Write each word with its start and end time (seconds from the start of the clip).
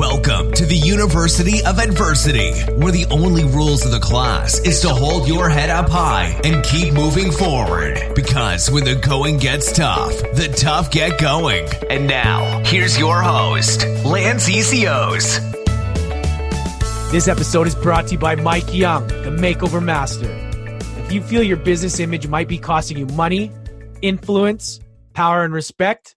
Welcome 0.00 0.52
to 0.52 0.64
the 0.64 0.78
University 0.78 1.62
of 1.62 1.78
Adversity, 1.78 2.52
where 2.76 2.90
the 2.90 3.04
only 3.10 3.44
rules 3.44 3.84
of 3.84 3.90
the 3.90 4.00
class 4.00 4.58
is 4.60 4.80
to 4.80 4.88
hold 4.88 5.28
your 5.28 5.50
head 5.50 5.68
up 5.68 5.90
high 5.90 6.40
and 6.42 6.64
keep 6.64 6.94
moving 6.94 7.30
forward. 7.30 8.00
Because 8.14 8.70
when 8.70 8.84
the 8.84 8.94
going 8.94 9.36
gets 9.36 9.70
tough, 9.72 10.18
the 10.32 10.50
tough 10.56 10.90
get 10.90 11.20
going. 11.20 11.68
And 11.90 12.06
now, 12.06 12.62
here's 12.64 12.98
your 12.98 13.20
host, 13.20 13.84
Lance 14.02 14.48
ECOs. 14.48 15.38
This 17.12 17.28
episode 17.28 17.66
is 17.66 17.74
brought 17.74 18.06
to 18.06 18.12
you 18.12 18.18
by 18.18 18.36
Mike 18.36 18.72
Young, 18.72 19.06
the 19.06 19.36
Makeover 19.38 19.84
Master. 19.84 20.30
If 21.04 21.12
you 21.12 21.20
feel 21.20 21.42
your 21.42 21.58
business 21.58 22.00
image 22.00 22.26
might 22.26 22.48
be 22.48 22.56
costing 22.56 22.96
you 22.96 23.04
money, 23.04 23.52
influence, 24.00 24.80
power, 25.12 25.44
and 25.44 25.52
respect, 25.52 26.16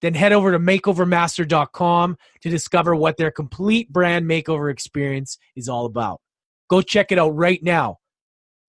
then 0.00 0.14
head 0.14 0.32
over 0.32 0.52
to 0.52 0.58
makeovermaster.com 0.58 2.16
to 2.42 2.48
discover 2.48 2.94
what 2.94 3.16
their 3.16 3.30
complete 3.30 3.92
brand 3.92 4.26
makeover 4.26 4.70
experience 4.70 5.38
is 5.56 5.68
all 5.68 5.86
about. 5.86 6.20
Go 6.68 6.82
check 6.82 7.12
it 7.12 7.18
out 7.18 7.30
right 7.30 7.62
now 7.62 7.98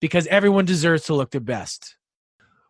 because 0.00 0.26
everyone 0.28 0.64
deserves 0.64 1.04
to 1.04 1.14
look 1.14 1.30
their 1.30 1.40
best. 1.40 1.96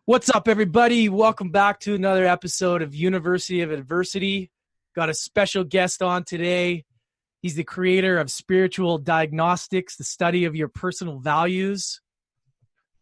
What's 0.05 0.29
up, 0.29 0.47
everybody? 0.47 1.09
Welcome 1.09 1.51
back 1.51 1.81
to 1.81 1.93
another 1.93 2.25
episode 2.25 2.81
of 2.81 2.95
University 2.95 3.61
of 3.61 3.71
Adversity. 3.71 4.51
Got 4.95 5.09
a 5.09 5.13
special 5.13 5.63
guest 5.63 6.01
on 6.01 6.23
today. 6.23 6.85
He's 7.41 7.55
the 7.55 7.63
creator 7.63 8.17
of 8.17 8.31
Spiritual 8.31 8.97
Diagnostics, 8.97 9.97
the 9.97 10.03
study 10.03 10.45
of 10.45 10.55
your 10.55 10.69
personal 10.69 11.19
values 11.19 12.01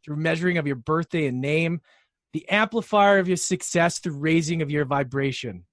through 0.04 0.18
measuring 0.18 0.58
of 0.58 0.68
your 0.68 0.76
birthday 0.76 1.28
and 1.28 1.42
name, 1.42 1.82
the 2.36 2.50
amplifier 2.50 3.18
of 3.18 3.30
your 3.30 3.38
success 3.38 4.02
the 4.02 4.12
raising 4.12 4.62
of 4.62 4.70
your 4.70 4.84
vibration. 4.84 5.64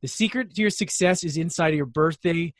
The 0.00 0.06
secret 0.06 0.54
to 0.54 0.60
your 0.60 0.70
success 0.70 1.24
is 1.24 1.36
inside 1.36 1.70
of 1.70 1.76
your 1.76 1.86
birthday 1.86 2.54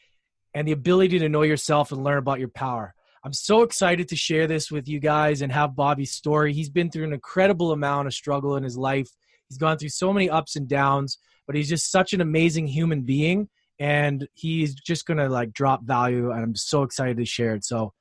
and 0.54 0.66
the 0.66 0.72
ability 0.72 1.20
to 1.20 1.28
know 1.28 1.42
yourself 1.42 1.92
and 1.92 2.02
learn 2.02 2.18
about 2.18 2.40
your 2.40 2.48
power. 2.48 2.96
I'm 3.22 3.32
so 3.32 3.62
excited 3.62 4.08
to 4.08 4.16
share 4.16 4.48
this 4.48 4.72
with 4.72 4.88
you 4.88 4.98
guys 4.98 5.40
and 5.40 5.52
have 5.52 5.76
Bobby's 5.76 6.10
story. 6.10 6.52
He's 6.52 6.68
been 6.68 6.90
through 6.90 7.04
an 7.04 7.12
incredible 7.12 7.70
amount 7.70 8.08
of 8.08 8.14
struggle 8.14 8.56
in 8.56 8.64
his 8.64 8.76
life. 8.76 9.08
He's 9.48 9.58
gone 9.58 9.78
through 9.78 9.90
so 9.90 10.12
many 10.12 10.28
ups 10.28 10.56
and 10.56 10.66
downs, 10.66 11.18
but 11.46 11.54
he's 11.54 11.68
just 11.68 11.92
such 11.92 12.12
an 12.12 12.20
amazing 12.20 12.66
human 12.66 13.02
being 13.02 13.48
and 13.78 14.26
he's 14.34 14.74
just 14.74 15.06
gonna 15.06 15.28
like 15.28 15.52
drop 15.52 15.84
value 15.84 16.30
and 16.30 16.44
i'm 16.44 16.54
so 16.54 16.84
excited 16.84 17.16
to 17.16 17.24
share 17.24 17.56
it 17.56 17.64
so 17.64 17.92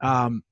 um 0.00 0.42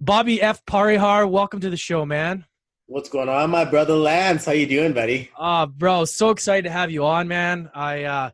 bobby 0.00 0.40
f 0.40 0.64
parihar 0.66 1.28
welcome 1.28 1.58
to 1.58 1.68
the 1.68 1.76
show 1.76 2.06
man 2.06 2.44
what's 2.92 3.08
going 3.08 3.28
on 3.28 3.48
my 3.48 3.64
brother 3.64 3.94
lance? 3.94 4.44
How 4.44 4.52
you 4.52 4.66
doing 4.66 4.92
buddy? 4.92 5.30
Uh 5.36 5.66
bro 5.66 6.04
so 6.04 6.30
excited 6.30 6.64
to 6.64 6.70
have 6.70 6.90
you 6.90 7.04
on 7.06 7.26
man. 7.26 7.70
I 7.74 8.04
uh 8.04 8.30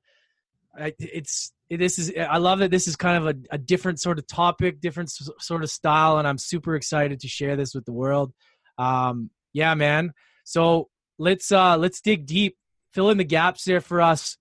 I, 0.77 0.95
it's 0.99 1.53
this 1.71 1.99
is 1.99 2.13
i 2.19 2.39
love 2.39 2.61
that 2.61 2.71
this 2.71 2.89
is 2.89 2.97
kind 2.97 3.17
of 3.23 3.37
a, 3.37 3.55
a 3.55 3.59
different 3.59 4.01
sort 4.01 4.19
of 4.19 4.27
topic 4.27 4.81
different 4.81 5.09
s- 5.09 5.29
sort 5.39 5.63
of 5.63 5.71
style 5.71 6.19
and 6.19 6.27
i'm 6.27 6.39
super 6.39 6.77
excited 6.77 7.21
to 7.21 7.29
share 7.29 7.57
this 7.57 7.75
with 7.75 7.85
the 7.85 7.93
world. 7.93 8.33
Um 8.79 9.31
yeah 9.53 9.75
man. 9.75 10.13
So 10.45 10.89
let's 11.19 11.53
uh 11.53 11.77
let's 11.77 12.01
dig 12.01 12.27
deep. 12.27 12.57
Fill 12.93 13.11
in 13.11 13.19
the 13.19 13.25
gaps 13.25 13.65
there 13.65 13.81
for 13.81 14.01
us. 14.01 14.37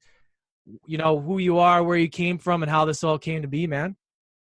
You 0.85 0.97
know 0.97 1.19
who 1.19 1.37
you 1.37 1.59
are, 1.59 1.83
where 1.83 1.97
you 1.97 2.09
came 2.09 2.37
from, 2.39 2.63
and 2.63 2.69
how 2.69 2.85
this 2.85 3.03
all 3.03 3.19
came 3.19 3.43
to 3.43 3.47
be, 3.47 3.67
man. 3.67 3.95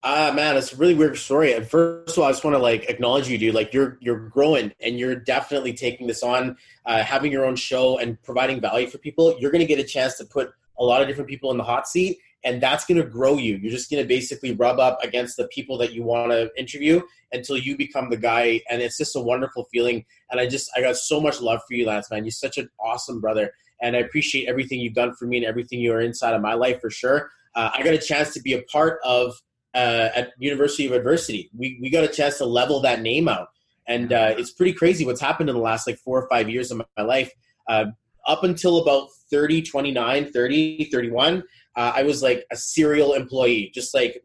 Ah, 0.03 0.31
uh, 0.31 0.33
man, 0.33 0.57
it's 0.57 0.73
a 0.73 0.77
really 0.77 0.95
weird 0.95 1.19
story. 1.19 1.53
And 1.53 1.69
first 1.69 2.17
of 2.17 2.23
all, 2.23 2.25
I 2.25 2.31
just 2.31 2.43
want 2.43 2.55
to 2.55 2.59
like 2.59 2.89
acknowledge 2.89 3.29
you, 3.29 3.37
dude. 3.37 3.55
Like 3.55 3.75
you're 3.75 3.99
you're 4.01 4.29
growing, 4.31 4.73
and 4.81 4.99
you're 4.99 5.15
definitely 5.15 5.75
taking 5.75 6.07
this 6.07 6.23
on, 6.23 6.57
uh, 6.87 7.03
having 7.03 7.31
your 7.31 7.45
own 7.45 7.55
show 7.55 7.99
and 7.99 8.21
providing 8.23 8.63
value 8.63 8.87
for 8.87 8.97
people. 8.97 9.37
You're 9.39 9.51
going 9.51 9.61
to 9.61 9.67
get 9.67 9.79
a 9.79 9.85
chance 9.85 10.17
to 10.17 10.25
put 10.25 10.53
a 10.79 10.85
lot 10.85 11.03
of 11.03 11.09
different 11.09 11.29
people 11.29 11.51
in 11.51 11.59
the 11.59 11.65
hot 11.65 11.87
seat, 11.87 12.19
and 12.45 12.63
that's 12.63 12.87
going 12.87 12.97
to 12.97 13.07
grow 13.07 13.37
you. 13.37 13.57
You're 13.57 13.71
just 13.71 13.91
going 13.91 14.03
to 14.03 14.09
basically 14.09 14.55
rub 14.55 14.79
up 14.79 15.05
against 15.05 15.37
the 15.37 15.47
people 15.49 15.77
that 15.79 15.93
you 15.93 16.03
want 16.03 16.33
to 16.33 16.51
interview 16.57 17.03
until 17.33 17.59
you 17.59 17.77
become 17.77 18.09
the 18.09 18.17
guy, 18.17 18.63
and 18.71 18.81
it's 18.81 18.97
just 18.97 19.15
a 19.17 19.21
wonderful 19.21 19.65
feeling. 19.71 20.07
And 20.31 20.41
I 20.41 20.47
just 20.47 20.71
I 20.75 20.81
got 20.81 20.97
so 20.97 21.21
much 21.21 21.43
love 21.43 21.61
for 21.69 21.75
you, 21.75 21.85
Lance, 21.85 22.11
man. 22.11 22.25
You're 22.25 22.31
such 22.31 22.57
an 22.57 22.71
awesome 22.81 23.21
brother 23.21 23.53
and 23.83 23.97
I 23.97 24.01
appreciate 24.01 24.49
everything 24.49 24.81
you've 24.81 24.95
done 24.95 25.15
for 25.15 25.25
me 25.25 25.39
and 25.39 25.47
everything 25.47 25.81
you 25.81 25.93
are 25.93 26.01
inside 26.01 26.35
of 26.35 26.43
my 26.43 26.55
life 26.55 26.81
for 26.81 26.91
sure. 26.91 27.31
Uh, 27.55 27.71
I 27.75 27.83
got 27.83 27.95
a 27.95 27.99
chance 27.99 28.35
to 28.35 28.43
be 28.43 28.53
a 28.53 28.63
part 28.63 29.01
of 29.05 29.41
uh, 29.75 30.09
at 30.15 30.33
University 30.39 30.87
of 30.87 30.93
Adversity. 30.93 31.51
We 31.57 31.79
we 31.81 31.91
got 31.91 32.05
a 32.05 32.09
chance 32.09 32.39
to 32.39 32.47
level 32.47 32.81
that 32.81 33.03
name 33.03 33.29
out, 33.29 33.49
and 33.87 34.13
uh, 34.13 34.35
it's 34.37 34.53
pretty 34.53 34.73
crazy 34.73 35.05
what's 35.05 35.21
happened 35.21 35.51
in 35.51 35.57
the 35.57 35.63
last 35.63 35.87
like 35.87 35.99
four 35.99 36.23
or 36.23 36.29
five 36.29 36.49
years 36.49 36.71
of 36.71 36.83
my 36.97 37.03
life. 37.03 37.33
Uh, 37.69 37.87
up 38.27 38.45
until 38.45 38.79
about 38.79 39.09
30, 39.31 39.63
29, 39.63 40.31
30, 40.31 40.85
31, 40.93 41.43
uh, 41.77 41.93
I 41.95 42.03
was 42.03 42.23
like 42.23 42.45
a 42.53 42.57
serial 42.57 43.15
employee, 43.15 43.71
just 43.75 43.95
like 43.95 44.23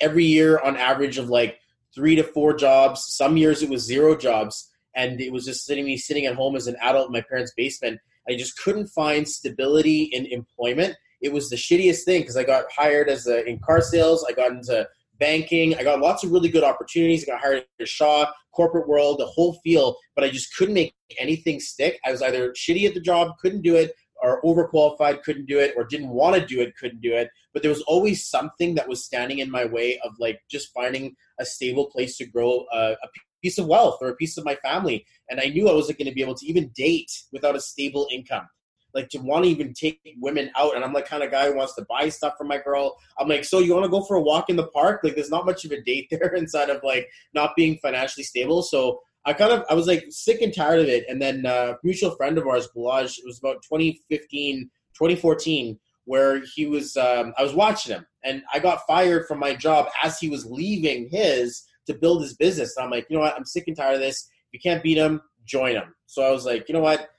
every 0.00 0.24
year 0.24 0.58
on 0.58 0.76
average 0.76 1.16
of 1.16 1.30
like 1.30 1.58
three 1.94 2.14
to 2.16 2.22
four 2.22 2.54
jobs. 2.54 3.06
Some 3.14 3.36
years 3.36 3.62
it 3.62 3.70
was 3.70 3.82
zero 3.82 4.16
jobs, 4.16 4.70
and 4.94 5.20
it 5.20 5.32
was 5.32 5.44
just 5.44 5.64
sitting 5.64 5.84
me 5.84 5.96
sitting 5.96 6.26
at 6.26 6.34
home 6.34 6.56
as 6.56 6.66
an 6.66 6.76
adult 6.82 7.06
in 7.06 7.12
my 7.12 7.22
parents' 7.22 7.52
basement 7.56 8.00
I 8.28 8.36
just 8.36 8.58
couldn't 8.58 8.88
find 8.88 9.26
stability 9.26 10.02
in 10.04 10.26
employment. 10.26 10.96
It 11.20 11.32
was 11.32 11.48
the 11.48 11.56
shittiest 11.56 12.04
thing 12.04 12.22
because 12.22 12.36
I 12.36 12.44
got 12.44 12.66
hired 12.74 13.08
as 13.08 13.26
a, 13.26 13.44
in 13.44 13.58
car 13.58 13.80
sales. 13.80 14.24
I 14.28 14.32
got 14.32 14.52
into 14.52 14.88
banking. 15.18 15.74
I 15.76 15.82
got 15.82 16.00
lots 16.00 16.24
of 16.24 16.30
really 16.30 16.48
good 16.48 16.64
opportunities. 16.64 17.24
I 17.24 17.32
got 17.32 17.40
hired 17.40 17.64
at 17.80 17.88
Shaw, 17.88 18.30
corporate 18.54 18.88
world, 18.88 19.18
the 19.18 19.26
whole 19.26 19.54
field, 19.64 19.96
but 20.14 20.24
I 20.24 20.30
just 20.30 20.56
couldn't 20.56 20.74
make 20.74 20.94
anything 21.18 21.60
stick. 21.60 21.98
I 22.04 22.12
was 22.12 22.22
either 22.22 22.52
shitty 22.52 22.86
at 22.86 22.94
the 22.94 23.00
job, 23.00 23.36
couldn't 23.40 23.62
do 23.62 23.76
it, 23.76 23.92
or 24.22 24.42
overqualified, 24.42 25.22
couldn't 25.22 25.46
do 25.46 25.58
it, 25.58 25.74
or 25.76 25.84
didn't 25.84 26.08
want 26.08 26.36
to 26.36 26.44
do 26.44 26.60
it, 26.60 26.76
couldn't 26.76 27.00
do 27.00 27.12
it. 27.14 27.30
But 27.52 27.62
there 27.62 27.70
was 27.70 27.82
always 27.82 28.26
something 28.26 28.74
that 28.74 28.88
was 28.88 29.04
standing 29.04 29.38
in 29.38 29.50
my 29.50 29.64
way 29.64 29.98
of 30.04 30.12
like 30.18 30.40
just 30.50 30.72
finding 30.72 31.14
a 31.38 31.44
stable 31.44 31.86
place 31.86 32.16
to 32.18 32.26
grow 32.26 32.64
a, 32.72 32.92
a 32.92 33.08
piece 33.42 33.58
of 33.58 33.66
wealth 33.66 33.98
or 34.00 34.08
a 34.08 34.16
piece 34.16 34.36
of 34.36 34.44
my 34.44 34.56
family. 34.56 35.06
And 35.30 35.40
I 35.40 35.46
knew 35.46 35.68
I 35.68 35.74
wasn't 35.74 35.98
going 35.98 36.08
to 36.08 36.14
be 36.14 36.22
able 36.22 36.34
to 36.34 36.46
even 36.46 36.70
date 36.74 37.10
without 37.32 37.56
a 37.56 37.60
stable 37.60 38.08
income. 38.10 38.48
Like 38.94 39.08
to 39.10 39.18
want 39.18 39.44
to 39.44 39.50
even 39.50 39.74
take 39.74 40.00
women 40.18 40.50
out, 40.56 40.74
and 40.74 40.84
I'm 40.84 40.92
like 40.92 41.06
kind 41.06 41.22
of 41.22 41.30
guy 41.30 41.46
who 41.46 41.56
wants 41.56 41.74
to 41.74 41.86
buy 41.88 42.08
stuff 42.08 42.34
for 42.38 42.44
my 42.44 42.58
girl. 42.58 42.96
I'm 43.18 43.28
like, 43.28 43.44
so 43.44 43.58
you 43.58 43.74
want 43.74 43.84
to 43.84 43.90
go 43.90 44.02
for 44.02 44.16
a 44.16 44.22
walk 44.22 44.48
in 44.48 44.56
the 44.56 44.66
park? 44.68 45.00
Like, 45.04 45.14
there's 45.14 45.30
not 45.30 45.46
much 45.46 45.64
of 45.64 45.72
a 45.72 45.82
date 45.82 46.08
there 46.10 46.34
inside 46.34 46.70
of 46.70 46.82
like 46.82 47.08
not 47.34 47.54
being 47.56 47.78
financially 47.82 48.24
stable. 48.24 48.62
So 48.62 49.00
I 49.24 49.34
kind 49.34 49.52
of 49.52 49.64
I 49.68 49.74
was 49.74 49.86
like 49.86 50.06
sick 50.08 50.40
and 50.40 50.54
tired 50.54 50.80
of 50.80 50.88
it. 50.88 51.04
And 51.08 51.20
then 51.20 51.44
uh, 51.44 51.74
a 51.74 51.78
mutual 51.82 52.16
friend 52.16 52.38
of 52.38 52.46
ours, 52.46 52.68
Balaj, 52.74 53.18
it 53.18 53.26
was 53.26 53.38
about 53.38 53.62
2015, 53.62 54.70
2014, 54.94 55.78
where 56.04 56.40
he 56.54 56.66
was. 56.66 56.96
Um, 56.96 57.34
I 57.36 57.42
was 57.42 57.54
watching 57.54 57.94
him, 57.94 58.06
and 58.24 58.42
I 58.52 58.58
got 58.58 58.86
fired 58.86 59.26
from 59.26 59.38
my 59.38 59.54
job 59.54 59.88
as 60.02 60.18
he 60.18 60.28
was 60.28 60.46
leaving 60.46 61.08
his 61.10 61.64
to 61.88 61.94
build 61.94 62.22
his 62.22 62.34
business. 62.36 62.76
And 62.76 62.84
I'm 62.84 62.90
like, 62.90 63.06
you 63.10 63.16
know 63.16 63.22
what? 63.22 63.34
I'm 63.36 63.44
sick 63.44 63.64
and 63.66 63.76
tired 63.76 63.94
of 63.94 64.00
this. 64.00 64.28
If 64.50 64.54
you 64.54 64.60
can't 64.60 64.82
beat 64.82 64.96
him, 64.96 65.20
join 65.44 65.74
him. 65.74 65.94
So 66.06 66.22
I 66.22 66.30
was 66.30 66.46
like, 66.46 66.68
you 66.68 66.72
know 66.72 66.80
what? 66.80 67.10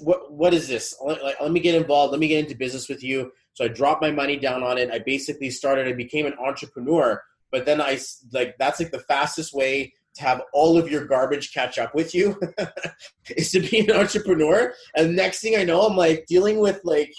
What 0.00 0.32
what 0.32 0.54
is 0.54 0.68
this? 0.68 0.94
Let, 1.04 1.22
like, 1.22 1.40
let 1.40 1.52
me 1.52 1.60
get 1.60 1.74
involved. 1.74 2.12
Let 2.12 2.20
me 2.20 2.28
get 2.28 2.40
into 2.44 2.56
business 2.56 2.88
with 2.88 3.02
you. 3.02 3.32
So 3.54 3.64
I 3.64 3.68
dropped 3.68 4.02
my 4.02 4.10
money 4.10 4.36
down 4.36 4.62
on 4.62 4.78
it. 4.78 4.90
I 4.90 4.98
basically 4.98 5.50
started. 5.50 5.86
I 5.86 5.92
became 5.92 6.26
an 6.26 6.34
entrepreneur. 6.44 7.22
But 7.50 7.66
then 7.66 7.80
I 7.80 7.98
like 8.32 8.56
that's 8.58 8.80
like 8.80 8.90
the 8.90 9.00
fastest 9.00 9.54
way 9.54 9.92
to 10.14 10.22
have 10.22 10.42
all 10.52 10.76
of 10.78 10.90
your 10.90 11.06
garbage 11.06 11.52
catch 11.52 11.78
up 11.78 11.94
with 11.94 12.14
you 12.14 12.38
is 13.36 13.50
to 13.52 13.60
be 13.60 13.80
an 13.80 13.92
entrepreneur. 13.92 14.74
And 14.96 15.16
next 15.16 15.40
thing 15.40 15.56
I 15.56 15.64
know, 15.64 15.82
I'm 15.82 15.96
like 15.96 16.26
dealing 16.26 16.58
with 16.58 16.80
like 16.84 17.12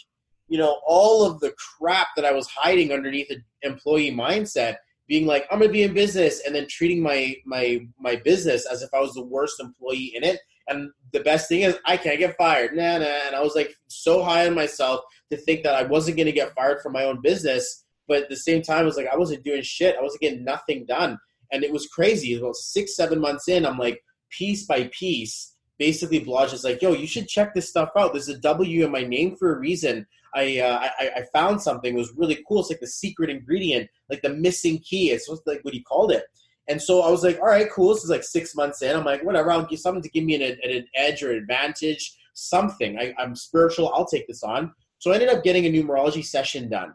you 0.48 0.58
know 0.58 0.80
all 0.86 1.26
of 1.26 1.40
the 1.40 1.54
crap 1.78 2.08
that 2.16 2.26
I 2.26 2.32
was 2.34 2.48
hiding 2.48 2.92
underneath 2.92 3.30
an 3.32 3.44
employee 3.62 4.12
mindset 4.12 4.78
being 5.08 5.26
like 5.26 5.46
i'm 5.52 5.60
to 5.60 5.70
be 5.70 5.84
in 5.84 5.94
business 5.94 6.42
and 6.46 6.56
then 6.56 6.68
treating 6.68 7.02
my 7.02 7.36
my 7.46 7.80
my 8.00 8.16
business 8.16 8.66
as 8.66 8.82
if 8.82 8.90
i 8.94 9.00
was 9.00 9.14
the 9.14 9.24
worst 9.24 9.60
employee 9.60 10.12
in 10.16 10.24
it 10.24 10.40
and 10.68 10.92
the 11.12 11.20
best 11.22 11.50
thing 11.50 11.62
is 11.62 11.78
i 11.86 11.98
can't 11.98 12.20
get 12.20 12.38
fired 12.38 12.76
nah 12.76 12.98
nah 12.98 13.06
and 13.28 13.36
i 13.36 13.42
was 13.42 13.56
like 13.56 13.76
so 13.88 14.24
high 14.24 14.48
on 14.48 14.54
myself 14.54 15.02
to 15.30 15.38
think 15.38 15.64
that 15.64 15.76
i 15.76 15.84
wasn't 15.84 16.16
going 16.16 16.26
to 16.26 16.32
get 16.32 16.54
fired 16.54 16.82
from 16.82 16.94
my 16.94 17.04
own 17.04 17.20
business 17.22 17.86
but 18.08 18.24
at 18.24 18.30
the 18.30 18.36
same 18.36 18.62
time 18.62 18.80
I 18.80 18.84
was 18.84 18.98
like 18.98 19.08
i 19.12 19.18
wasn't 19.18 19.44
doing 19.44 19.62
shit 19.62 19.96
i 19.98 20.02
wasn't 20.02 20.22
getting 20.22 20.44
nothing 20.44 20.86
done 20.86 21.18
and 21.52 21.64
it 21.64 21.72
was 21.72 21.88
crazy 21.88 22.36
about 22.36 22.56
six 22.56 22.96
seven 22.96 23.20
months 23.20 23.48
in 23.48 23.66
i'm 23.66 23.78
like 23.78 24.02
piece 24.30 24.66
by 24.66 24.90
piece 24.92 25.54
basically 25.84 26.24
Balaj 26.24 26.54
is 26.54 26.64
like, 26.64 26.82
yo, 26.82 26.94
you 26.94 27.08
should 27.08 27.28
check 27.28 27.54
this 27.54 27.70
stuff 27.70 27.90
out. 27.98 28.14
There's 28.14 28.30
a 28.30 28.38
W 28.38 28.86
in 28.86 28.92
my 28.92 29.04
name 29.04 29.36
for 29.36 29.54
a 29.54 29.60
reason. 29.60 30.06
I, 30.36 30.60
uh, 30.60 30.90
I, 31.00 31.10
I 31.18 31.24
found 31.34 31.62
something. 31.62 31.94
It 31.94 31.98
was 31.98 32.14
really 32.16 32.44
cool. 32.48 32.62
It's 32.62 32.70
like 32.70 32.80
the 32.80 32.88
secret 32.88 33.30
ingredient, 33.30 33.90
like 34.10 34.22
the 34.22 34.30
missing 34.30 34.80
key. 34.80 35.12
It's 35.12 35.30
like 35.46 35.60
what 35.64 35.74
he 35.74 35.84
called 35.84 36.12
it. 36.12 36.24
And 36.70 36.82
so 36.82 37.02
I 37.02 37.10
was 37.10 37.24
like, 37.24 37.40
all 37.40 37.48
right, 37.48 37.70
cool. 37.72 37.94
This 37.94 38.04
is 38.04 38.10
like 38.10 38.24
six 38.24 38.56
months 38.56 38.82
in. 38.82 38.96
I'm 38.96 39.04
like, 39.04 39.24
whatever. 39.24 39.52
I'll 39.52 39.66
give 39.66 39.80
something 39.80 40.02
to 40.02 40.10
give 40.10 40.24
me 40.24 40.36
an, 40.36 40.58
an 40.64 40.88
edge 40.96 41.22
or 41.22 41.32
advantage, 41.32 42.18
something. 42.34 42.98
I, 42.98 43.14
I'm 43.18 43.36
spiritual. 43.36 43.92
I'll 43.94 44.06
take 44.06 44.28
this 44.28 44.44
on. 44.44 44.74
So 45.00 45.12
I 45.12 45.16
ended 45.16 45.30
up 45.30 45.44
getting 45.44 45.66
a 45.66 45.70
numerology 45.70 46.24
session 46.24 46.70
done, 46.70 46.94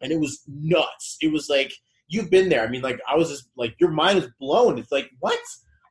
and 0.00 0.12
it 0.12 0.20
was 0.20 0.42
nuts. 0.46 1.16
It 1.20 1.32
was 1.32 1.48
like 1.48 1.72
you've 2.06 2.30
been 2.30 2.48
there. 2.48 2.62
I 2.64 2.68
mean, 2.68 2.82
like 2.82 3.00
I 3.08 3.16
was 3.16 3.30
just 3.30 3.48
like 3.56 3.74
your 3.80 3.90
mind 3.90 4.18
is 4.18 4.28
blown. 4.38 4.78
It's 4.78 4.92
like 4.92 5.10
what? 5.18 5.40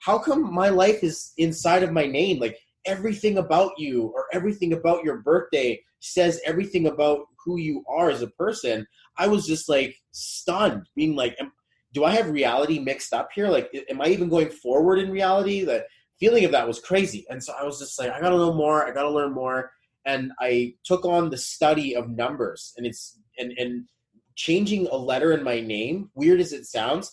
How 0.01 0.17
come 0.17 0.53
my 0.53 0.69
life 0.69 1.03
is 1.03 1.33
inside 1.37 1.83
of 1.83 1.91
my 1.91 2.05
name? 2.05 2.39
Like 2.39 2.57
everything 2.85 3.37
about 3.37 3.73
you 3.77 4.11
or 4.15 4.25
everything 4.31 4.73
about 4.73 5.03
your 5.03 5.17
birthday 5.17 5.81
says 5.99 6.41
everything 6.45 6.87
about 6.87 7.27
who 7.43 7.57
you 7.57 7.83
are 7.87 8.09
as 8.09 8.21
a 8.21 8.27
person. 8.29 8.87
I 9.17 9.27
was 9.27 9.45
just 9.45 9.69
like 9.69 9.95
stunned, 10.11 10.87
being 10.95 11.15
like, 11.15 11.37
do 11.93 12.03
I 12.05 12.11
have 12.11 12.29
reality 12.29 12.79
mixed 12.79 13.13
up 13.13 13.29
here? 13.33 13.47
Like, 13.49 13.69
am 13.89 14.01
I 14.01 14.07
even 14.07 14.29
going 14.29 14.49
forward 14.49 14.99
in 14.99 15.11
reality? 15.11 15.63
That 15.63 15.85
feeling 16.19 16.45
of 16.45 16.51
that 16.51 16.67
was 16.67 16.79
crazy. 16.79 17.25
And 17.29 17.43
so 17.43 17.53
I 17.59 17.63
was 17.63 17.79
just 17.79 17.99
like, 17.99 18.11
I 18.11 18.21
gotta 18.21 18.37
know 18.37 18.53
more. 18.53 18.87
I 18.87 18.93
gotta 18.93 19.09
learn 19.09 19.33
more. 19.33 19.71
And 20.05 20.31
I 20.39 20.75
took 20.83 21.05
on 21.05 21.29
the 21.29 21.37
study 21.37 21.95
of 21.95 22.09
numbers, 22.09 22.73
and 22.77 22.85
it's 22.85 23.19
and 23.37 23.53
and 23.57 23.87
changing 24.35 24.87
a 24.87 24.95
letter 24.95 25.33
in 25.33 25.43
my 25.43 25.59
name, 25.59 26.09
weird 26.15 26.39
as 26.39 26.53
it 26.53 26.65
sounds, 26.65 27.11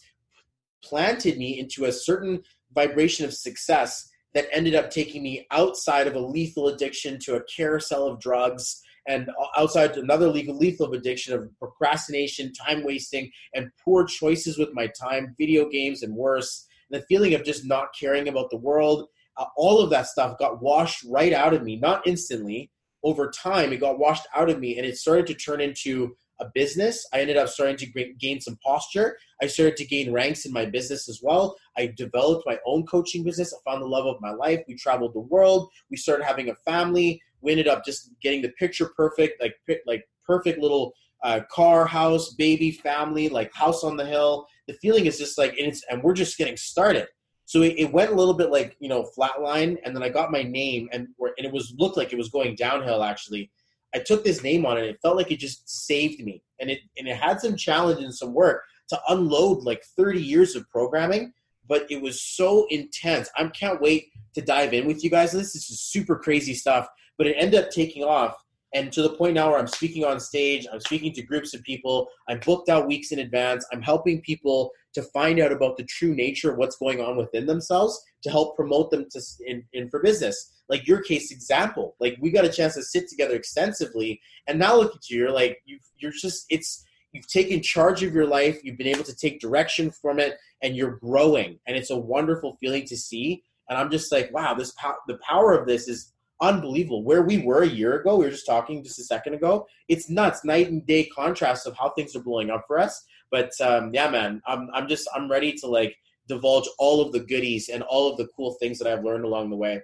planted 0.82 1.36
me 1.36 1.58
into 1.58 1.84
a 1.84 1.92
certain 1.92 2.42
vibration 2.72 3.24
of 3.24 3.34
success 3.34 4.08
that 4.34 4.46
ended 4.52 4.74
up 4.74 4.90
taking 4.90 5.22
me 5.22 5.46
outside 5.50 6.06
of 6.06 6.14
a 6.14 6.20
lethal 6.20 6.68
addiction 6.68 7.18
to 7.18 7.36
a 7.36 7.42
carousel 7.44 8.06
of 8.06 8.20
drugs 8.20 8.82
and 9.06 9.30
outside 9.56 9.96
another 9.96 10.28
legal 10.28 10.56
lethal 10.56 10.92
addiction 10.92 11.34
of 11.34 11.48
procrastination, 11.58 12.52
time 12.52 12.84
wasting, 12.84 13.30
and 13.54 13.70
poor 13.84 14.04
choices 14.04 14.58
with 14.58 14.70
my 14.72 14.88
time, 14.88 15.34
video 15.38 15.68
games, 15.68 16.02
and 16.02 16.14
worse. 16.14 16.66
And 16.90 17.00
the 17.00 17.06
feeling 17.06 17.34
of 17.34 17.44
just 17.44 17.66
not 17.66 17.88
caring 17.98 18.28
about 18.28 18.50
the 18.50 18.56
world. 18.56 19.08
Uh, 19.36 19.46
all 19.56 19.80
of 19.80 19.90
that 19.90 20.06
stuff 20.06 20.38
got 20.38 20.60
washed 20.60 21.04
right 21.08 21.32
out 21.32 21.54
of 21.54 21.62
me, 21.62 21.76
not 21.76 22.06
instantly. 22.06 22.70
Over 23.04 23.30
time, 23.30 23.72
it 23.72 23.80
got 23.80 23.98
washed 23.98 24.26
out 24.34 24.50
of 24.50 24.58
me, 24.58 24.76
and 24.76 24.84
it 24.84 24.96
started 24.96 25.26
to 25.28 25.34
turn 25.34 25.60
into 25.60 26.16
a 26.40 26.46
business. 26.54 27.06
I 27.12 27.20
ended 27.20 27.36
up 27.36 27.48
starting 27.48 27.76
to 27.76 28.12
gain 28.18 28.40
some 28.40 28.58
posture. 28.64 29.16
I 29.42 29.46
started 29.46 29.76
to 29.76 29.84
gain 29.84 30.12
ranks 30.12 30.44
in 30.46 30.52
my 30.52 30.66
business 30.66 31.08
as 31.08 31.20
well. 31.22 31.56
I 31.76 31.92
developed 31.96 32.44
my 32.46 32.58
own 32.66 32.86
coaching 32.86 33.24
business. 33.24 33.52
I 33.52 33.70
found 33.70 33.82
the 33.82 33.86
love 33.86 34.06
of 34.06 34.20
my 34.20 34.32
life. 34.32 34.60
We 34.68 34.76
traveled 34.76 35.14
the 35.14 35.20
world. 35.20 35.68
We 35.90 35.96
started 35.96 36.24
having 36.24 36.48
a 36.50 36.54
family. 36.54 37.20
We 37.40 37.52
ended 37.52 37.68
up 37.68 37.84
just 37.84 38.10
getting 38.22 38.42
the 38.42 38.50
picture 38.50 38.90
perfect, 38.96 39.40
like 39.40 39.56
like 39.86 40.04
perfect 40.26 40.58
little 40.58 40.92
uh, 41.22 41.40
car, 41.50 41.86
house, 41.86 42.34
baby, 42.34 42.70
family, 42.70 43.28
like 43.28 43.52
house 43.54 43.84
on 43.84 43.96
the 43.96 44.06
hill. 44.06 44.46
The 44.66 44.74
feeling 44.74 45.06
is 45.06 45.18
just 45.18 45.38
like, 45.38 45.56
and 45.58 45.66
it's 45.66 45.84
and 45.90 46.02
we're 46.02 46.14
just 46.14 46.38
getting 46.38 46.56
started. 46.56 47.06
So 47.46 47.62
it, 47.62 47.74
it 47.78 47.92
went 47.92 48.12
a 48.12 48.14
little 48.14 48.34
bit 48.34 48.50
like 48.50 48.76
you 48.80 48.88
know 48.88 49.08
flatline, 49.18 49.76
and 49.84 49.94
then 49.94 50.02
I 50.02 50.08
got 50.08 50.30
my 50.30 50.42
name, 50.42 50.88
and 50.92 51.08
and 51.18 51.46
it 51.46 51.52
was 51.52 51.74
looked 51.78 51.96
like 51.96 52.12
it 52.12 52.18
was 52.18 52.28
going 52.28 52.54
downhill 52.54 53.02
actually 53.02 53.50
I 53.94 53.98
took 53.98 54.24
this 54.24 54.42
name 54.42 54.66
on 54.66 54.76
it. 54.78 54.84
It 54.84 54.98
felt 55.00 55.16
like 55.16 55.30
it 55.30 55.38
just 55.38 55.68
saved 55.68 56.22
me, 56.22 56.42
and 56.60 56.70
it 56.70 56.80
and 56.96 57.08
it 57.08 57.16
had 57.16 57.40
some 57.40 57.56
challenge 57.56 58.02
and 58.02 58.14
some 58.14 58.34
work 58.34 58.64
to 58.88 59.00
unload 59.08 59.64
like 59.64 59.82
30 59.96 60.20
years 60.20 60.56
of 60.56 60.68
programming. 60.68 61.32
But 61.66 61.86
it 61.90 62.00
was 62.00 62.22
so 62.22 62.66
intense. 62.70 63.28
I 63.36 63.44
can't 63.48 63.80
wait 63.80 64.06
to 64.34 64.40
dive 64.40 64.72
in 64.72 64.86
with 64.86 65.04
you 65.04 65.10
guys. 65.10 65.32
This 65.32 65.54
is 65.54 65.80
super 65.82 66.16
crazy 66.16 66.54
stuff, 66.54 66.88
but 67.18 67.26
it 67.26 67.36
ended 67.38 67.64
up 67.64 67.70
taking 67.70 68.04
off. 68.04 68.42
And 68.74 68.92
to 68.92 69.02
the 69.02 69.10
point 69.10 69.34
now 69.34 69.50
where 69.50 69.58
I'm 69.58 69.66
speaking 69.66 70.04
on 70.04 70.20
stage, 70.20 70.66
I'm 70.72 70.80
speaking 70.80 71.12
to 71.14 71.22
groups 71.22 71.54
of 71.54 71.62
people. 71.62 72.08
I'm 72.28 72.38
booked 72.40 72.68
out 72.68 72.86
weeks 72.86 73.12
in 73.12 73.18
advance. 73.18 73.66
I'm 73.72 73.82
helping 73.82 74.20
people 74.20 74.70
to 74.94 75.02
find 75.02 75.40
out 75.40 75.52
about 75.52 75.76
the 75.76 75.84
true 75.84 76.14
nature 76.14 76.50
of 76.50 76.58
what's 76.58 76.76
going 76.76 77.00
on 77.00 77.16
within 77.16 77.46
themselves 77.46 77.98
to 78.22 78.30
help 78.30 78.56
promote 78.56 78.90
them 78.90 79.06
to 79.10 79.20
in, 79.46 79.64
in 79.72 79.88
for 79.90 80.00
business 80.00 80.58
like 80.68 80.86
your 80.86 81.02
case 81.02 81.30
example. 81.30 81.96
Like 81.98 82.16
we 82.20 82.30
got 82.30 82.44
a 82.44 82.52
chance 82.52 82.74
to 82.74 82.82
sit 82.82 83.08
together 83.08 83.34
extensively, 83.34 84.20
and 84.46 84.58
now 84.58 84.76
look 84.76 84.94
at 84.94 85.08
you. 85.08 85.18
You're 85.18 85.32
like 85.32 85.60
you 85.64 85.78
you're 85.96 86.12
just 86.12 86.46
it's 86.50 86.84
you've 87.12 87.26
taken 87.26 87.62
charge 87.62 88.02
of 88.02 88.14
your 88.14 88.26
life. 88.26 88.60
You've 88.62 88.78
been 88.78 88.86
able 88.86 89.04
to 89.04 89.16
take 89.16 89.40
direction 89.40 89.90
from 89.90 90.18
it, 90.18 90.36
and 90.62 90.76
you're 90.76 90.96
growing. 90.96 91.58
And 91.66 91.76
it's 91.76 91.90
a 91.90 91.96
wonderful 91.96 92.56
feeling 92.60 92.86
to 92.86 92.96
see. 92.96 93.42
And 93.68 93.78
I'm 93.78 93.90
just 93.90 94.12
like, 94.12 94.32
wow, 94.32 94.54
this 94.54 94.72
po- 94.72 94.96
the 95.06 95.18
power 95.26 95.58
of 95.58 95.66
this 95.66 95.88
is 95.88 96.12
unbelievable. 96.40 97.02
Where 97.02 97.22
we 97.22 97.38
were 97.38 97.62
a 97.62 97.68
year 97.68 98.00
ago, 98.00 98.16
we 98.16 98.24
were 98.24 98.30
just 98.30 98.46
talking 98.46 98.82
just 98.82 98.98
a 98.98 99.04
second 99.04 99.34
ago. 99.34 99.66
It's 99.88 100.08
nuts, 100.08 100.44
night 100.44 100.70
and 100.70 100.86
day 100.86 101.06
contrast 101.06 101.66
of 101.66 101.76
how 101.76 101.90
things 101.90 102.14
are 102.16 102.22
blowing 102.22 102.50
up 102.50 102.64
for 102.66 102.78
us. 102.78 103.04
But 103.30 103.50
um, 103.60 103.90
yeah, 103.92 104.10
man, 104.10 104.40
I'm 104.46 104.68
I'm 104.72 104.88
just 104.88 105.08
I'm 105.14 105.30
ready 105.30 105.52
to 105.54 105.66
like 105.66 105.96
divulge 106.28 106.68
all 106.78 107.00
of 107.00 107.12
the 107.12 107.20
goodies 107.20 107.68
and 107.68 107.82
all 107.82 108.10
of 108.10 108.16
the 108.16 108.28
cool 108.36 108.54
things 108.60 108.78
that 108.78 108.86
I've 108.86 109.04
learned 109.04 109.24
along 109.24 109.50
the 109.50 109.56
way. 109.56 109.80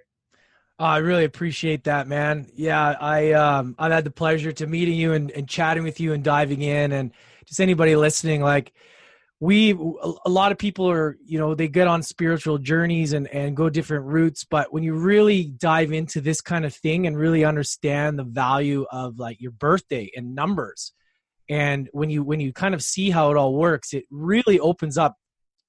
Oh, 0.79 0.87
I 0.87 0.99
really 0.99 1.25
appreciate 1.25 1.85
that, 1.85 2.09
man. 2.09 2.49
Yeah, 2.55 2.97
I 3.01 3.33
um, 3.33 3.77
I've 3.79 3.93
had 3.93 4.05
the 4.05 4.11
pleasure 4.11 4.51
to 4.53 4.67
meeting 4.67 4.95
you 4.95 5.13
and, 5.13 5.31
and 5.31 5.49
chatting 5.49 5.85
with 5.85 6.01
you 6.01 6.13
and 6.13 6.25
diving 6.25 6.63
in, 6.63 6.93
and 6.93 7.13
just 7.47 7.61
anybody 7.61 7.95
listening. 7.95 8.43
Like, 8.43 8.73
we 9.45 9.73
a 9.73 10.31
lot 10.31 10.53
of 10.53 10.59
people 10.59 10.91
are 10.91 11.19
you 11.27 11.39
know 11.39 11.55
they 11.55 11.69
get 11.69 11.87
on 11.87 12.03
spiritual 12.03 12.57
journeys 12.57 13.13
and 13.13 13.29
and 13.29 13.55
go 13.55 13.69
different 13.69 14.07
routes, 14.07 14.45
but 14.45 14.73
when 14.73 14.83
you 14.83 14.95
really 14.95 15.45
dive 15.45 15.93
into 15.93 16.23
this 16.23 16.41
kind 16.41 16.65
of 16.65 16.75
thing 16.75 17.07
and 17.07 17.15
really 17.15 17.45
understand 17.45 18.19
the 18.19 18.25
value 18.25 18.87
of 18.91 19.19
like 19.19 19.39
your 19.43 19.51
birthday 19.51 20.11
and 20.17 20.35
numbers, 20.35 20.95
and 21.51 21.91
when 21.93 22.09
you 22.09 22.23
when 22.23 22.41
you 22.41 22.55
kind 22.55 22.75
of 22.75 22.83
see 22.83 23.11
how 23.11 23.31
it 23.31 23.37
all 23.37 23.55
works, 23.55 23.93
it 23.93 24.07
really 24.11 24.59
opens 24.59 24.97
up 24.97 25.15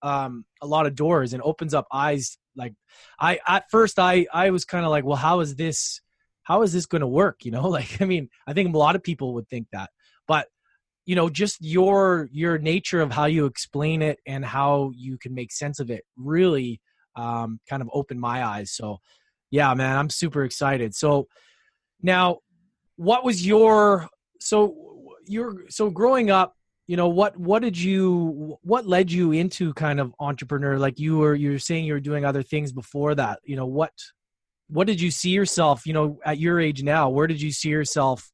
um, 0.02 0.46
a 0.62 0.68
lot 0.68 0.86
of 0.86 0.96
doors 0.96 1.34
and 1.34 1.44
opens 1.44 1.74
up 1.74 1.86
eyes 1.92 2.38
like 2.56 2.74
i 3.20 3.40
at 3.46 3.70
first 3.70 4.00
i 4.00 4.26
i 4.34 4.52
was 4.52 4.64
kind 4.64 4.86
of 4.86 4.92
like 4.92 5.04
well 5.04 5.18
how 5.18 5.42
is 5.42 5.56
this 5.56 6.00
how 6.44 6.62
is 6.62 6.72
this 6.72 6.86
going 6.86 7.02
to 7.02 7.08
work? 7.08 7.44
You 7.44 7.52
know 7.52 7.68
like 7.80 8.02
i 8.02 8.06
mean 8.06 8.30
i 8.48 8.54
think 8.54 8.74
a 8.74 8.78
lot 8.78 8.96
of 8.96 9.04
people 9.04 9.34
would 9.34 9.50
think 9.50 9.68
that 9.74 9.90
but 10.28 10.48
you 11.06 11.16
know 11.16 11.30
just 11.30 11.58
your 11.62 12.30
your 12.32 12.58
nature 12.58 13.02
of 13.02 13.12
how 13.12 13.26
you 13.26 13.46
explain 13.46 14.02
it 14.02 14.20
and 14.26 14.44
how 14.44 14.92
you 14.96 15.18
can 15.18 15.34
make 15.34 15.52
sense 15.52 15.80
of 15.80 15.90
it 15.90 16.04
really 16.18 16.82
um, 17.16 17.60
kind 17.70 17.82
of 17.82 17.90
opened 17.94 18.20
my 18.20 18.44
eyes. 18.44 18.72
So 18.72 18.98
yeah 19.52 19.74
man 19.74 19.98
i'm 19.98 20.10
super 20.10 20.44
excited. 20.44 20.96
So 20.96 21.28
now 22.02 22.40
what 22.98 23.24
was 23.24 23.46
your 23.46 24.08
so 24.40 24.76
you're 25.28 25.66
so 25.70 25.90
growing 25.90 26.30
up 26.30 26.56
you 26.88 26.98
know 26.98 27.08
what 27.08 27.36
what 27.38 27.62
did 27.64 27.78
you 27.78 28.58
what 28.62 28.86
led 28.86 29.12
you 29.12 29.32
into 29.32 29.74
kind 29.74 30.00
of 30.00 30.14
entrepreneur? 30.20 30.78
Like 30.78 31.00
you 31.00 31.18
were 31.18 31.34
you 31.34 31.52
were 31.52 31.60
saying 31.60 31.86
you 31.86 31.94
were 31.94 32.00
doing 32.00 32.26
other 32.26 32.44
things 32.44 32.72
before 32.72 33.16
that. 33.16 33.40
You 33.44 33.56
know 33.56 33.66
what 33.66 33.92
what 34.68 34.88
did 34.88 35.00
you 35.00 35.12
see 35.12 35.30
yourself 35.30 35.86
you 35.86 35.94
know 35.94 36.20
at 36.26 36.40
your 36.40 36.60
age 36.60 36.84
now 36.84 37.10
where 37.10 37.28
did 37.28 37.42
you 37.42 37.52
see 37.52 37.70
yourself 37.70 38.32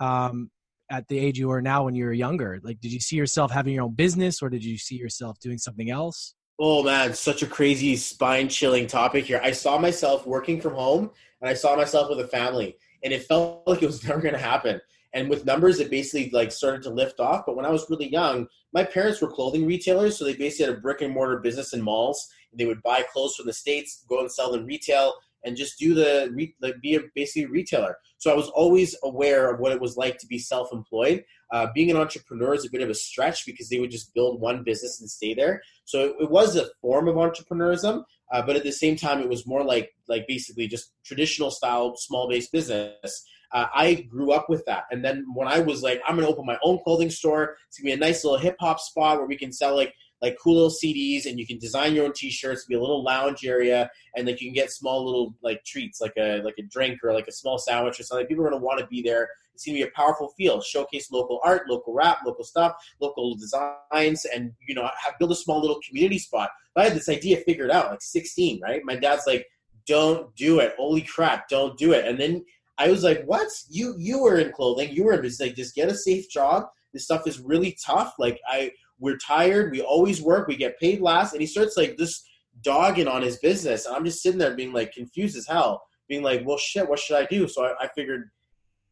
um 0.00 0.50
at 0.90 1.08
the 1.08 1.18
age 1.18 1.38
you 1.38 1.50
are 1.50 1.62
now 1.62 1.84
when 1.84 1.94
you 1.94 2.04
were 2.04 2.12
younger? 2.12 2.60
Like 2.62 2.80
did 2.80 2.92
you 2.92 3.00
see 3.00 3.16
yourself 3.16 3.50
having 3.50 3.74
your 3.74 3.84
own 3.84 3.94
business 3.94 4.42
or 4.42 4.48
did 4.48 4.64
you 4.64 4.78
see 4.78 4.96
yourself 4.96 5.38
doing 5.40 5.58
something 5.58 5.90
else? 5.90 6.34
Oh 6.58 6.82
man 6.82 7.14
such 7.14 7.42
a 7.42 7.46
crazy 7.46 7.96
spine 7.96 8.48
chilling 8.48 8.86
topic 8.86 9.24
here. 9.24 9.40
I 9.42 9.52
saw 9.52 9.78
myself 9.78 10.26
working 10.26 10.60
from 10.60 10.74
home 10.74 11.10
and 11.40 11.48
i 11.48 11.54
saw 11.54 11.76
myself 11.76 12.10
with 12.10 12.20
a 12.20 12.28
family 12.28 12.76
and 13.04 13.12
it 13.12 13.24
felt 13.24 13.62
like 13.66 13.82
it 13.82 13.86
was 13.86 14.04
never 14.04 14.20
going 14.20 14.34
to 14.34 14.40
happen. 14.40 14.80
And 15.14 15.30
with 15.30 15.46
numbers 15.46 15.80
it 15.80 15.90
basically 15.90 16.30
like 16.30 16.52
started 16.52 16.82
to 16.82 16.90
lift 16.90 17.20
off. 17.20 17.44
But 17.46 17.56
when 17.56 17.66
i 17.66 17.70
was 17.70 17.88
really 17.90 18.10
young 18.10 18.46
my 18.72 18.84
parents 18.84 19.20
were 19.20 19.30
clothing 19.30 19.66
retailers 19.66 20.16
so 20.16 20.24
they 20.24 20.34
basically 20.34 20.66
had 20.66 20.78
a 20.78 20.80
brick 20.80 21.02
and 21.02 21.12
mortar 21.12 21.38
business 21.38 21.72
in 21.72 21.82
malls. 21.82 22.28
They 22.52 22.64
would 22.64 22.82
buy 22.82 23.04
clothes 23.12 23.36
from 23.36 23.46
the 23.46 23.52
states 23.52 24.04
go 24.08 24.20
and 24.20 24.32
sell 24.32 24.52
them 24.52 24.64
retail 24.64 25.14
and 25.44 25.56
just 25.56 25.78
do 25.78 25.94
the 25.94 26.30
like 26.60 26.80
be 26.80 26.94
a 26.94 27.00
basically 27.14 27.44
a 27.44 27.48
retailer 27.48 27.96
so 28.18 28.30
i 28.30 28.34
was 28.34 28.48
always 28.48 28.96
aware 29.04 29.52
of 29.52 29.60
what 29.60 29.72
it 29.72 29.80
was 29.80 29.96
like 29.96 30.18
to 30.18 30.26
be 30.26 30.38
self-employed 30.38 31.24
uh, 31.50 31.66
being 31.74 31.90
an 31.90 31.96
entrepreneur 31.96 32.54
is 32.54 32.66
a 32.66 32.70
bit 32.70 32.82
of 32.82 32.90
a 32.90 32.94
stretch 32.94 33.46
because 33.46 33.68
they 33.68 33.80
would 33.80 33.90
just 33.90 34.12
build 34.14 34.40
one 34.40 34.62
business 34.64 35.00
and 35.00 35.10
stay 35.10 35.34
there 35.34 35.62
so 35.84 36.06
it, 36.06 36.16
it 36.20 36.30
was 36.30 36.56
a 36.56 36.68
form 36.80 37.08
of 37.08 37.16
entrepreneurism 37.16 38.02
uh, 38.32 38.42
but 38.42 38.56
at 38.56 38.64
the 38.64 38.72
same 38.72 38.96
time 38.96 39.20
it 39.20 39.28
was 39.28 39.46
more 39.46 39.64
like 39.64 39.90
like 40.08 40.26
basically 40.26 40.66
just 40.66 40.92
traditional 41.04 41.50
style 41.50 41.96
small 41.96 42.28
based 42.28 42.52
business 42.52 43.24
uh, 43.52 43.66
I 43.74 44.06
grew 44.10 44.32
up 44.32 44.48
with 44.48 44.64
that. 44.66 44.84
And 44.90 45.04
then 45.04 45.24
when 45.34 45.48
I 45.48 45.60
was 45.60 45.82
like, 45.82 46.02
I'm 46.06 46.16
gonna 46.16 46.28
open 46.28 46.44
my 46.44 46.58
own 46.62 46.80
clothing 46.84 47.10
store. 47.10 47.56
It's 47.68 47.78
gonna 47.78 47.86
be 47.86 47.92
a 47.92 47.96
nice 47.96 48.24
little 48.24 48.38
hip 48.38 48.56
hop 48.60 48.78
spot 48.78 49.16
where 49.16 49.26
we 49.26 49.38
can 49.38 49.52
sell 49.52 49.74
like 49.74 49.94
like 50.20 50.36
cool 50.42 50.54
little 50.54 50.70
CDs, 50.70 51.26
and 51.26 51.38
you 51.38 51.46
can 51.46 51.58
design 51.58 51.94
your 51.94 52.04
own 52.04 52.12
T-shirts. 52.12 52.64
Be 52.66 52.74
a 52.74 52.80
little 52.80 53.04
lounge 53.04 53.44
area, 53.44 53.90
and 54.16 54.26
like 54.26 54.40
you 54.40 54.48
can 54.48 54.54
get 54.54 54.72
small 54.72 55.04
little 55.04 55.34
like 55.42 55.64
treats, 55.64 56.00
like 56.00 56.14
a 56.18 56.40
like 56.42 56.56
a 56.58 56.62
drink 56.62 57.00
or 57.04 57.12
like 57.12 57.28
a 57.28 57.32
small 57.32 57.58
sandwich 57.58 58.00
or 58.00 58.02
something. 58.02 58.26
People 58.26 58.44
are 58.44 58.50
gonna 58.50 58.62
want 58.62 58.80
to 58.80 58.86
be 58.86 59.02
there. 59.02 59.28
It's 59.54 59.64
gonna 59.64 59.78
be 59.78 59.82
a 59.82 59.90
powerful 59.90 60.32
feel. 60.36 60.60
Showcase 60.60 61.10
local 61.10 61.40
art, 61.44 61.68
local 61.68 61.92
rap, 61.92 62.18
local 62.24 62.44
stuff, 62.44 62.74
local 63.00 63.36
designs, 63.36 64.24
and 64.24 64.52
you 64.66 64.74
know 64.74 64.82
have, 64.82 65.18
build 65.18 65.32
a 65.32 65.36
small 65.36 65.60
little 65.60 65.80
community 65.86 66.18
spot. 66.18 66.50
But 66.74 66.82
I 66.82 66.88
had 66.88 66.96
this 66.96 67.08
idea 67.08 67.38
figured 67.38 67.70
out, 67.70 67.90
like 67.90 68.02
16, 68.02 68.60
right? 68.60 68.82
My 68.84 68.96
dad's 68.96 69.26
like, 69.26 69.46
"Don't 69.86 70.34
do 70.36 70.60
it! 70.60 70.74
Holy 70.76 71.02
crap, 71.02 71.48
don't 71.48 71.78
do 71.78 71.92
it!" 71.92 72.06
And 72.06 72.18
then 72.18 72.44
I 72.78 72.88
was 72.88 73.02
like, 73.04 73.24
"What? 73.24 73.48
You 73.68 73.94
you 73.98 74.20
were 74.20 74.38
in 74.38 74.52
clothing? 74.52 74.92
You 74.92 75.04
were 75.04 75.14
in 75.14 75.30
like 75.40 75.54
just 75.54 75.74
get 75.74 75.88
a 75.88 75.94
safe 75.94 76.28
job. 76.30 76.66
This 76.92 77.04
stuff 77.04 77.26
is 77.26 77.40
really 77.40 77.76
tough. 77.84 78.14
Like 78.18 78.40
I, 78.48 78.72
we're 78.98 79.18
tired. 79.18 79.72
We 79.72 79.80
always 79.80 80.22
work. 80.22 80.48
We 80.48 80.56
get 80.56 80.78
paid 80.78 81.00
last." 81.00 81.32
And 81.32 81.40
he 81.40 81.46
starts 81.46 81.76
like 81.76 81.96
this 81.96 82.24
dogging 82.62 83.08
on 83.08 83.22
his 83.22 83.38
business, 83.38 83.86
and 83.86 83.94
I'm 83.94 84.04
just 84.04 84.22
sitting 84.22 84.38
there 84.38 84.54
being 84.54 84.72
like 84.72 84.92
confused 84.92 85.36
as 85.36 85.46
hell, 85.46 85.82
being 86.08 86.22
like, 86.22 86.42
"Well, 86.44 86.58
shit, 86.58 86.88
what 86.88 86.98
should 86.98 87.16
I 87.16 87.26
do?" 87.26 87.48
So 87.48 87.64
I, 87.64 87.84
I 87.84 87.88
figured, 87.94 88.30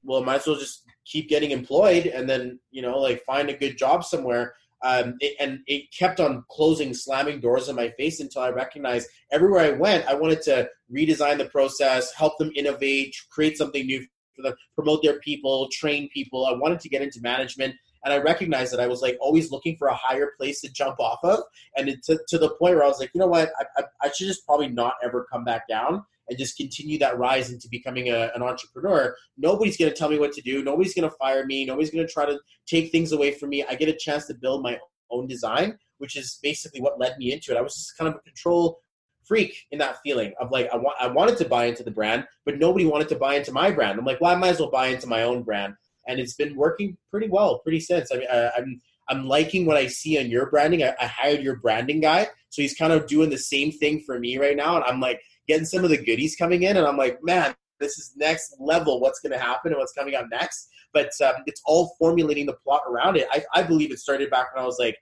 well, 0.04 0.22
might 0.22 0.40
as 0.40 0.46
well 0.46 0.56
just 0.56 0.82
keep 1.04 1.28
getting 1.28 1.50
employed, 1.50 2.06
and 2.06 2.28
then 2.28 2.58
you 2.70 2.82
know, 2.82 2.98
like 2.98 3.24
find 3.24 3.48
a 3.48 3.56
good 3.56 3.76
job 3.78 4.04
somewhere. 4.04 4.54
Um, 4.82 5.14
it, 5.20 5.36
and 5.40 5.60
it 5.66 5.86
kept 5.96 6.20
on 6.20 6.44
closing, 6.50 6.92
slamming 6.92 7.40
doors 7.40 7.68
in 7.68 7.76
my 7.76 7.88
face 7.90 8.20
until 8.20 8.42
I 8.42 8.50
recognized 8.50 9.08
everywhere 9.32 9.60
I 9.60 9.70
went, 9.70 10.06
I 10.06 10.14
wanted 10.14 10.42
to 10.42 10.68
redesign 10.94 11.38
the 11.38 11.46
process, 11.46 12.12
help 12.12 12.36
them 12.38 12.52
innovate, 12.54 13.16
create 13.30 13.56
something 13.56 13.86
new 13.86 14.06
for 14.36 14.42
them, 14.42 14.54
promote 14.74 15.02
their 15.02 15.18
people, 15.20 15.68
train 15.72 16.08
people. 16.12 16.46
I 16.46 16.52
wanted 16.52 16.80
to 16.80 16.88
get 16.88 17.02
into 17.02 17.20
management. 17.22 17.74
And 18.06 18.14
I 18.14 18.18
recognized 18.18 18.72
that 18.72 18.78
I 18.78 18.86
was 18.86 19.02
like 19.02 19.18
always 19.20 19.50
looking 19.50 19.76
for 19.76 19.88
a 19.88 19.94
higher 19.94 20.30
place 20.38 20.60
to 20.60 20.72
jump 20.72 21.00
off 21.00 21.18
of. 21.24 21.40
And 21.76 21.88
it, 21.88 22.04
to, 22.04 22.20
to 22.28 22.38
the 22.38 22.50
point 22.50 22.76
where 22.76 22.84
I 22.84 22.86
was 22.86 23.00
like, 23.00 23.10
you 23.12 23.18
know 23.18 23.26
what, 23.26 23.50
I, 23.58 23.64
I, 23.78 23.84
I 24.04 24.12
should 24.12 24.28
just 24.28 24.46
probably 24.46 24.68
not 24.68 24.94
ever 25.02 25.26
come 25.30 25.42
back 25.42 25.66
down 25.68 26.04
and 26.28 26.38
just 26.38 26.56
continue 26.56 27.00
that 27.00 27.18
rise 27.18 27.50
into 27.50 27.68
becoming 27.68 28.08
a, 28.08 28.30
an 28.36 28.42
entrepreneur. 28.42 29.16
Nobody's 29.36 29.76
going 29.76 29.90
to 29.90 29.96
tell 29.96 30.08
me 30.08 30.20
what 30.20 30.32
to 30.34 30.40
do. 30.40 30.62
Nobody's 30.62 30.94
going 30.94 31.10
to 31.10 31.16
fire 31.16 31.44
me. 31.46 31.64
Nobody's 31.64 31.90
going 31.90 32.06
to 32.06 32.12
try 32.12 32.26
to 32.26 32.38
take 32.64 32.92
things 32.92 33.10
away 33.10 33.32
from 33.32 33.48
me. 33.48 33.64
I 33.68 33.74
get 33.74 33.88
a 33.88 33.96
chance 33.96 34.26
to 34.26 34.34
build 34.34 34.62
my 34.62 34.78
own 35.10 35.26
design, 35.26 35.76
which 35.98 36.16
is 36.16 36.38
basically 36.44 36.80
what 36.80 37.00
led 37.00 37.18
me 37.18 37.32
into 37.32 37.50
it. 37.50 37.58
I 37.58 37.60
was 37.60 37.74
just 37.74 37.98
kind 37.98 38.08
of 38.08 38.14
a 38.14 38.20
control 38.20 38.82
freak 39.26 39.66
in 39.72 39.78
that 39.80 39.98
feeling 40.04 40.32
of 40.40 40.52
like 40.52 40.68
I, 40.72 40.76
wa- 40.76 40.94
I 41.00 41.08
wanted 41.08 41.38
to 41.38 41.48
buy 41.48 41.64
into 41.64 41.82
the 41.82 41.90
brand, 41.90 42.24
but 42.44 42.58
nobody 42.58 42.86
wanted 42.86 43.08
to 43.08 43.16
buy 43.16 43.34
into 43.34 43.52
my 43.52 43.72
brand. 43.72 43.98
I'm 43.98 44.04
like, 44.04 44.20
well, 44.20 44.34
I 44.34 44.38
might 44.38 44.50
as 44.50 44.60
well 44.60 44.70
buy 44.70 44.88
into 44.88 45.08
my 45.08 45.24
own 45.24 45.42
brand, 45.42 45.74
and 46.06 46.20
it's 46.20 46.34
been 46.34 46.56
working 46.56 46.96
pretty 47.10 47.28
well, 47.28 47.58
pretty 47.60 47.80
since. 47.80 48.10
I 48.12 48.16
mean, 48.16 48.28
I, 48.32 48.50
I'm 48.56 48.80
I'm 49.08 49.26
liking 49.26 49.66
what 49.66 49.76
I 49.76 49.86
see 49.86 50.18
on 50.18 50.30
your 50.30 50.50
branding. 50.50 50.82
I, 50.82 50.94
I 51.00 51.06
hired 51.06 51.42
your 51.42 51.56
branding 51.56 52.00
guy, 52.00 52.28
so 52.50 52.62
he's 52.62 52.74
kind 52.74 52.92
of 52.92 53.06
doing 53.06 53.30
the 53.30 53.38
same 53.38 53.70
thing 53.70 54.02
for 54.04 54.18
me 54.18 54.38
right 54.38 54.56
now, 54.56 54.76
and 54.76 54.84
I'm 54.84 55.00
like 55.00 55.20
getting 55.46 55.66
some 55.66 55.84
of 55.84 55.90
the 55.90 56.04
goodies 56.04 56.36
coming 56.36 56.64
in, 56.64 56.76
and 56.76 56.86
I'm 56.86 56.96
like, 56.96 57.18
man, 57.22 57.54
this 57.80 57.98
is 57.98 58.12
next 58.16 58.56
level. 58.58 59.00
What's 59.00 59.20
going 59.20 59.32
to 59.32 59.38
happen 59.38 59.72
and 59.72 59.78
what's 59.78 59.92
coming 59.92 60.14
up 60.14 60.26
next? 60.30 60.68
But 60.92 61.10
um, 61.24 61.34
it's 61.46 61.60
all 61.66 61.94
formulating 61.98 62.46
the 62.46 62.54
plot 62.54 62.82
around 62.88 63.16
it. 63.16 63.26
I, 63.30 63.44
I 63.54 63.62
believe 63.62 63.92
it 63.92 63.98
started 63.98 64.30
back 64.30 64.54
when 64.54 64.62
I 64.62 64.66
was 64.66 64.78
like 64.78 64.96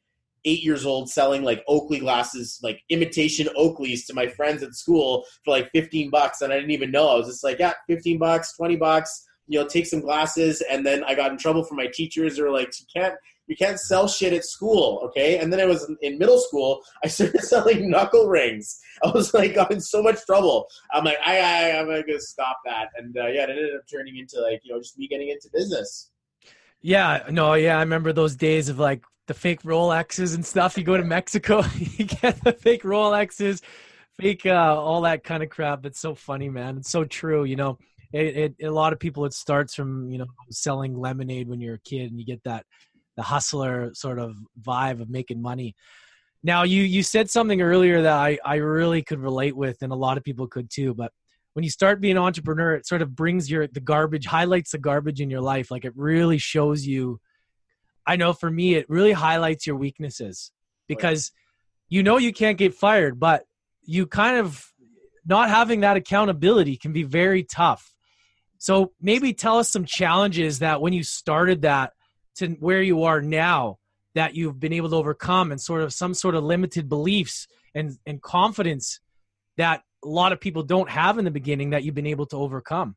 eight 0.44 0.62
years 0.62 0.84
old 0.84 1.08
selling 1.08 1.42
like 1.42 1.64
Oakley 1.68 2.00
glasses, 2.00 2.58
like 2.62 2.82
imitation 2.90 3.49
Oakleys 3.56 4.06
to 4.06 4.14
my 4.14 4.26
friends 4.26 4.62
at 4.62 4.75
school 4.75 5.25
for 5.44 5.52
like 5.52 5.70
15 5.73 6.11
bucks. 6.11 6.42
And 6.42 6.52
I 6.52 6.56
didn't 6.56 6.73
even 6.73 6.90
know. 6.90 7.08
I 7.08 7.14
was 7.14 7.28
just 7.28 7.44
like, 7.44 7.58
yeah, 7.58 7.75
15 7.87 8.18
bucks, 8.18 8.56
20 8.56 8.76
bucks, 8.76 9.25
you 9.47 9.59
know, 9.59 9.67
take 9.67 9.87
some 9.87 10.01
glasses. 10.01 10.63
And 10.71 10.85
then 10.87 11.05
I 11.05 11.15
got 11.15 11.31
in 11.31 11.39
trouble 11.39 11.65
from 11.65 11.77
my 11.77 11.89
teachers. 11.93 12.37
They 12.37 12.43
were 12.43 12.51
like, 12.51 12.73
you 12.81 12.87
can't, 12.95 13.15
you 13.47 13.57
can't 13.57 13.79
sell 13.79 14.09
shit 14.09 14.33
at 14.33 14.45
school. 14.45 15.03
Okay. 15.05 15.39
And 15.39 15.53
then 15.53 15.61
I 15.61 15.67
was 15.67 15.91
in 16.01 16.19
middle 16.19 16.39
school. 16.39 16.83
I 17.03 17.09
started 17.09 17.41
selling 17.41 17.91
knuckle 17.91 18.29
rings. 18.29 18.81
I 19.03 19.11
was 19.11 19.35
like, 19.35 19.57
I'm 19.59 19.71
in 19.71 19.81
so 19.81 20.03
much 20.03 20.25
trouble. 20.25 20.67
I'm 20.93 21.05
like, 21.05 21.19
I, 21.25 21.39
I, 21.41 21.81
I'm 21.81 21.87
to 21.87 22.21
stop 22.21 22.59
that. 22.65 22.89
And 22.97 23.17
uh, 23.17 23.27
yeah, 23.27 23.45
it 23.45 23.51
ended 23.51 23.75
up 23.75 23.83
turning 23.91 24.17
into 24.17 24.41
like, 24.41 24.61
you 24.65 24.73
know, 24.73 24.81
just 24.81 24.99
me 24.99 25.09
getting 25.09 25.29
into 25.29 25.49
business. 25.53 26.11
Yeah, 26.81 27.25
no, 27.31 27.55
yeah, 27.55 27.79
I 27.79 27.81
remember 27.81 28.13
those 28.13 28.37
days 28.37 28.69
of 28.69 28.79
like 28.79 29.05
the 29.27 29.35
fake 29.35 29.63
Rolexes 29.63 30.35
and 30.35 30.45
stuff. 30.45 30.77
You 30.77 30.85
go 30.85 30.99
to 30.99 31.05
Mexico, 31.05 31.65
you 31.79 32.05
get 32.05 32.43
the 32.45 32.53
fake 32.53 32.83
Rolexes, 32.83 33.63
fake 34.21 34.45
uh, 34.47 34.77
all 34.79 35.03
that 35.03 35.25
kind 35.25 35.43
of 35.43 35.49
crap. 35.49 35.87
It's 35.87 35.99
so 35.99 36.15
funny, 36.15 36.51
man. 36.51 36.77
It's 36.77 36.91
so 36.91 37.05
true. 37.05 37.45
You 37.45 37.57
know, 37.57 37.79
it, 38.14 38.54
it, 38.61 38.66
a 38.66 38.71
lot 38.71 38.92
of 38.92 39.00
people 39.00 39.25
it 39.25 39.33
starts 39.33 39.75
from 39.75 40.11
you 40.11 40.18
know 40.18 40.26
selling 40.50 40.99
lemonade 40.99 41.49
when 41.49 41.61
you're 41.61 41.75
a 41.75 41.80
kid, 41.80 42.11
and 42.11 42.18
you 42.18 42.25
get 42.25 42.42
that 42.44 42.64
the 43.16 43.23
hustler 43.23 43.92
sort 43.94 44.18
of 44.18 44.37
vibe 44.61 45.00
of 45.00 45.11
making 45.11 45.42
money. 45.42 45.75
Now, 46.42 46.62
you 46.62 46.83
you 46.83 47.02
said 47.02 47.30
something 47.30 47.61
earlier 47.61 48.02
that 48.02 48.12
I 48.12 48.38
I 48.44 48.56
really 48.56 49.02
could 49.02 49.21
relate 49.21 49.56
with, 49.56 49.78
and 49.83 49.92
a 49.92 49.97
lot 49.97 50.16
of 50.16 50.25
people 50.25 50.47
could 50.47 50.71
too. 50.71 50.94
But 50.94 51.12
when 51.54 51.64
you 51.64 51.71
start 51.71 52.00
being 52.00 52.16
an 52.16 52.23
entrepreneur, 52.23 52.75
it 52.75 52.87
sort 52.87 53.02
of 53.02 53.14
brings 53.14 53.50
your 53.50 53.66
the 53.66 53.80
garbage, 53.80 54.26
highlights 54.26 54.73
the 54.73 54.78
garbage 54.78 55.21
in 55.21 55.30
your 55.30 55.40
life. 55.40 55.71
Like 55.71 55.85
it 55.85 55.92
really 55.97 56.38
shows 56.38 56.87
you 56.87 57.21
I 58.06 58.16
know 58.16 58.33
for 58.33 58.50
me, 58.50 58.75
it 58.75 58.88
really 58.88 59.12
highlights 59.12 59.66
your 59.66 59.76
weaknesses 59.76 60.52
because 60.88 61.33
you 61.88 62.02
know 62.02 62.18
you 62.18 62.33
can't 62.33 62.59
get 62.59 62.75
fired, 62.75 63.18
but 63.18 63.44
you 63.83 64.06
kind 64.06 64.38
of 64.38 64.66
not 65.26 65.49
having 65.49 65.80
that 65.80 65.97
accountability 65.97 66.76
can 66.76 66.92
be 66.92 67.02
very 67.02 67.42
tough. 67.42 67.94
So 68.64 68.92
maybe 68.99 69.35
tell 69.35 69.59
us 69.59 69.71
some 69.71 69.85
challenges 69.85 70.61
that 70.61 70.80
when 70.80 70.94
you 70.94 71.02
started 71.02 71.61
that 71.62 71.92
to 72.37 72.49
where 72.61 72.80
you 72.80 73.02
are 73.02 73.21
now 73.21 73.76
that 74.14 74.37
you've 74.37 74.59
been 74.59 74.73
able 74.73 74.88
to 74.88 74.97
overcome 74.97 75.52
and 75.52 75.61
sort 75.61 75.83
of 75.83 75.92
some 75.92 76.14
sort 76.14 76.35
of 76.35 76.44
limited 76.44 76.88
beliefs 76.88 77.47
and, 77.75 77.99
and 78.06 78.23
confidence 78.23 79.00
that 79.59 79.83
a 80.02 80.09
lot 80.09 80.33
of 80.33 80.40
people 80.40 80.62
don't 80.62 80.88
have 80.88 81.18
in 81.18 81.26
the 81.26 81.30
beginning 81.30 81.71
that 81.71 81.85
you've 81.85 81.94
been 81.94 82.06
able 82.06 82.25
to 82.25 82.38
overcome. 82.38 82.97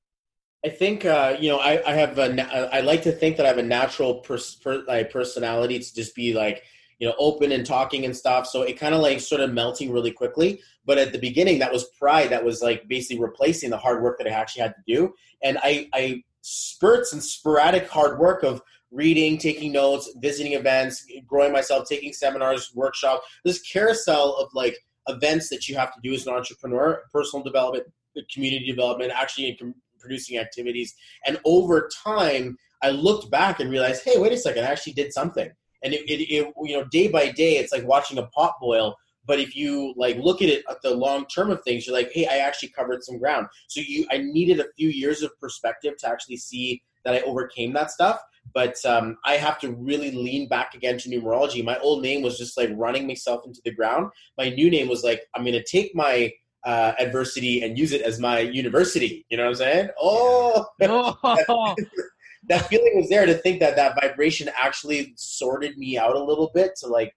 I 0.65 0.69
think 0.69 1.03
uh, 1.03 1.35
you 1.37 1.49
know 1.49 1.57
I, 1.57 1.83
I 1.85 1.95
have 1.95 2.17
a 2.17 2.73
I 2.73 2.79
like 2.79 3.03
to 3.03 3.11
think 3.11 3.35
that 3.35 3.45
I 3.45 3.49
have 3.49 3.57
a 3.57 3.63
natural 3.63 4.21
pers- 4.21 4.55
per, 4.55 4.85
like 4.87 5.11
personality 5.11 5.79
to 5.79 5.95
just 5.95 6.15
be 6.15 6.33
like 6.33 6.63
you 6.99 7.07
know 7.07 7.15
open 7.17 7.51
and 7.51 7.65
talking 7.65 8.05
and 8.05 8.15
stuff. 8.15 8.47
So 8.47 8.63
it 8.63 8.79
kind 8.79 8.95
of 8.95 9.01
like 9.01 9.19
sort 9.19 9.41
of 9.41 9.53
melting 9.53 9.91
really 9.91 10.11
quickly. 10.11 10.61
But 10.85 10.97
at 10.97 11.11
the 11.11 11.19
beginning, 11.19 11.59
that 11.59 11.71
was 11.71 11.85
pride 11.99 12.29
that 12.29 12.43
was 12.43 12.61
like 12.61 12.87
basically 12.87 13.21
replacing 13.21 13.69
the 13.69 13.77
hard 13.77 14.01
work 14.01 14.17
that 14.17 14.27
I 14.27 14.31
actually 14.31 14.63
had 14.63 14.75
to 14.75 14.83
do. 14.87 15.13
And 15.43 15.57
I 15.63 15.89
I 15.93 16.23
spurts 16.41 17.13
and 17.13 17.23
sporadic 17.23 17.87
hard 17.89 18.19
work 18.19 18.43
of 18.43 18.61
reading, 18.91 19.37
taking 19.37 19.73
notes, 19.73 20.09
visiting 20.17 20.53
events, 20.53 21.05
growing 21.25 21.51
myself, 21.51 21.87
taking 21.87 22.13
seminars, 22.13 22.71
workshops. 22.73 23.27
This 23.43 23.61
carousel 23.61 24.37
of 24.37 24.49
like 24.53 24.77
events 25.07 25.49
that 25.49 25.67
you 25.67 25.75
have 25.75 25.93
to 25.93 25.99
do 26.01 26.13
as 26.13 26.25
an 26.25 26.33
entrepreneur, 26.33 27.03
personal 27.11 27.43
development, 27.43 27.87
community 28.33 28.65
development, 28.65 29.11
actually 29.13 29.57
in 29.59 29.75
producing 29.99 30.37
activities. 30.37 30.95
And 31.25 31.39
over 31.45 31.89
time, 32.03 32.57
I 32.81 32.91
looked 32.91 33.29
back 33.29 33.59
and 33.59 33.69
realized, 33.69 34.03
hey, 34.03 34.17
wait 34.17 34.31
a 34.31 34.37
second, 34.37 34.63
I 34.63 34.67
actually 34.67 34.93
did 34.93 35.13
something. 35.13 35.51
And 35.83 35.93
it, 35.93 36.09
it, 36.09 36.21
it 36.23 36.53
you 36.63 36.77
know, 36.77 36.85
day 36.85 37.07
by 37.07 37.29
day, 37.29 37.57
it's 37.57 37.71
like 37.71 37.85
watching 37.85 38.17
a 38.17 38.27
pot 38.27 38.53
boil. 38.61 38.95
But 39.25 39.39
if 39.39 39.55
you 39.55 39.93
like 39.97 40.17
look 40.17 40.41
at 40.41 40.49
it 40.49 40.63
at 40.69 40.81
the 40.81 40.95
long 40.95 41.25
term 41.25 41.51
of 41.51 41.61
things, 41.63 41.85
you're 41.85 41.95
like, 41.95 42.11
hey, 42.13 42.25
I 42.25 42.37
actually 42.37 42.69
covered 42.69 43.03
some 43.03 43.19
ground. 43.19 43.47
So 43.67 43.81
you, 43.85 44.07
I 44.09 44.19
needed 44.19 44.59
a 44.59 44.71
few 44.77 44.89
years 44.89 45.21
of 45.21 45.37
perspective 45.39 45.97
to 45.99 46.09
actually 46.09 46.37
see 46.37 46.81
that 47.03 47.13
I 47.13 47.21
overcame 47.21 47.73
that 47.73 47.91
stuff. 47.91 48.21
But 48.53 48.83
um, 48.85 49.17
I 49.25 49.33
have 49.33 49.59
to 49.59 49.73
really 49.73 50.11
lean 50.11 50.47
back 50.47 50.73
again 50.73 50.97
to 50.99 51.09
numerology. 51.09 51.63
My 51.63 51.77
old 51.79 52.01
name 52.01 52.21
was 52.21 52.37
just 52.37 52.57
like 52.57 52.69
running 52.75 53.05
myself 53.05 53.45
into 53.45 53.61
the 53.65 53.71
ground. 53.71 54.11
My 54.37 54.49
new 54.49 54.69
name 54.69 54.87
was 54.87 55.03
like, 55.03 55.23
I'm 55.35 55.43
going 55.43 55.53
to 55.53 55.63
take 55.63 55.93
my 55.93 56.31
uh, 56.63 56.93
adversity 56.99 57.63
and 57.63 57.77
use 57.77 57.91
it 57.91 58.01
as 58.01 58.19
my 58.19 58.39
university. 58.39 59.25
You 59.29 59.37
know 59.37 59.43
what 59.43 59.49
I'm 59.49 59.55
saying? 59.55 59.89
Oh, 59.99 60.65
that, 60.79 60.89
that 62.47 62.67
feeling 62.67 62.93
was 62.95 63.09
there 63.09 63.25
to 63.25 63.33
think 63.33 63.59
that 63.59 63.75
that 63.75 63.95
vibration 63.99 64.49
actually 64.61 65.13
sorted 65.15 65.77
me 65.77 65.97
out 65.97 66.15
a 66.15 66.23
little 66.23 66.51
bit 66.53 66.75
to 66.77 66.87
like 66.87 67.15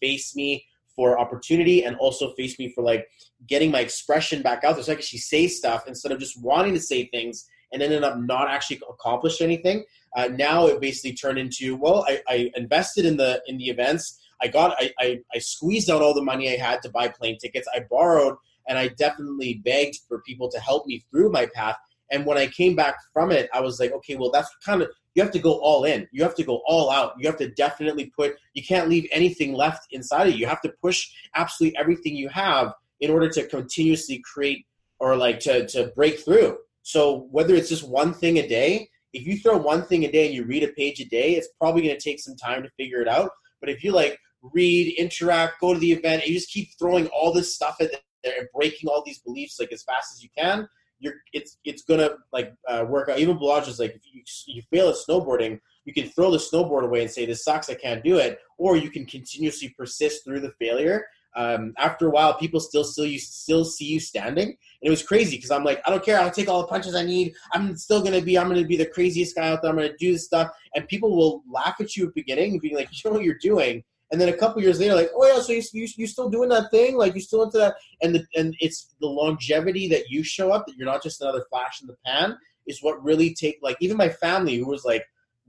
face 0.00 0.34
me 0.34 0.64
for 0.94 1.18
opportunity 1.18 1.84
and 1.84 1.96
also 1.96 2.32
face 2.34 2.58
me 2.58 2.72
for 2.74 2.82
like 2.82 3.06
getting 3.46 3.70
my 3.70 3.80
expression 3.80 4.42
back 4.42 4.64
out 4.64 4.74
there 4.74 4.82
so 4.82 4.92
I 4.92 4.96
could 4.96 5.04
actually 5.04 5.20
say 5.20 5.46
stuff 5.46 5.84
instead 5.86 6.12
of 6.12 6.18
just 6.18 6.42
wanting 6.42 6.74
to 6.74 6.80
say 6.80 7.06
things 7.06 7.46
and 7.72 7.82
ended 7.82 8.02
up 8.02 8.18
not 8.18 8.48
actually 8.48 8.80
accomplish 8.90 9.40
anything. 9.40 9.84
Uh, 10.16 10.28
now 10.28 10.66
it 10.66 10.80
basically 10.80 11.12
turned 11.12 11.38
into 11.38 11.76
well, 11.76 12.04
I, 12.08 12.20
I, 12.28 12.50
invested 12.56 13.04
in 13.04 13.16
the 13.16 13.42
in 13.46 13.58
the 13.58 13.66
events. 13.66 14.18
I 14.40 14.48
got 14.48 14.74
I, 14.78 14.92
I, 14.98 15.20
I 15.34 15.38
squeezed 15.38 15.90
out 15.90 16.02
all 16.02 16.14
the 16.14 16.22
money 16.22 16.52
I 16.52 16.56
had 16.56 16.82
to 16.82 16.90
buy 16.90 17.08
plane 17.08 17.38
tickets. 17.38 17.68
I 17.74 17.80
borrowed 17.90 18.36
and 18.66 18.78
I 18.78 18.88
definitely 18.88 19.60
begged 19.64 19.98
for 20.08 20.20
people 20.22 20.48
to 20.50 20.58
help 20.60 20.86
me 20.86 21.04
through 21.10 21.30
my 21.30 21.46
path. 21.46 21.76
And 22.10 22.24
when 22.24 22.38
I 22.38 22.46
came 22.46 22.74
back 22.74 22.96
from 23.12 23.30
it, 23.30 23.48
I 23.52 23.60
was 23.60 23.78
like, 23.78 23.92
okay, 23.92 24.16
well, 24.16 24.30
that's 24.30 24.48
kind 24.64 24.82
of 24.82 24.90
you 25.14 25.22
have 25.22 25.32
to 25.32 25.38
go 25.38 25.58
all 25.58 25.84
in. 25.84 26.06
You 26.12 26.22
have 26.22 26.34
to 26.36 26.44
go 26.44 26.62
all 26.66 26.90
out. 26.90 27.14
You 27.18 27.26
have 27.26 27.38
to 27.38 27.50
definitely 27.50 28.12
put. 28.16 28.36
You 28.54 28.62
can't 28.62 28.88
leave 28.88 29.08
anything 29.10 29.52
left 29.52 29.88
inside 29.90 30.28
of 30.28 30.34
you. 30.34 30.40
You 30.40 30.46
have 30.46 30.62
to 30.62 30.72
push 30.80 31.08
absolutely 31.34 31.78
everything 31.78 32.14
you 32.14 32.28
have 32.28 32.72
in 33.00 33.10
order 33.10 33.28
to 33.28 33.46
continuously 33.46 34.22
create 34.32 34.64
or 35.00 35.16
like 35.16 35.40
to 35.40 35.66
to 35.68 35.92
break 35.96 36.20
through. 36.20 36.58
So 36.82 37.28
whether 37.30 37.54
it's 37.54 37.68
just 37.68 37.86
one 37.86 38.14
thing 38.14 38.38
a 38.38 38.48
day, 38.48 38.88
if 39.12 39.26
you 39.26 39.38
throw 39.38 39.56
one 39.56 39.82
thing 39.82 40.04
a 40.04 40.12
day 40.12 40.26
and 40.26 40.34
you 40.34 40.44
read 40.44 40.62
a 40.62 40.68
page 40.68 41.00
a 41.00 41.04
day, 41.04 41.34
it's 41.34 41.48
probably 41.60 41.82
going 41.82 41.96
to 41.96 42.00
take 42.00 42.20
some 42.20 42.36
time 42.36 42.62
to 42.62 42.70
figure 42.76 43.02
it 43.02 43.08
out. 43.08 43.30
But 43.60 43.70
if 43.70 43.82
you 43.82 43.92
like 43.92 44.18
read, 44.42 44.94
interact, 44.96 45.60
go 45.60 45.74
to 45.74 45.80
the 45.80 45.92
event, 45.92 46.22
and 46.22 46.30
you 46.30 46.34
just 46.34 46.50
keep 46.50 46.68
throwing 46.78 47.08
all 47.08 47.32
this 47.32 47.54
stuff 47.54 47.76
at 47.80 47.90
there 48.24 48.38
and 48.38 48.48
breaking 48.54 48.88
all 48.88 49.02
these 49.04 49.20
beliefs 49.20 49.58
like 49.60 49.72
as 49.72 49.82
fast 49.82 50.12
as 50.14 50.22
you 50.22 50.28
can, 50.36 50.68
you're 50.98 51.14
it's 51.32 51.58
it's 51.64 51.82
gonna 51.82 52.10
like 52.32 52.52
uh, 52.68 52.84
work 52.88 53.08
out. 53.08 53.18
Even 53.18 53.38
Balaj 53.38 53.68
is 53.68 53.78
like 53.78 53.94
if 53.94 54.02
you 54.12 54.22
you 54.46 54.62
fail 54.70 54.88
at 54.88 54.96
snowboarding, 54.96 55.60
you 55.84 55.92
can 55.92 56.08
throw 56.08 56.30
the 56.30 56.38
snowboard 56.38 56.84
away 56.84 57.02
and 57.02 57.10
say 57.10 57.26
this 57.26 57.44
sucks, 57.44 57.70
I 57.70 57.74
can't 57.74 58.04
do 58.04 58.18
it, 58.18 58.38
or 58.58 58.76
you 58.76 58.90
can 58.90 59.06
continuously 59.06 59.74
persist 59.76 60.24
through 60.24 60.40
the 60.40 60.52
failure. 60.60 61.06
Um, 61.36 61.72
after 61.78 62.08
a 62.08 62.10
while, 62.10 62.34
people 62.34 62.58
still 62.58 62.84
still 62.84 63.06
you 63.06 63.18
still 63.18 63.64
see 63.64 63.84
you 63.84 64.00
standing, 64.00 64.48
and 64.48 64.56
it 64.82 64.90
was 64.90 65.02
crazy 65.02 65.36
because 65.36 65.50
I'm 65.50 65.64
like, 65.64 65.80
I 65.86 65.90
don't 65.90 66.04
care, 66.04 66.18
I'll 66.18 66.30
take 66.30 66.48
all 66.48 66.62
the 66.62 66.68
punches 66.68 66.94
I 66.94 67.04
need. 67.04 67.34
I'm 67.52 67.76
still 67.76 68.02
gonna 68.02 68.22
be, 68.22 68.38
I'm 68.38 68.48
gonna 68.48 68.64
be 68.64 68.76
the 68.76 68.86
craziest 68.86 69.36
guy 69.36 69.48
out 69.48 69.62
there. 69.62 69.70
I'm 69.70 69.76
gonna 69.76 69.96
do 69.98 70.12
this 70.12 70.24
stuff, 70.24 70.50
and 70.74 70.88
people 70.88 71.16
will 71.16 71.42
laugh 71.48 71.76
at 71.80 71.96
you 71.96 72.04
at 72.04 72.14
the 72.14 72.20
beginning, 72.20 72.58
being 72.58 72.74
like, 72.74 72.88
you 73.04 73.10
know 73.10 73.16
what 73.16 73.24
you're 73.24 73.38
doing, 73.40 73.84
and 74.10 74.20
then 74.20 74.28
a 74.28 74.36
couple 74.36 74.62
years 74.62 74.80
later, 74.80 74.94
like, 74.94 75.10
oh 75.14 75.26
yeah, 75.26 75.40
so 75.40 75.52
you, 75.52 75.62
you 75.72 75.88
you 75.96 76.06
still 76.06 76.28
doing 76.28 76.48
that 76.48 76.70
thing? 76.70 76.96
Like 76.96 77.14
you 77.14 77.20
still 77.20 77.42
into 77.42 77.58
that? 77.58 77.76
And 78.02 78.14
the 78.14 78.24
and 78.34 78.54
it's 78.60 78.94
the 79.00 79.06
longevity 79.06 79.88
that 79.88 80.08
you 80.08 80.22
show 80.22 80.52
up 80.52 80.66
that 80.66 80.76
you're 80.76 80.86
not 80.86 81.02
just 81.02 81.20
another 81.20 81.44
flash 81.50 81.80
in 81.80 81.86
the 81.86 81.96
pan 82.06 82.36
is 82.66 82.82
what 82.82 83.02
really 83.02 83.34
take 83.34 83.58
like 83.62 83.76
even 83.80 83.96
my 83.96 84.08
family 84.08 84.56
who 84.56 84.68
was 84.68 84.84
like 84.84 85.04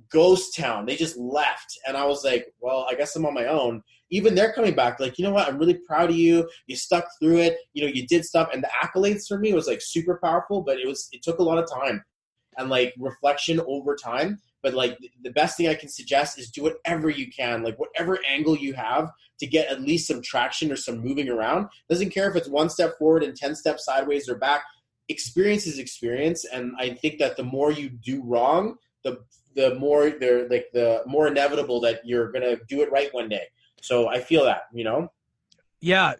ghost 0.09 0.55
town 0.55 0.85
they 0.85 0.95
just 0.95 1.17
left 1.17 1.77
and 1.85 1.97
i 1.97 2.05
was 2.05 2.23
like 2.23 2.47
well 2.61 2.87
i 2.89 2.95
guess 2.95 3.17
i'm 3.17 3.25
on 3.25 3.33
my 3.33 3.45
own 3.45 3.83
even 4.09 4.33
they're 4.33 4.53
coming 4.53 4.73
back 4.73 4.97
like 4.97 5.19
you 5.19 5.25
know 5.25 5.31
what 5.31 5.45
i'm 5.45 5.57
really 5.57 5.77
proud 5.85 6.09
of 6.09 6.15
you 6.15 6.49
you 6.67 6.75
stuck 6.77 7.05
through 7.21 7.37
it 7.37 7.57
you 7.73 7.83
know 7.83 7.91
you 7.93 8.07
did 8.07 8.23
stuff 8.23 8.49
and 8.53 8.63
the 8.63 8.69
accolades 8.81 9.27
for 9.27 9.37
me 9.37 9.51
was 9.51 9.67
like 9.67 9.81
super 9.81 10.17
powerful 10.23 10.61
but 10.61 10.79
it 10.79 10.87
was 10.87 11.09
it 11.11 11.21
took 11.21 11.39
a 11.39 11.43
lot 11.43 11.57
of 11.57 11.69
time 11.69 12.01
and 12.59 12.69
like 12.69 12.93
reflection 12.99 13.59
over 13.67 13.95
time. 13.95 14.39
But 14.61 14.73
like 14.73 14.97
the 15.23 15.31
best 15.31 15.57
thing 15.57 15.67
I 15.67 15.75
can 15.75 15.89
suggest 15.89 16.37
is 16.37 16.49
do 16.49 16.63
whatever 16.63 17.09
you 17.09 17.31
can, 17.31 17.63
like 17.63 17.79
whatever 17.79 18.19
angle 18.27 18.57
you 18.57 18.73
have 18.73 19.09
to 19.39 19.47
get 19.47 19.69
at 19.71 19.81
least 19.81 20.07
some 20.07 20.21
traction 20.21 20.71
or 20.71 20.75
some 20.75 20.99
moving 20.99 21.29
around. 21.29 21.67
Doesn't 21.89 22.11
care 22.11 22.29
if 22.29 22.35
it's 22.35 22.49
one 22.49 22.69
step 22.69 22.97
forward 22.97 23.23
and 23.23 23.35
10 23.35 23.55
steps 23.55 23.85
sideways 23.85 24.27
or 24.27 24.35
back. 24.35 24.63
Experience 25.07 25.65
is 25.65 25.79
experience. 25.79 26.45
And 26.45 26.73
I 26.77 26.93
think 26.93 27.19
that 27.19 27.37
the 27.37 27.43
more 27.43 27.71
you 27.71 27.89
do 27.89 28.21
wrong, 28.23 28.75
the 29.03 29.19
the 29.55 29.75
more 29.75 30.11
they're 30.11 30.47
like 30.47 30.67
the 30.73 31.01
more 31.05 31.27
inevitable 31.27 31.81
that 31.81 32.01
you're 32.05 32.31
gonna 32.31 32.57
do 32.67 32.81
it 32.81 32.91
right 32.91 33.13
one 33.13 33.29
day. 33.29 33.47
So 33.81 34.07
I 34.09 34.19
feel 34.19 34.43
that, 34.45 34.63
you 34.73 34.83
know? 34.83 35.11
Yeah, 35.81 36.13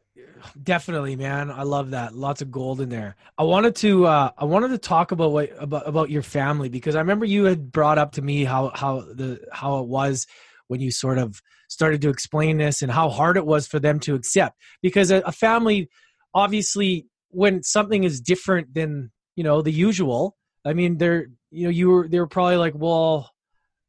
definitely, 0.62 1.16
man. 1.16 1.52
I 1.52 1.64
love 1.64 1.92
that. 1.92 2.16
Lots 2.16 2.42
of 2.42 2.52
gold 2.52 2.80
in 2.80 2.90
there. 2.90 3.16
I 3.38 3.44
wanted 3.44 3.76
to 3.78 4.06
uh 4.08 4.32
I 4.38 4.46
wanted 4.46 4.70
to 4.70 4.78
talk 4.78 5.12
about 5.12 5.32
what 5.32 5.52
about 5.60 5.88
about 5.88 6.10
your 6.10 6.22
family 6.24 6.70
because 6.70 6.96
I 6.96 7.00
remember 7.00 7.26
you 7.26 7.46
had 7.46 7.72
brought 7.72 7.98
up 7.98 8.14
to 8.14 8.22
me 8.22 8.46
how 8.46 8.72
how 8.74 9.02
the 9.02 9.42
how 9.52 9.80
it 9.80 9.88
was 9.88 10.28
when 10.68 10.80
you 10.80 10.92
sort 10.92 11.18
of 11.18 11.42
started 11.68 12.02
to 12.02 12.10
explain 12.10 12.58
this 12.58 12.82
and 12.82 12.92
how 12.92 13.10
hard 13.10 13.38
it 13.38 13.46
was 13.46 13.68
for 13.68 13.80
them 13.80 14.00
to 14.00 14.16
accept 14.16 14.58
because 14.82 15.12
a, 15.12 15.18
a 15.26 15.32
family 15.32 15.90
obviously 16.34 17.06
when 17.30 17.62
something 17.64 18.04
is 18.04 18.22
different 18.22 18.74
than, 18.74 19.12
you 19.36 19.44
know, 19.44 19.62
the 19.62 19.72
usual, 19.72 20.36
I 20.66 20.74
mean, 20.74 20.98
they're 20.98 21.28
you 21.52 21.64
know, 21.66 21.70
you 21.70 21.90
were 21.90 22.08
they 22.08 22.20
were 22.20 22.28
probably 22.28 22.58
like, 22.58 22.74
"Well, 22.76 23.32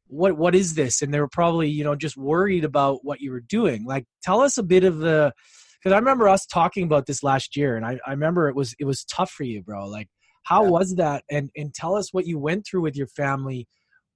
what 0.07 0.37
what 0.37 0.55
is 0.55 0.73
this?" 0.75 1.01
and 1.01 1.13
they 1.13 1.19
were 1.19 1.27
probably, 1.27 1.69
you 1.69 1.83
know, 1.83 1.95
just 1.95 2.17
worried 2.17 2.63
about 2.63 3.03
what 3.05 3.21
you 3.21 3.31
were 3.31 3.41
doing. 3.41 3.85
Like 3.85 4.05
tell 4.23 4.41
us 4.41 4.57
a 4.57 4.63
bit 4.63 4.83
of 4.83 4.99
the 4.99 5.33
because 5.81 5.93
I 5.93 5.99
remember 5.99 6.27
us 6.27 6.45
talking 6.45 6.83
about 6.83 7.05
this 7.05 7.23
last 7.23 7.55
year, 7.57 7.75
and 7.75 7.85
I, 7.85 7.99
I 8.05 8.11
remember 8.11 8.49
it 8.49 8.55
was 8.55 8.75
it 8.79 8.85
was 8.85 9.03
tough 9.05 9.31
for 9.31 9.43
you, 9.43 9.61
bro. 9.61 9.87
Like, 9.87 10.09
how 10.43 10.63
yeah. 10.63 10.69
was 10.69 10.95
that? 10.95 11.23
And 11.29 11.49
and 11.55 11.73
tell 11.73 11.95
us 11.95 12.13
what 12.13 12.27
you 12.27 12.37
went 12.37 12.65
through 12.65 12.81
with 12.81 12.95
your 12.95 13.07
family, 13.07 13.67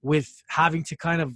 with 0.02 0.32
having 0.48 0.84
to 0.84 0.98
kind 0.98 1.22
of 1.22 1.34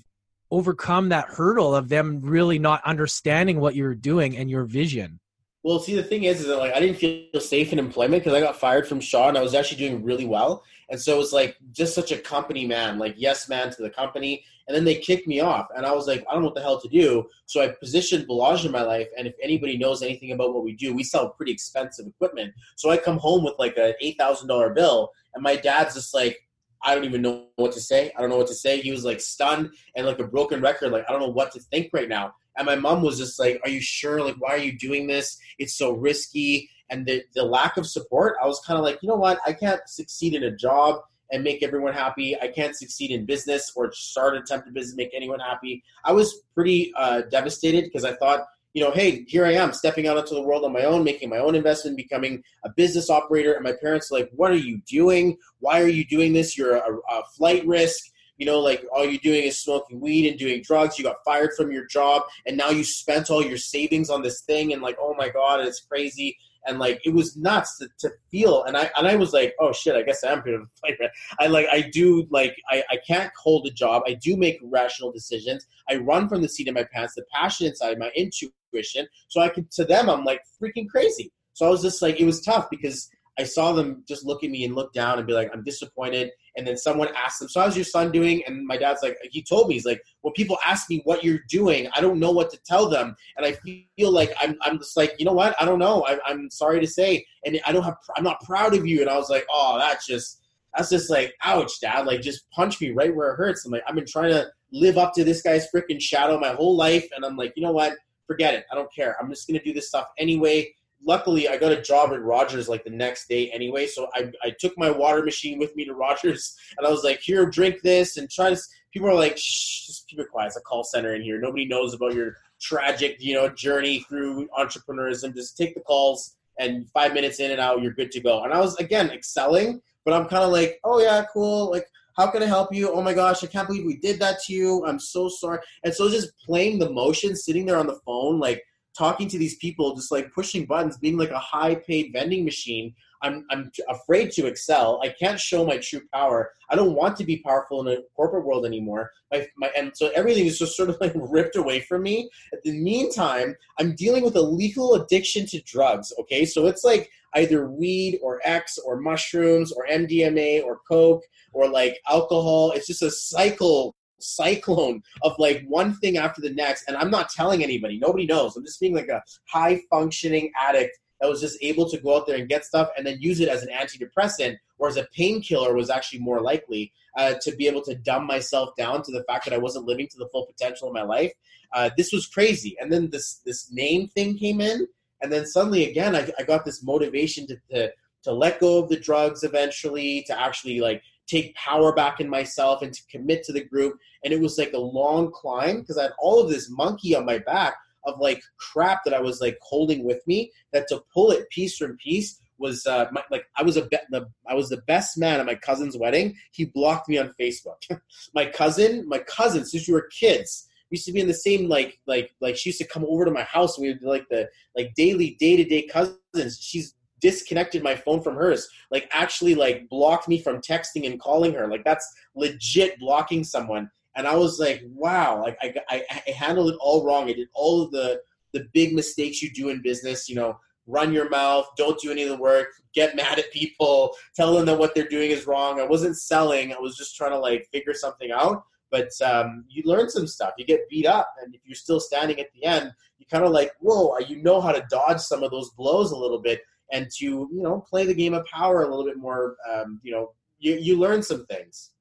overcome 0.51 1.09
that 1.09 1.27
hurdle 1.29 1.75
of 1.75 1.89
them 1.89 2.21
really 2.21 2.59
not 2.59 2.81
understanding 2.85 3.59
what 3.59 3.75
you're 3.75 3.95
doing 3.95 4.35
and 4.35 4.49
your 4.49 4.65
vision. 4.65 5.19
Well, 5.61 5.79
see, 5.79 5.93
the 5.93 6.03
thing 6.03 6.23
is, 6.23 6.39
is 6.39 6.47
that 6.47 6.57
like 6.57 6.73
I 6.73 6.79
didn't 6.79 6.95
feel 6.95 7.41
safe 7.41 7.73
in 7.73 7.79
employment 7.79 8.23
because 8.23 8.37
I 8.37 8.39
got 8.39 8.55
fired 8.55 8.87
from 8.87 9.01
Shaw 9.01 9.27
and 9.27 9.37
I 9.37 9.41
was 9.41 9.53
actually 9.53 9.77
doing 9.77 10.03
really 10.03 10.25
well, 10.25 10.63
and 10.89 10.99
so 10.99 11.15
it 11.15 11.17
was 11.17 11.33
like 11.33 11.57
just 11.73 11.93
such 11.93 12.13
a 12.13 12.17
company 12.17 12.65
man, 12.65 12.97
like 12.97 13.15
yes 13.17 13.49
man 13.49 13.69
to 13.71 13.81
the 13.81 13.89
company, 13.89 14.45
and 14.67 14.75
then 14.75 14.85
they 14.85 14.95
kicked 14.95 15.27
me 15.27 15.41
off, 15.41 15.67
and 15.75 15.85
I 15.85 15.91
was 15.91 16.07
like, 16.07 16.23
I 16.29 16.33
don't 16.33 16.43
know 16.43 16.47
what 16.47 16.55
the 16.55 16.61
hell 16.61 16.79
to 16.79 16.87
do. 16.87 17.27
So 17.45 17.61
I 17.61 17.67
positioned 17.67 18.25
Balaj 18.25 18.65
in 18.65 18.71
my 18.71 18.83
life, 18.83 19.07
and 19.17 19.27
if 19.27 19.35
anybody 19.43 19.77
knows 19.77 20.01
anything 20.01 20.31
about 20.31 20.53
what 20.53 20.63
we 20.63 20.75
do, 20.77 20.93
we 20.93 21.03
sell 21.03 21.31
pretty 21.31 21.51
expensive 21.51 22.07
equipment. 22.07 22.53
So 22.77 22.89
I 22.89 22.95
come 22.95 23.17
home 23.17 23.43
with 23.43 23.55
like 23.59 23.75
an 23.75 23.95
eight 23.99 24.17
thousand 24.17 24.47
dollar 24.47 24.73
bill, 24.73 25.11
and 25.33 25.43
my 25.43 25.57
dad's 25.57 25.95
just 25.95 26.13
like, 26.13 26.37
I 26.81 26.95
don't 26.95 27.03
even 27.03 27.21
know 27.21 27.47
what 27.57 27.73
to 27.73 27.81
say. 27.81 28.13
I 28.17 28.21
don't 28.21 28.29
know 28.29 28.37
what 28.37 28.47
to 28.47 28.55
say. 28.55 28.79
He 28.79 28.91
was 28.91 29.03
like 29.03 29.19
stunned 29.19 29.71
and 29.97 30.05
like 30.05 30.19
a 30.19 30.27
broken 30.27 30.61
record. 30.61 30.93
Like 30.93 31.03
I 31.09 31.11
don't 31.11 31.21
know 31.21 31.27
what 31.27 31.51
to 31.51 31.59
think 31.59 31.89
right 31.91 32.07
now. 32.07 32.33
And 32.59 32.65
my 32.65 32.75
mom 32.75 33.01
was 33.01 33.17
just 33.17 33.39
like, 33.39 33.59
"Are 33.63 33.69
you 33.69 33.81
sure? 33.81 34.21
Like, 34.23 34.35
why 34.37 34.49
are 34.49 34.57
you 34.57 34.77
doing 34.77 35.07
this? 35.07 35.39
It's 35.57 35.75
so 35.75 35.93
risky." 35.93 36.69
And 36.91 37.05
the 37.05 37.23
the 37.33 37.43
lack 37.43 37.77
of 37.77 37.87
support, 37.87 38.35
I 38.43 38.45
was 38.45 38.59
kind 38.59 38.77
of 38.77 38.83
like, 38.83 38.99
you 39.01 39.09
know 39.09 39.15
what? 39.15 39.39
I 39.47 39.53
can't 39.53 39.81
succeed 39.87 40.35
in 40.35 40.43
a 40.43 40.55
job 40.55 41.01
and 41.31 41.43
make 41.43 41.63
everyone 41.63 41.93
happy. 41.93 42.35
I 42.39 42.47
can't 42.47 42.75
succeed 42.75 43.11
in 43.11 43.25
business 43.25 43.71
or 43.75 43.91
start 43.91 44.35
an 44.35 44.43
attempt 44.43 44.71
business 44.73 44.95
make 44.95 45.11
anyone 45.13 45.39
happy. 45.39 45.83
I 46.03 46.11
was 46.11 46.41
pretty 46.53 46.91
uh, 46.97 47.21
devastated 47.31 47.85
because 47.85 48.03
I 48.03 48.13
thought, 48.15 48.45
you 48.73 48.83
know, 48.83 48.91
hey, 48.91 49.23
here 49.27 49.45
I 49.45 49.53
am 49.53 49.73
stepping 49.73 50.07
out 50.07 50.17
into 50.17 50.35
the 50.35 50.41
world 50.41 50.65
on 50.65 50.73
my 50.73 50.83
own, 50.83 51.03
making 51.03 51.29
my 51.29 51.37
own 51.37 51.55
investment, 51.55 51.97
becoming 51.97 52.43
a 52.65 52.69
business 52.69 53.09
operator. 53.09 53.53
And 53.53 53.63
my 53.63 53.73
parents 53.73 54.11
are 54.11 54.19
like, 54.19 54.29
what 54.35 54.51
are 54.51 54.57
you 54.57 54.81
doing? 54.87 55.37
Why 55.59 55.81
are 55.81 55.87
you 55.87 56.05
doing 56.05 56.33
this? 56.33 56.57
You're 56.57 56.75
a, 56.75 56.97
a 56.97 57.23
flight 57.37 57.65
risk 57.65 58.11
you 58.39 58.45
know, 58.45 58.59
like 58.59 58.83
all 58.91 59.05
you're 59.05 59.19
doing 59.19 59.43
is 59.43 59.59
smoking 59.59 59.99
weed 59.99 60.27
and 60.27 60.39
doing 60.39 60.63
drugs. 60.63 60.97
You 60.97 61.03
got 61.03 61.17
fired 61.25 61.51
from 61.55 61.71
your 61.71 61.85
job, 61.85 62.23
and 62.47 62.57
now 62.57 62.69
you 62.69 62.83
spent 62.83 63.29
all 63.29 63.45
your 63.45 63.57
savings 63.57 64.09
on 64.09 64.23
this 64.23 64.41
thing, 64.41 64.73
and 64.73 64.81
like, 64.81 64.97
oh 64.99 65.13
my 65.15 65.29
god, 65.29 65.59
it's 65.59 65.81
crazy. 65.81 66.37
And 66.65 66.79
like 66.79 67.01
it 67.05 67.13
was 67.13 67.37
nuts 67.37 67.77
to, 67.77 67.89
to 67.99 68.11
feel, 68.31 68.63
and 68.63 68.77
I 68.77 68.89
and 68.97 69.07
I 69.07 69.15
was 69.15 69.33
like, 69.33 69.53
oh 69.59 69.73
shit, 69.73 69.95
I 69.95 70.03
guess 70.03 70.23
I 70.23 70.31
am 70.31 70.41
bit 70.43 70.53
of 70.53 70.61
a 70.61 70.67
fighter. 70.81 71.11
I 71.39 71.47
like 71.47 71.67
I 71.71 71.81
do 71.81 72.27
like 72.31 72.55
I, 72.69 72.83
I 72.89 72.97
can't 73.05 73.31
hold 73.37 73.67
a 73.67 73.71
job. 73.71 74.03
I 74.07 74.13
do 74.13 74.37
make 74.37 74.59
rational 74.63 75.11
decisions. 75.11 75.67
I 75.89 75.97
run 75.97 76.29
from 76.29 76.41
the 76.41 76.49
seat 76.49 76.69
of 76.69 76.75
my 76.75 76.85
pants, 76.93 77.15
the 77.15 77.25
passion 77.33 77.67
inside, 77.67 77.99
my 77.99 78.11
intuition. 78.15 79.07
So 79.27 79.41
I 79.41 79.49
can 79.49 79.67
to 79.73 79.83
them, 79.83 80.09
I'm 80.09 80.23
like 80.23 80.41
freaking 80.61 80.87
crazy. 80.87 81.31
So 81.53 81.65
I 81.65 81.69
was 81.69 81.81
just 81.81 82.01
like, 82.01 82.21
it 82.21 82.25
was 82.25 82.39
tough 82.41 82.69
because 82.69 83.09
I 83.39 83.43
saw 83.43 83.71
them 83.71 84.03
just 84.05 84.25
look 84.25 84.43
at 84.43 84.49
me 84.49 84.65
and 84.65 84.75
look 84.75 84.91
down 84.91 85.17
and 85.17 85.25
be 85.25 85.31
like, 85.31 85.49
I'm 85.53 85.63
disappointed. 85.63 86.31
And 86.57 86.67
then 86.67 86.75
someone 86.75 87.07
asked 87.15 87.39
them, 87.39 87.47
So 87.47 87.61
how's 87.61 87.77
your 87.77 87.85
son 87.85 88.11
doing? 88.11 88.43
And 88.45 88.67
my 88.67 88.75
dad's 88.75 89.01
like, 89.01 89.17
He 89.31 89.41
told 89.41 89.69
me, 89.69 89.75
He's 89.75 89.85
like, 89.85 90.01
Well, 90.21 90.33
people 90.33 90.57
ask 90.65 90.89
me 90.89 91.01
what 91.05 91.23
you're 91.23 91.39
doing. 91.47 91.87
I 91.95 92.01
don't 92.01 92.19
know 92.19 92.31
what 92.31 92.49
to 92.51 92.59
tell 92.65 92.89
them. 92.89 93.15
And 93.37 93.45
I 93.45 93.53
feel 93.53 94.11
like 94.11 94.33
I'm, 94.41 94.57
I'm 94.61 94.77
just 94.77 94.97
like, 94.97 95.15
You 95.17 95.25
know 95.25 95.31
what? 95.31 95.55
I 95.59 95.63
don't 95.63 95.79
know. 95.79 96.05
I, 96.05 96.19
I'm 96.25 96.49
sorry 96.49 96.81
to 96.81 96.87
say. 96.87 97.25
And 97.45 97.61
I 97.65 97.71
don't 97.71 97.83
have, 97.83 97.95
I'm 98.17 98.25
not 98.25 98.41
proud 98.41 98.75
of 98.75 98.85
you. 98.85 98.99
And 98.99 99.09
I 99.09 99.15
was 99.15 99.29
like, 99.29 99.45
Oh, 99.49 99.77
that's 99.79 100.05
just, 100.05 100.41
that's 100.75 100.89
just 100.89 101.09
like, 101.09 101.33
ouch, 101.43 101.79
dad. 101.79 102.05
Like, 102.05 102.19
just 102.21 102.49
punch 102.51 102.81
me 102.81 102.91
right 102.91 103.15
where 103.15 103.31
it 103.31 103.37
hurts. 103.37 103.65
I'm 103.65 103.71
like, 103.71 103.83
I've 103.87 103.95
been 103.95 104.05
trying 104.05 104.31
to 104.31 104.47
live 104.73 104.97
up 104.97 105.13
to 105.13 105.23
this 105.23 105.41
guy's 105.41 105.67
freaking 105.73 106.01
shadow 106.01 106.37
my 106.37 106.49
whole 106.49 106.75
life. 106.75 107.07
And 107.15 107.23
I'm 107.23 107.37
like, 107.37 107.53
You 107.55 107.63
know 107.63 107.71
what? 107.71 107.93
Forget 108.27 108.53
it. 108.53 108.65
I 108.69 108.75
don't 108.75 108.93
care. 108.93 109.15
I'm 109.19 109.29
just 109.29 109.47
going 109.47 109.57
to 109.57 109.63
do 109.63 109.73
this 109.73 109.87
stuff 109.87 110.07
anyway 110.17 110.73
luckily 111.05 111.47
I 111.47 111.57
got 111.57 111.71
a 111.71 111.81
job 111.81 112.11
at 112.11 112.21
Rogers 112.21 112.69
like 112.69 112.83
the 112.83 112.89
next 112.89 113.27
day 113.27 113.49
anyway. 113.51 113.87
So 113.87 114.09
I, 114.13 114.31
I 114.43 114.51
took 114.59 114.77
my 114.77 114.89
water 114.89 115.23
machine 115.23 115.59
with 115.59 115.75
me 115.75 115.85
to 115.85 115.93
Rogers 115.93 116.57
and 116.77 116.85
I 116.85 116.89
was 116.89 117.03
like, 117.03 117.19
here, 117.19 117.45
drink 117.45 117.81
this 117.81 118.17
and 118.17 118.29
try 118.29 118.49
to. 118.49 118.59
People 118.91 119.09
are 119.09 119.15
like, 119.15 119.37
shh, 119.37 119.85
just 119.85 120.07
keep 120.07 120.19
it 120.19 120.29
quiet. 120.31 120.47
It's 120.47 120.57
a 120.57 120.61
call 120.61 120.83
center 120.83 121.13
in 121.13 121.21
here. 121.21 121.39
Nobody 121.39 121.65
knows 121.65 121.93
about 121.93 122.15
your 122.15 122.37
tragic, 122.59 123.17
you 123.19 123.35
know, 123.35 123.47
journey 123.47 123.99
through 124.09 124.47
entrepreneurism. 124.57 125.35
Just 125.35 125.57
take 125.57 125.75
the 125.75 125.81
calls 125.81 126.35
and 126.59 126.89
five 126.89 127.13
minutes 127.13 127.39
in 127.39 127.51
and 127.51 127.61
out, 127.61 127.81
you're 127.81 127.93
good 127.93 128.11
to 128.11 128.19
go. 128.19 128.43
And 128.43 128.53
I 128.53 128.59
was 128.59 128.75
again 128.77 129.09
excelling, 129.11 129.81
but 130.05 130.13
I'm 130.13 130.27
kind 130.27 130.43
of 130.43 130.51
like, 130.51 130.79
oh 130.83 130.99
yeah, 130.99 131.23
cool. 131.33 131.71
Like, 131.71 131.87
how 132.17 132.27
can 132.27 132.43
I 132.43 132.47
help 132.47 132.73
you? 132.73 132.91
Oh 132.91 133.01
my 133.01 133.13
gosh, 133.13 133.43
I 133.43 133.47
can't 133.47 133.67
believe 133.67 133.85
we 133.85 133.95
did 133.95 134.19
that 134.19 134.41
to 134.43 134.53
you. 134.53 134.85
I'm 134.85 134.99
so 134.99 135.29
sorry. 135.29 135.59
And 135.83 135.93
so 135.93 136.09
just 136.09 136.37
playing 136.45 136.79
the 136.79 136.91
motion, 136.91 137.35
sitting 137.35 137.65
there 137.65 137.77
on 137.77 137.87
the 137.87 137.99
phone, 138.05 138.39
like 138.39 138.61
talking 138.99 139.29
to 139.29 139.37
these 139.37 139.55
people, 139.55 139.95
just 139.95 140.11
like 140.11 140.33
pushing 140.33 140.65
buttons, 140.65 140.97
being 140.97 141.17
like 141.17 141.31
a 141.31 141.39
high 141.39 141.75
paid 141.75 142.11
vending 142.11 142.43
machine. 142.43 142.93
I'm, 143.21 143.45
I'm 143.49 143.71
afraid 143.89 144.31
to 144.31 144.45
excel. 144.45 144.99
I 145.03 145.09
can't 145.09 145.39
show 145.39 145.65
my 145.65 145.77
true 145.77 146.01
power. 146.13 146.51
I 146.69 146.75
don't 146.75 146.95
want 146.95 147.15
to 147.17 147.23
be 147.23 147.37
powerful 147.37 147.81
in 147.81 147.97
a 147.97 148.01
corporate 148.15 148.45
world 148.45 148.65
anymore. 148.65 149.11
My, 149.31 149.47
my, 149.57 149.69
and 149.75 149.91
so 149.95 150.09
everything 150.15 150.45
is 150.45 150.59
just 150.59 150.75
sort 150.77 150.89
of 150.89 150.97
like 150.99 151.13
ripped 151.15 151.55
away 151.55 151.79
from 151.79 152.03
me. 152.03 152.29
At 152.53 152.61
the 152.63 152.71
meantime, 152.71 153.55
I'm 153.79 153.95
dealing 153.95 154.23
with 154.23 154.35
a 154.35 154.41
lethal 154.41 154.95
addiction 154.95 155.45
to 155.47 155.61
drugs. 155.61 156.13
Okay, 156.19 156.45
so 156.45 156.67
it's 156.67 156.83
like 156.83 157.09
either 157.35 157.69
weed 157.69 158.19
or 158.21 158.41
X 158.43 158.77
or 158.77 158.99
mushrooms 158.99 159.71
or 159.71 159.87
MDMA 159.87 160.63
or 160.63 160.79
Coke 160.89 161.23
or 161.53 161.69
like 161.69 161.99
alcohol. 162.09 162.71
It's 162.71 162.87
just 162.87 163.01
a 163.01 163.11
cycle 163.11 163.95
cyclone 164.19 165.01
of 165.23 165.33
like 165.39 165.63
one 165.67 165.93
thing 165.95 166.17
after 166.17 166.41
the 166.41 166.49
next 166.51 166.87
and 166.87 166.97
i'm 166.97 167.11
not 167.11 167.29
telling 167.29 167.63
anybody. 167.63 167.97
Nobody 167.97 168.25
knows. 168.25 168.55
I'm 168.55 168.65
just 168.65 168.79
being 168.79 168.95
like 168.95 169.07
a 169.07 169.23
high 169.47 169.81
functioning 169.89 170.51
addict 170.59 170.97
that 171.19 171.29
was 171.29 171.41
just 171.41 171.57
able 171.61 171.89
to 171.89 171.99
go 171.99 172.17
out 172.17 172.27
there 172.27 172.37
and 172.37 172.47
get 172.47 172.65
stuff 172.65 172.89
and 172.97 173.05
then 173.05 173.17
use 173.19 173.39
it 173.39 173.49
as 173.49 173.63
an 173.63 173.69
antidepressant 173.69 174.57
or 174.77 174.87
as 174.87 174.97
a 174.97 175.07
painkiller 175.13 175.73
was 175.73 175.89
actually 175.89 176.19
more 176.19 176.41
likely 176.41 176.93
uh, 177.17 177.33
to 177.41 177.55
be 177.55 177.67
able 177.67 177.81
to 177.81 177.95
dumb 177.95 178.25
myself 178.25 178.69
down 178.77 179.03
to 179.03 179.11
the 179.11 179.23
fact 179.23 179.43
that 179.45 179.53
i 179.53 179.57
wasn't 179.57 179.85
living 179.85 180.07
to 180.07 180.17
the 180.17 180.29
full 180.31 180.45
potential 180.45 180.87
of 180.87 180.93
my 180.93 181.03
life. 181.03 181.33
Uh, 181.73 181.89
this 181.97 182.11
was 182.11 182.25
crazy. 182.25 182.75
And 182.79 182.91
then 182.91 183.09
this 183.09 183.41
this 183.45 183.71
name 183.71 184.07
thing 184.07 184.37
came 184.37 184.61
in 184.61 184.87
and 185.21 185.31
then 185.31 185.45
suddenly 185.45 185.89
again 185.89 186.15
i, 186.15 186.29
I 186.39 186.43
got 186.43 186.65
this 186.65 186.83
motivation 186.83 187.47
to, 187.47 187.57
to 187.71 187.91
to 188.23 188.31
let 188.33 188.59
go 188.59 188.79
of 188.79 188.89
the 188.89 188.99
drugs 188.99 189.43
eventually 189.43 190.23
to 190.27 190.39
actually 190.39 190.79
like 190.79 191.01
take 191.29 191.55
power 191.55 191.93
back 191.93 192.19
in 192.19 192.29
myself 192.29 192.81
and 192.81 192.93
to 192.93 193.01
commit 193.11 193.43
to 193.43 193.53
the 193.53 193.63
group. 193.63 193.97
And 194.23 194.33
it 194.33 194.41
was 194.41 194.57
like 194.57 194.73
a 194.73 194.79
long 194.79 195.31
climb 195.31 195.81
because 195.81 195.97
I 195.97 196.03
had 196.03 196.13
all 196.19 196.41
of 196.41 196.49
this 196.49 196.69
monkey 196.69 197.15
on 197.15 197.25
my 197.25 197.39
back 197.39 197.75
of 198.05 198.19
like 198.19 198.41
crap 198.57 199.03
that 199.03 199.13
I 199.13 199.19
was 199.19 199.41
like 199.41 199.57
holding 199.61 200.03
with 200.03 200.25
me. 200.25 200.51
That 200.73 200.87
to 200.89 201.03
pull 201.13 201.31
it 201.31 201.49
piece 201.49 201.77
from 201.77 201.97
piece 201.97 202.39
was 202.57 202.85
uh, 202.85 203.05
my, 203.11 203.23
like 203.31 203.45
I 203.55 203.63
was 203.63 203.77
a 203.77 203.85
be- 203.85 203.97
the, 204.09 204.29
I 204.47 204.53
was 204.53 204.69
the 204.69 204.81
best 204.87 205.17
man 205.17 205.39
at 205.39 205.45
my 205.45 205.55
cousin's 205.55 205.97
wedding. 205.97 206.35
He 206.51 206.65
blocked 206.65 207.07
me 207.07 207.17
on 207.17 207.33
Facebook. 207.39 207.77
my 208.33 208.45
cousin, 208.45 209.07
my 209.07 209.19
cousin, 209.19 209.65
since 209.65 209.87
we 209.87 209.93
were 209.93 210.09
kids, 210.19 210.67
we 210.91 210.95
used 210.95 211.05
to 211.05 211.13
be 211.13 211.21
in 211.21 211.27
the 211.27 211.33
same 211.33 211.69
like 211.69 211.99
like 212.07 212.31
like 212.41 212.57
she 212.57 212.69
used 212.69 212.81
to 212.81 212.87
come 212.87 213.05
over 213.07 213.25
to 213.25 213.31
my 213.31 213.43
house. 213.43 213.77
And 213.77 213.83
we 213.83 213.93
would 213.93 214.03
like 214.03 214.27
the 214.29 214.49
like 214.75 214.93
daily 214.95 215.37
day 215.39 215.55
to 215.57 215.63
day 215.63 215.87
cousins. 215.87 216.59
She's 216.59 216.95
disconnected 217.19 217.83
my 217.83 217.95
phone 217.95 218.21
from 218.21 218.35
hers 218.35 218.67
like 218.91 219.09
actually 219.11 219.55
like 219.55 219.87
blocked 219.89 220.27
me 220.27 220.39
from 220.39 220.61
texting 220.61 221.05
and 221.05 221.19
calling 221.19 221.53
her 221.53 221.67
like 221.67 221.83
that's 221.83 222.11
legit 222.35 222.97
blocking 222.99 223.43
someone 223.43 223.89
and 224.15 224.27
i 224.27 224.35
was 224.35 224.59
like 224.59 224.81
wow 224.87 225.41
like 225.41 225.57
i, 225.61 225.73
I, 225.89 226.03
I 226.27 226.31
handled 226.31 226.71
it 226.71 226.77
all 226.79 227.05
wrong 227.05 227.29
i 227.29 227.33
did 227.33 227.49
all 227.53 227.81
of 227.81 227.91
the 227.91 228.21
the 228.53 228.67
big 228.73 228.93
mistakes 228.93 229.41
you 229.41 229.51
do 229.51 229.69
in 229.69 229.81
business 229.81 230.27
you 230.27 230.35
know 230.35 230.57
run 230.89 231.13
your 231.13 231.29
mouth, 231.29 231.67
don't 231.77 231.99
do 231.99 232.11
any 232.11 232.23
of 232.23 232.29
the 232.29 232.37
work, 232.37 232.69
get 232.93 233.15
mad 233.15 233.39
at 233.39 233.51
people, 233.51 234.15
tell 234.35 234.53
them 234.53 234.65
that 234.65 234.77
what 234.77 234.93
they're 234.95 235.07
doing 235.07 235.31
is 235.31 235.47
wrong. 235.47 235.79
I 235.79 235.85
wasn't 235.85 236.17
selling. 236.17 236.73
I 236.73 236.79
was 236.79 236.97
just 236.97 237.15
trying 237.15 237.31
to 237.31 237.39
like 237.39 237.67
figure 237.71 237.93
something 237.93 238.31
out. 238.31 238.63
But 238.91 239.09
um, 239.23 239.65
you 239.69 239.83
learn 239.85 240.09
some 240.09 240.25
stuff. 240.25 240.53
You 240.57 240.65
get 240.65 240.89
beat 240.89 241.05
up, 241.05 241.31
and 241.43 241.53
if 241.53 241.61
you're 241.63 241.75
still 241.75 241.99
standing 241.99 242.39
at 242.39 242.47
the 242.55 242.65
end, 242.65 242.91
you 243.19 243.25
kind 243.31 243.45
of 243.45 243.51
like, 243.51 243.71
whoa, 243.79 244.17
you 244.27 244.41
know 244.41 244.59
how 244.59 244.71
to 244.71 244.83
dodge 244.89 245.19
some 245.19 245.43
of 245.43 245.51
those 245.51 245.69
blows 245.71 246.11
a 246.11 246.17
little 246.17 246.41
bit, 246.41 246.61
and 246.91 247.09
to 247.17 247.25
you 247.25 247.49
know 247.51 247.83
play 247.89 248.05
the 248.05 248.13
game 248.13 248.33
of 248.33 248.45
power 248.45 248.83
a 248.83 248.87
little 248.87 249.05
bit 249.05 249.17
more. 249.17 249.55
Um, 249.71 249.99
you 250.03 250.11
know, 250.11 250.33
you 250.57 250.75
you 250.75 250.97
learn 250.97 251.23
some 251.23 251.45
things. 251.45 251.91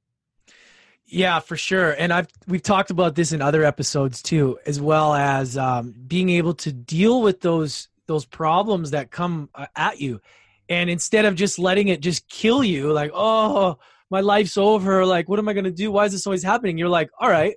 Yeah, 1.11 1.40
for 1.40 1.57
sure. 1.57 1.92
And 1.92 2.12
I've 2.12 2.29
we've 2.46 2.62
talked 2.62 2.90
about 2.90 3.14
this 3.14 3.33
in 3.33 3.40
other 3.40 3.64
episodes 3.64 4.22
too, 4.22 4.59
as 4.66 4.81
well 4.81 5.14
as 5.14 5.57
um, 5.57 5.94
being 6.07 6.29
able 6.31 6.55
to 6.55 6.72
deal 6.72 7.22
with 7.22 7.40
those 7.40 7.88
those 8.07 8.27
problems 8.27 8.90
that 8.90 9.11
come 9.11 9.48
uh, 9.55 9.66
at 9.74 10.01
you, 10.01 10.20
and 10.68 10.90
instead 10.90 11.24
of 11.24 11.35
just 11.35 11.59
letting 11.59 11.88
it 11.88 12.01
just 12.01 12.29
kill 12.29 12.62
you, 12.62 12.92
like 12.92 13.11
oh 13.14 13.79
my 14.11 14.20
life's 14.20 14.59
over, 14.59 15.07
like 15.07 15.29
what 15.29 15.38
am 15.38 15.48
I 15.48 15.55
gonna 15.55 15.70
do? 15.70 15.90
Why 15.90 16.05
is 16.05 16.12
this 16.12 16.27
always 16.27 16.42
happening? 16.42 16.77
You're 16.77 16.88
like, 16.90 17.11
all 17.18 17.31
right, 17.31 17.55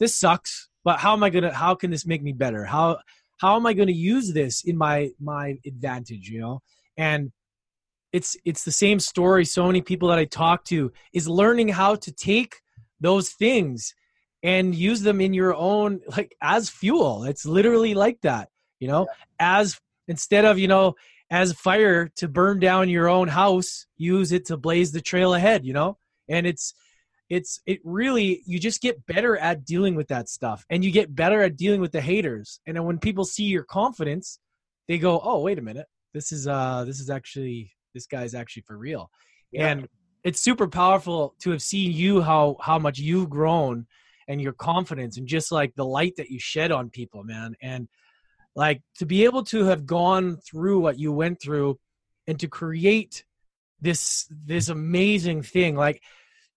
this 0.00 0.14
sucks, 0.14 0.70
but 0.82 0.98
how 0.98 1.12
am 1.12 1.22
I 1.22 1.28
gonna? 1.28 1.52
How 1.52 1.74
can 1.74 1.90
this 1.90 2.06
make 2.06 2.22
me 2.22 2.32
better? 2.32 2.64
How 2.64 2.98
how 3.38 3.56
am 3.56 3.66
I 3.66 3.72
gonna 3.72 3.92
use 3.92 4.32
this 4.32 4.64
in 4.64 4.76
my 4.76 5.10
my 5.20 5.58
advantage? 5.66 6.28
You 6.28 6.40
know, 6.40 6.62
and 6.96 7.32
it's 8.12 8.36
it's 8.44 8.64
the 8.64 8.72
same 8.72 9.00
story. 9.00 9.44
So 9.44 9.66
many 9.66 9.82
people 9.82 10.08
that 10.08 10.18
I 10.18 10.24
talk 10.24 10.64
to 10.66 10.92
is 11.12 11.28
learning 11.28 11.68
how 11.68 11.96
to 11.96 12.12
take 12.12 12.56
those 13.00 13.30
things 13.30 13.94
and 14.42 14.74
use 14.74 15.00
them 15.00 15.20
in 15.20 15.34
your 15.34 15.54
own 15.54 16.00
like 16.16 16.36
as 16.40 16.68
fuel 16.68 17.24
it's 17.24 17.46
literally 17.46 17.94
like 17.94 18.20
that 18.22 18.48
you 18.80 18.88
know 18.88 19.06
yeah. 19.08 19.24
as 19.58 19.80
instead 20.08 20.44
of 20.44 20.58
you 20.58 20.68
know 20.68 20.94
as 21.30 21.52
fire 21.52 22.08
to 22.16 22.28
burn 22.28 22.60
down 22.60 22.88
your 22.88 23.08
own 23.08 23.28
house 23.28 23.86
use 23.96 24.32
it 24.32 24.46
to 24.46 24.56
blaze 24.56 24.92
the 24.92 25.00
trail 25.00 25.34
ahead 25.34 25.64
you 25.64 25.72
know 25.72 25.96
and 26.28 26.46
it's 26.46 26.74
it's 27.28 27.60
it 27.66 27.80
really 27.84 28.42
you 28.46 28.58
just 28.58 28.80
get 28.80 29.04
better 29.06 29.36
at 29.36 29.64
dealing 29.64 29.94
with 29.94 30.08
that 30.08 30.28
stuff 30.28 30.64
and 30.70 30.84
you 30.84 30.90
get 30.90 31.14
better 31.14 31.42
at 31.42 31.56
dealing 31.56 31.80
with 31.80 31.92
the 31.92 32.00
haters. 32.00 32.60
And 32.66 32.76
then 32.76 32.84
when 32.84 32.98
people 32.98 33.24
see 33.24 33.44
your 33.44 33.64
confidence 33.64 34.38
they 34.88 34.98
go 34.98 35.20
oh 35.22 35.40
wait 35.40 35.58
a 35.58 35.62
minute. 35.62 35.86
This 36.14 36.32
is 36.32 36.46
uh 36.46 36.84
this 36.84 37.00
is 37.00 37.10
actually 37.10 37.72
this 37.94 38.06
guy's 38.06 38.34
actually 38.34 38.62
for 38.62 38.76
real. 38.78 39.10
Yeah. 39.50 39.68
and 39.68 39.88
it's 40.24 40.40
super 40.40 40.66
powerful 40.66 41.34
to 41.40 41.50
have 41.50 41.62
seen 41.62 41.92
you 41.92 42.20
how 42.20 42.56
how 42.60 42.78
much 42.78 42.98
you've 42.98 43.30
grown 43.30 43.86
and 44.28 44.40
your 44.40 44.52
confidence 44.52 45.18
and 45.18 45.26
just 45.26 45.52
like 45.52 45.74
the 45.74 45.84
light 45.84 46.16
that 46.16 46.30
you 46.30 46.38
shed 46.38 46.70
on 46.70 46.90
people 46.90 47.24
man. 47.24 47.56
And 47.60 47.88
like 48.54 48.82
to 48.98 49.06
be 49.06 49.24
able 49.24 49.42
to 49.44 49.64
have 49.64 49.84
gone 49.84 50.38
through 50.38 50.80
what 50.80 50.98
you 50.98 51.12
went 51.12 51.42
through 51.42 51.78
and 52.26 52.38
to 52.40 52.48
create 52.48 53.24
this 53.80 54.26
this 54.30 54.68
amazing 54.68 55.42
thing 55.42 55.76
like 55.76 56.02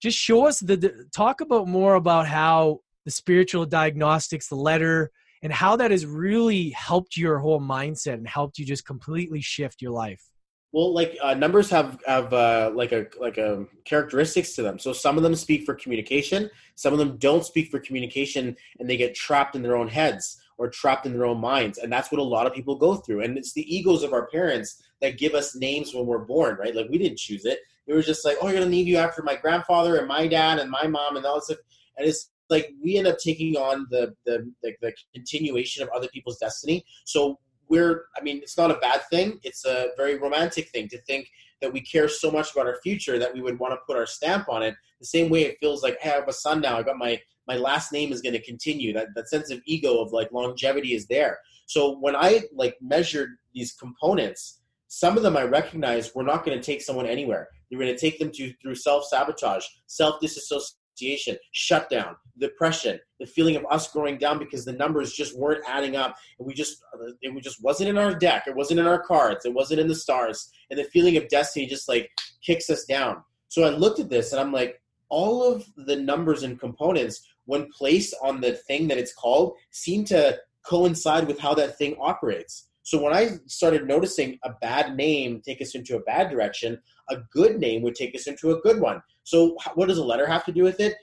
just 0.01 0.17
show 0.17 0.47
us 0.47 0.59
the, 0.59 0.75
the 0.75 1.05
talk 1.13 1.41
about 1.41 1.67
more 1.67 1.95
about 1.95 2.27
how 2.27 2.79
the 3.05 3.11
spiritual 3.11 3.65
diagnostics 3.65 4.47
the 4.47 4.55
letter 4.55 5.11
and 5.41 5.53
how 5.53 5.75
that 5.77 5.91
has 5.91 6.05
really 6.05 6.69
helped 6.71 7.15
your 7.15 7.39
whole 7.39 7.61
mindset 7.61 8.13
and 8.13 8.27
helped 8.27 8.59
you 8.59 8.65
just 8.65 8.85
completely 8.85 9.41
shift 9.41 9.81
your 9.81 9.91
life 9.91 10.23
well, 10.71 10.93
like 10.93 11.17
uh, 11.21 11.33
numbers 11.33 11.69
have 11.71 11.99
have 12.05 12.31
uh, 12.31 12.71
like 12.73 12.91
a 12.91 13.07
like 13.19 13.37
a 13.37 13.65
characteristics 13.85 14.53
to 14.55 14.61
them. 14.61 14.77
So 14.77 14.93
some 14.93 15.17
of 15.17 15.23
them 15.23 15.35
speak 15.35 15.65
for 15.65 15.73
communication, 15.73 16.49
some 16.75 16.93
of 16.93 16.99
them 16.99 17.17
don't 17.17 17.43
speak 17.43 17.71
for 17.71 17.79
communication, 17.79 18.55
and 18.79 18.87
they 18.87 18.97
get 18.97 19.15
trapped 19.15 19.55
in 19.55 19.63
their 19.63 19.75
own 19.75 19.87
heads 19.87 20.39
or 20.59 20.69
trapped 20.69 21.05
in 21.05 21.13
their 21.13 21.25
own 21.25 21.39
minds, 21.39 21.79
and 21.79 21.91
that's 21.91 22.11
what 22.11 22.19
a 22.19 22.23
lot 22.23 22.45
of 22.45 22.53
people 22.53 22.75
go 22.75 22.95
through. 22.95 23.21
And 23.21 23.37
it's 23.37 23.53
the 23.53 23.75
egos 23.75 24.03
of 24.03 24.13
our 24.13 24.27
parents 24.27 24.83
that 25.01 25.17
give 25.17 25.33
us 25.33 25.55
names 25.55 25.93
when 25.93 26.05
we're 26.05 26.19
born, 26.19 26.57
right? 26.57 26.75
Like 26.75 26.89
we 26.89 26.99
didn't 26.99 27.17
choose 27.17 27.45
it. 27.45 27.59
It 27.89 27.95
was 27.95 28.05
just 28.05 28.23
like, 28.23 28.37
oh, 28.39 28.47
you're 28.47 28.59
gonna 28.59 28.69
leave 28.69 28.87
you 28.87 28.97
after 28.97 29.23
my 29.23 29.35
grandfather 29.35 29.97
and 29.97 30.07
my 30.07 30.27
dad 30.27 30.59
and 30.59 30.69
my 30.69 30.85
mom 30.85 31.17
and 31.17 31.25
all 31.25 31.35
this 31.35 31.45
stuff. 31.45 31.57
And 31.97 32.07
it's 32.07 32.29
like 32.49 32.71
we 32.83 32.97
end 32.97 33.07
up 33.07 33.17
taking 33.17 33.57
on 33.57 33.87
the 33.89 34.13
the, 34.25 34.51
the 34.61 34.73
the 34.81 34.93
continuation 35.13 35.81
of 35.81 35.89
other 35.89 36.07
people's 36.09 36.37
destiny. 36.37 36.85
So 37.05 37.39
we're 37.67 38.05
i 38.17 38.21
mean 38.23 38.37
it's 38.37 38.57
not 38.57 38.71
a 38.71 38.75
bad 38.75 39.01
thing. 39.09 39.39
It's 39.43 39.65
a 39.65 39.89
very 39.97 40.17
romantic 40.19 40.69
thing 40.69 40.87
to 40.89 41.01
think 41.01 41.27
that 41.61 41.73
we 41.73 41.81
care 41.81 42.07
so 42.07 42.29
much 42.31 42.51
about 42.53 42.67
our 42.67 42.77
future 42.81 43.17
that 43.17 43.33
we 43.33 43.41
would 43.41 43.59
want 43.59 43.73
to 43.73 43.79
put 43.87 43.97
our 43.97 44.05
stamp 44.05 44.49
on 44.49 44.61
it. 44.61 44.75
The 44.99 45.07
same 45.07 45.29
way 45.29 45.41
it 45.43 45.57
feels 45.59 45.81
like 45.81 45.99
hey, 45.99 46.11
i 46.11 46.13
have 46.13 46.27
a 46.27 46.33
son 46.33 46.61
now. 46.61 46.77
I 46.77 46.83
got 46.83 46.97
my 46.97 47.19
my 47.47 47.57
last 47.57 47.91
name 47.91 48.11
is 48.11 48.21
going 48.21 48.33
to 48.33 48.43
continue. 48.43 48.93
That 48.93 49.07
that 49.15 49.29
sense 49.29 49.49
of 49.49 49.61
ego 49.65 49.99
of 49.99 50.11
like 50.11 50.31
longevity 50.31 50.93
is 50.93 51.07
there. 51.07 51.39
So 51.65 51.97
when 51.97 52.15
i 52.15 52.41
like 52.53 52.77
measured 52.81 53.31
these 53.55 53.73
components 53.73 54.59
some 54.89 55.15
of 55.15 55.23
them 55.23 55.37
i 55.37 55.43
recognize 55.43 56.13
we're 56.13 56.23
not 56.23 56.43
going 56.43 56.57
to 56.57 56.63
take 56.63 56.81
someone 56.81 57.05
anywhere 57.05 57.47
you're 57.69 57.79
going 57.79 57.93
to 57.93 57.99
take 57.99 58.19
them 58.19 58.31
to 58.31 58.51
through 58.61 58.75
self-sabotage 58.75 59.63
self-disassociation 59.87 61.37
shutdown, 61.51 62.15
depression, 62.37 62.99
the 63.19 63.25
feeling 63.25 63.55
of 63.55 63.65
us 63.69 63.91
growing 63.91 64.17
down 64.17 64.39
because 64.39 64.65
the 64.65 64.73
numbers 64.73 65.13
just 65.13 65.37
weren't 65.37 65.63
adding 65.67 65.95
up, 65.95 66.15
and 66.37 66.47
we 66.47 66.53
just 66.53 66.81
uh, 66.93 67.11
it 67.21 67.43
just 67.43 67.63
wasn't 67.63 67.89
in 67.89 67.97
our 67.97 68.13
deck, 68.13 68.43
it 68.47 68.55
wasn't 68.55 68.79
in 68.79 68.87
our 68.87 69.01
cards, 69.01 69.45
it 69.45 69.53
wasn't 69.53 69.79
in 69.79 69.87
the 69.87 69.95
stars, 69.95 70.49
and 70.69 70.79
the 70.79 70.83
feeling 70.85 71.17
of 71.17 71.27
destiny 71.29 71.65
just 71.65 71.87
like 71.87 72.09
kicks 72.45 72.69
us 72.69 72.85
down. 72.85 73.23
So 73.47 73.63
I 73.63 73.69
looked 73.69 73.99
at 73.99 74.09
this 74.09 74.31
and 74.31 74.39
I'm 74.39 74.51
like, 74.51 74.81
all 75.09 75.43
of 75.43 75.65
the 75.75 75.95
numbers 75.95 76.43
and 76.43 76.59
components, 76.59 77.21
when 77.45 77.69
placed 77.71 78.13
on 78.21 78.41
the 78.41 78.53
thing 78.53 78.87
that 78.89 78.97
it's 78.97 79.13
called, 79.13 79.55
seem 79.71 80.05
to 80.05 80.37
coincide 80.63 81.27
with 81.27 81.39
how 81.39 81.55
that 81.55 81.77
thing 81.77 81.95
operates. 81.99 82.68
So 82.89 82.99
when 82.99 83.13
I 83.13 83.37
started 83.45 83.87
noticing 83.87 84.39
a 84.43 84.49
bad 84.61 84.97
name 84.97 85.43
take 85.45 85.61
us 85.61 85.75
into 85.75 85.95
a 85.95 86.01
bad 86.01 86.31
direction, 86.31 86.81
a 87.11 87.17
good 87.31 87.59
name 87.59 87.83
would 87.83 87.93
take 87.93 88.15
us 88.15 88.25
into 88.25 88.49
a 88.49 88.59
good 88.61 88.81
one. 88.81 89.03
So 89.21 89.55
what 89.75 89.89
does 89.89 89.99
a 89.99 90.03
letter 90.03 90.25
have 90.25 90.43
to 90.45 90.51
do 90.51 90.63
with 90.63 90.79
it? 90.79 90.95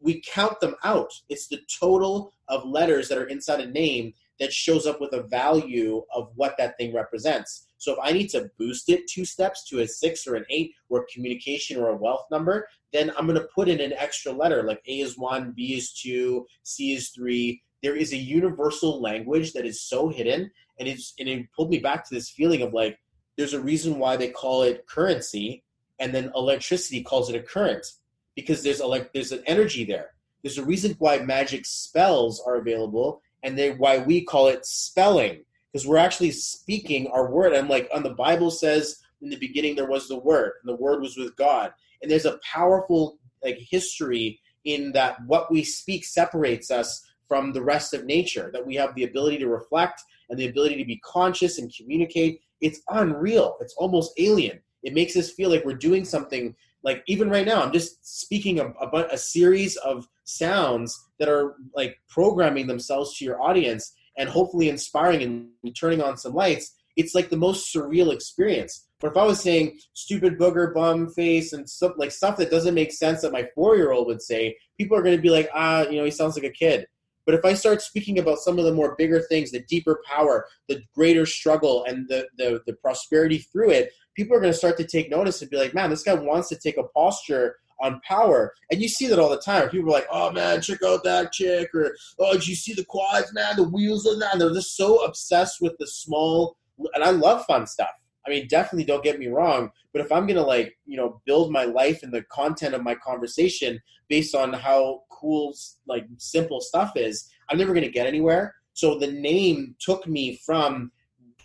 We 0.00 0.20
count 0.20 0.60
them 0.60 0.76
out. 0.84 1.10
It's 1.30 1.48
the 1.48 1.60
total 1.80 2.34
of 2.48 2.66
letters 2.66 3.08
that 3.08 3.16
are 3.16 3.24
inside 3.24 3.60
a 3.60 3.70
name 3.70 4.12
that 4.38 4.52
shows 4.52 4.86
up 4.86 5.00
with 5.00 5.14
a 5.14 5.22
value 5.22 6.02
of 6.14 6.30
what 6.34 6.58
that 6.58 6.76
thing 6.76 6.92
represents. 6.92 7.68
So 7.78 7.94
if 7.94 7.98
I 8.02 8.12
need 8.12 8.28
to 8.30 8.50
boost 8.58 8.90
it 8.90 9.08
two 9.08 9.24
steps 9.24 9.64
to 9.70 9.80
a 9.80 9.88
six 9.88 10.26
or 10.26 10.34
an 10.34 10.44
eight 10.50 10.74
or 10.90 11.06
communication 11.10 11.80
or 11.80 11.88
a 11.88 11.96
wealth 11.96 12.26
number, 12.30 12.68
then 12.92 13.12
I'm 13.16 13.26
going 13.26 13.40
to 13.40 13.48
put 13.54 13.70
in 13.70 13.80
an 13.80 13.94
extra 13.94 14.30
letter 14.30 14.62
like 14.62 14.82
A 14.86 15.00
is 15.00 15.16
one, 15.16 15.52
B 15.56 15.72
is 15.72 15.94
two, 15.94 16.44
C 16.64 16.92
is 16.92 17.08
three. 17.08 17.62
There 17.82 17.96
is 17.96 18.12
a 18.12 18.16
universal 18.16 19.00
language 19.00 19.52
that 19.54 19.64
is 19.64 19.80
so 19.80 20.08
hidden, 20.08 20.50
and 20.78 20.88
it's 20.88 21.14
and 21.18 21.28
it 21.28 21.52
pulled 21.52 21.70
me 21.70 21.78
back 21.78 22.06
to 22.06 22.14
this 22.14 22.30
feeling 22.30 22.62
of 22.62 22.72
like 22.72 22.98
there's 23.36 23.54
a 23.54 23.60
reason 23.60 23.98
why 23.98 24.16
they 24.16 24.28
call 24.28 24.62
it 24.62 24.86
currency 24.86 25.62
and 25.98 26.14
then 26.14 26.32
electricity 26.34 27.02
calls 27.02 27.30
it 27.30 27.36
a 27.36 27.42
current 27.42 27.86
because 28.34 28.62
there's 28.62 28.80
like 28.80 29.12
there's 29.12 29.32
an 29.32 29.42
energy 29.46 29.84
there. 29.84 30.10
There's 30.42 30.58
a 30.58 30.64
reason 30.64 30.96
why 30.98 31.18
magic 31.18 31.66
spells 31.66 32.42
are 32.46 32.56
available 32.56 33.22
and 33.42 33.58
they 33.58 33.70
why 33.70 33.98
we 33.98 34.24
call 34.24 34.48
it 34.48 34.66
spelling 34.66 35.44
because 35.70 35.86
we're 35.86 35.98
actually 35.98 36.32
speaking 36.32 37.06
our 37.08 37.30
word. 37.30 37.52
And 37.52 37.68
like 37.68 37.88
on 37.94 38.02
the 38.02 38.14
bible 38.14 38.50
says 38.50 39.00
in 39.22 39.28
the 39.28 39.36
beginning 39.36 39.76
there 39.76 39.88
was 39.88 40.08
the 40.08 40.18
word 40.18 40.52
and 40.62 40.68
the 40.68 40.80
word 40.82 41.00
was 41.00 41.16
with 41.16 41.36
god. 41.36 41.72
And 42.02 42.10
there's 42.10 42.26
a 42.26 42.40
powerful 42.42 43.18
like 43.42 43.58
history 43.58 44.40
in 44.64 44.92
that 44.92 45.16
what 45.26 45.50
we 45.50 45.64
speak 45.64 46.04
separates 46.04 46.70
us 46.70 47.06
from 47.30 47.52
the 47.52 47.62
rest 47.62 47.94
of 47.94 48.04
nature 48.04 48.50
that 48.52 48.66
we 48.66 48.74
have 48.74 48.92
the 48.96 49.04
ability 49.04 49.38
to 49.38 49.46
reflect 49.46 50.02
and 50.28 50.36
the 50.36 50.48
ability 50.48 50.76
to 50.76 50.84
be 50.84 51.00
conscious 51.04 51.58
and 51.58 51.72
communicate 51.72 52.40
it's 52.60 52.82
unreal. 52.90 53.56
It's 53.60 53.74
almost 53.74 54.12
alien. 54.18 54.60
It 54.82 54.94
makes 54.94 55.16
us 55.16 55.30
feel 55.30 55.50
like 55.50 55.64
we're 55.64 55.74
doing 55.74 56.04
something. 56.04 56.54
Like 56.82 57.02
even 57.06 57.28
right 57.30 57.46
now, 57.46 57.62
I'm 57.62 57.72
just 57.72 58.20
speaking 58.20 58.60
a, 58.60 58.66
a, 58.66 59.06
a 59.12 59.18
series 59.18 59.76
of 59.76 60.06
sounds 60.24 60.98
that 61.18 61.28
are 61.28 61.56
like 61.74 61.98
programming 62.08 62.66
themselves 62.66 63.16
to 63.16 63.24
your 63.24 63.40
audience 63.40 63.94
and 64.16 64.28
hopefully 64.28 64.68
inspiring 64.68 65.22
and 65.22 65.76
turning 65.76 66.02
on 66.02 66.16
some 66.16 66.34
lights. 66.34 66.74
It's 66.96 67.14
like 67.14 67.30
the 67.30 67.36
most 67.36 67.74
surreal 67.74 68.12
experience. 68.12 68.86
But 69.00 69.12
if 69.12 69.16
I 69.16 69.24
was 69.24 69.40
saying 69.40 69.78
stupid 69.94 70.38
booger 70.38 70.74
bum 70.74 71.08
face 71.08 71.54
and 71.54 71.68
stuff 71.68 71.92
like 71.96 72.10
stuff 72.10 72.36
that 72.36 72.50
doesn't 72.50 72.74
make 72.74 72.92
sense 72.92 73.22
that 73.22 73.32
my 73.32 73.48
four 73.54 73.76
year 73.76 73.92
old 73.92 74.06
would 74.08 74.20
say, 74.20 74.56
people 74.76 74.96
are 74.96 75.02
going 75.02 75.16
to 75.16 75.22
be 75.22 75.30
like, 75.30 75.48
ah, 75.54 75.82
you 75.82 75.98
know, 75.98 76.04
he 76.04 76.10
sounds 76.10 76.36
like 76.36 76.44
a 76.44 76.50
kid. 76.50 76.86
But 77.30 77.38
if 77.38 77.44
I 77.44 77.54
start 77.54 77.80
speaking 77.80 78.18
about 78.18 78.40
some 78.40 78.58
of 78.58 78.64
the 78.64 78.74
more 78.74 78.96
bigger 78.96 79.20
things, 79.20 79.52
the 79.52 79.60
deeper 79.68 80.02
power, 80.04 80.46
the 80.68 80.82
greater 80.96 81.24
struggle, 81.24 81.84
and 81.84 82.08
the, 82.08 82.26
the, 82.36 82.60
the 82.66 82.72
prosperity 82.72 83.38
through 83.38 83.70
it, 83.70 83.92
people 84.16 84.36
are 84.36 84.40
going 84.40 84.52
to 84.52 84.58
start 84.58 84.76
to 84.78 84.84
take 84.84 85.12
notice 85.12 85.40
and 85.40 85.48
be 85.48 85.56
like, 85.56 85.72
man, 85.72 85.90
this 85.90 86.02
guy 86.02 86.14
wants 86.14 86.48
to 86.48 86.56
take 86.56 86.76
a 86.76 86.82
posture 86.82 87.54
on 87.80 88.00
power. 88.00 88.52
And 88.72 88.82
you 88.82 88.88
see 88.88 89.06
that 89.06 89.20
all 89.20 89.30
the 89.30 89.38
time. 89.38 89.68
People 89.68 89.90
are 89.90 89.92
like, 89.92 90.08
oh 90.10 90.32
man, 90.32 90.60
check 90.60 90.82
out 90.84 91.04
that 91.04 91.30
chick, 91.30 91.72
or 91.72 91.94
oh, 92.18 92.32
did 92.32 92.48
you 92.48 92.56
see 92.56 92.74
the 92.74 92.84
quads, 92.84 93.32
man? 93.32 93.54
The 93.54 93.62
wheels 93.62 94.08
on 94.08 94.18
that. 94.18 94.32
And 94.32 94.40
they're 94.40 94.52
just 94.52 94.76
so 94.76 95.04
obsessed 95.04 95.60
with 95.60 95.74
the 95.78 95.86
small. 95.86 96.56
And 96.94 97.04
I 97.04 97.10
love 97.10 97.46
fun 97.46 97.64
stuff. 97.64 97.90
I 98.26 98.30
mean, 98.30 98.48
definitely 98.48 98.86
don't 98.86 99.04
get 99.04 99.20
me 99.20 99.28
wrong, 99.28 99.70
but 99.92 100.02
if 100.02 100.10
I'm 100.10 100.26
gonna 100.26 100.44
like, 100.44 100.76
you 100.84 100.96
know, 100.96 101.22
build 101.26 101.52
my 101.52 101.64
life 101.64 102.02
and 102.02 102.12
the 102.12 102.24
content 102.24 102.74
of 102.74 102.82
my 102.82 102.96
conversation 102.96 103.80
based 104.08 104.34
on 104.34 104.52
how 104.52 105.02
cool, 105.20 105.54
like, 105.86 106.06
simple 106.16 106.60
stuff 106.60 106.92
is, 106.96 107.28
I'm 107.48 107.58
never 107.58 107.74
gonna 107.74 107.88
get 107.88 108.06
anywhere. 108.06 108.54
So 108.72 108.98
the 108.98 109.10
name 109.10 109.76
took 109.80 110.06
me 110.06 110.36
from 110.44 110.90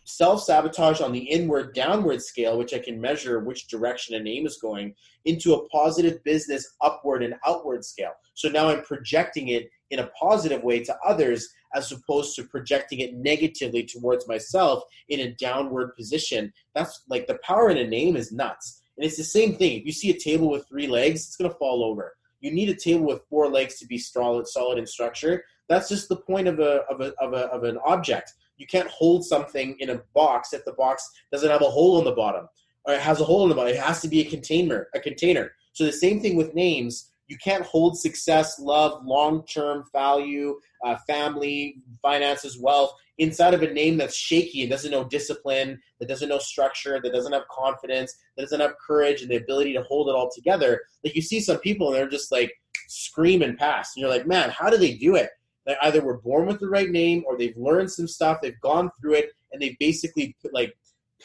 self 0.05 0.43
sabotage 0.43 1.01
on 1.01 1.11
the 1.11 1.19
inward 1.19 1.73
downward 1.73 2.21
scale, 2.21 2.57
which 2.57 2.73
I 2.73 2.79
can 2.79 3.01
measure 3.01 3.39
which 3.39 3.67
direction 3.67 4.15
a 4.15 4.19
name 4.19 4.45
is 4.45 4.57
going, 4.57 4.95
into 5.25 5.53
a 5.53 5.67
positive 5.69 6.23
business 6.23 6.75
upward 6.81 7.23
and 7.23 7.35
outward 7.45 7.83
scale. 7.83 8.13
So 8.35 8.49
now 8.49 8.69
I'm 8.69 8.83
projecting 8.83 9.49
it 9.49 9.69
in 9.91 9.99
a 9.99 10.07
positive 10.19 10.63
way 10.63 10.83
to 10.83 10.95
others 11.05 11.47
as 11.75 11.91
opposed 11.91 12.35
to 12.35 12.43
projecting 12.43 12.99
it 12.99 13.15
negatively 13.15 13.83
towards 13.83 14.27
myself 14.27 14.83
in 15.09 15.21
a 15.21 15.33
downward 15.33 15.95
position. 15.95 16.53
That's 16.73 17.01
like 17.09 17.27
the 17.27 17.39
power 17.43 17.69
in 17.69 17.77
a 17.77 17.87
name 17.87 18.15
is 18.15 18.31
nuts. 18.31 18.81
And 18.97 19.05
it's 19.05 19.17
the 19.17 19.23
same 19.23 19.55
thing. 19.55 19.79
If 19.79 19.85
you 19.85 19.91
see 19.91 20.09
a 20.09 20.19
table 20.19 20.49
with 20.49 20.67
three 20.67 20.87
legs, 20.87 21.25
it's 21.25 21.35
going 21.35 21.51
to 21.51 21.57
fall 21.57 21.83
over. 21.83 22.13
You 22.41 22.51
need 22.51 22.69
a 22.69 22.75
table 22.75 23.05
with 23.05 23.25
four 23.29 23.49
legs 23.49 23.79
to 23.79 23.87
be 23.87 23.97
solid, 23.97 24.47
solid 24.47 24.77
in 24.77 24.85
structure. 24.85 25.43
That's 25.67 25.89
just 25.89 26.09
the 26.09 26.17
point 26.17 26.47
of 26.47 26.59
a, 26.59 26.81
of 26.89 27.01
a, 27.01 27.13
of 27.19 27.33
a 27.33 27.47
of 27.47 27.63
an 27.63 27.79
object. 27.85 28.33
You 28.57 28.67
can't 28.67 28.87
hold 28.87 29.25
something 29.25 29.75
in 29.79 29.89
a 29.89 30.01
box 30.13 30.53
if 30.53 30.63
the 30.63 30.73
box 30.73 31.09
doesn't 31.31 31.49
have 31.49 31.61
a 31.61 31.65
hole 31.65 31.99
in 31.99 32.05
the 32.05 32.11
bottom 32.11 32.47
or 32.85 32.93
it 32.93 33.01
has 33.01 33.19
a 33.19 33.25
hole 33.25 33.43
in 33.43 33.49
the 33.49 33.55
bottom. 33.55 33.73
It 33.73 33.79
has 33.79 34.01
to 34.01 34.07
be 34.07 34.21
a 34.21 34.29
container, 34.29 34.87
a 34.93 34.99
container. 34.99 35.51
So 35.73 35.83
the 35.83 35.91
same 35.91 36.21
thing 36.21 36.35
with 36.35 36.55
names. 36.55 37.11
You 37.27 37.37
can't 37.37 37.63
hold 37.63 37.97
success, 37.97 38.59
love, 38.59 39.03
long-term 39.05 39.85
value, 39.91 40.59
uh, 40.85 40.97
family, 41.07 41.77
finances, 42.01 42.59
wealth 42.59 42.93
inside 43.17 43.53
of 43.53 43.63
a 43.63 43.71
name 43.71 43.97
that's 43.97 44.15
shaky 44.15 44.61
and 44.61 44.69
doesn't 44.69 44.91
know 44.91 45.03
discipline, 45.03 45.81
that 45.99 46.09
doesn't 46.09 46.29
know 46.29 46.37
structure, 46.37 46.99
that 47.01 47.13
doesn't 47.13 47.31
have 47.31 47.47
confidence, 47.49 48.15
that 48.35 48.43
doesn't 48.43 48.59
have 48.59 48.75
courage 48.85 49.21
and 49.21 49.31
the 49.31 49.37
ability 49.37 49.73
to 49.73 49.83
hold 49.83 50.09
it 50.09 50.15
all 50.15 50.29
together. 50.33 50.81
Like 51.03 51.15
you 51.15 51.21
see 51.21 51.39
some 51.39 51.59
people 51.59 51.87
and 51.87 51.95
they're 51.95 52.09
just 52.09 52.31
like 52.31 52.51
scream 52.87 53.41
and 53.41 53.57
pass. 53.57 53.95
And 53.95 54.01
you're 54.01 54.09
like, 54.09 54.27
man, 54.27 54.49
how 54.49 54.69
do 54.69 54.77
they 54.77 54.95
do 54.95 55.15
it? 55.15 55.29
They 55.65 55.75
either 55.81 56.01
were 56.01 56.19
born 56.19 56.45
with 56.45 56.59
the 56.59 56.69
right 56.69 56.89
name 56.89 57.23
or 57.25 57.37
they've 57.37 57.57
learned 57.57 57.91
some 57.91 58.07
stuff, 58.07 58.39
they've 58.41 58.59
gone 58.61 58.91
through 58.99 59.15
it, 59.15 59.31
and 59.51 59.61
they've 59.61 59.77
basically 59.79 60.35
like 60.51 60.75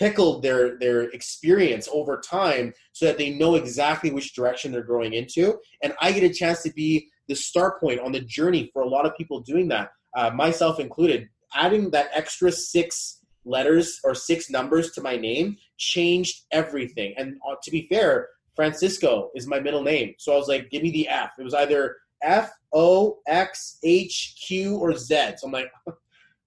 pickled 0.00 0.42
their 0.42 0.78
their 0.78 1.02
experience 1.10 1.88
over 1.92 2.20
time 2.20 2.72
so 2.92 3.04
that 3.04 3.18
they 3.18 3.30
know 3.30 3.54
exactly 3.54 4.10
which 4.10 4.34
direction 4.34 4.72
they're 4.72 4.82
growing 4.82 5.12
into. 5.12 5.58
And 5.82 5.92
I 6.00 6.10
get 6.12 6.24
a 6.24 6.34
chance 6.34 6.62
to 6.62 6.72
be 6.72 7.08
the 7.28 7.36
start 7.36 7.78
point 7.78 8.00
on 8.00 8.10
the 8.10 8.20
journey 8.20 8.70
for 8.72 8.82
a 8.82 8.88
lot 8.88 9.06
of 9.06 9.16
people 9.16 9.40
doing 9.40 9.68
that, 9.68 9.90
uh, 10.16 10.30
myself 10.30 10.80
included. 10.80 11.28
Adding 11.54 11.90
that 11.90 12.10
extra 12.12 12.50
six 12.50 13.20
letters 13.44 13.98
or 14.02 14.14
six 14.14 14.50
numbers 14.50 14.92
to 14.92 15.02
my 15.02 15.16
name 15.16 15.56
changed 15.76 16.44
everything. 16.50 17.14
And 17.16 17.36
uh, 17.48 17.56
to 17.62 17.70
be 17.70 17.86
fair, 17.90 18.28
Francisco 18.56 19.30
is 19.34 19.46
my 19.46 19.60
middle 19.60 19.82
name. 19.82 20.14
So 20.18 20.32
I 20.32 20.36
was 20.36 20.48
like, 20.48 20.70
give 20.70 20.82
me 20.82 20.90
the 20.90 21.08
F. 21.08 21.30
It 21.38 21.44
was 21.44 21.54
either 21.54 21.96
F 22.22 22.50
O 22.72 23.18
X 23.26 23.78
H 23.84 24.36
Q 24.46 24.76
or 24.76 24.96
Z. 24.96 25.34
So 25.36 25.46
I'm 25.46 25.52
like, 25.52 25.70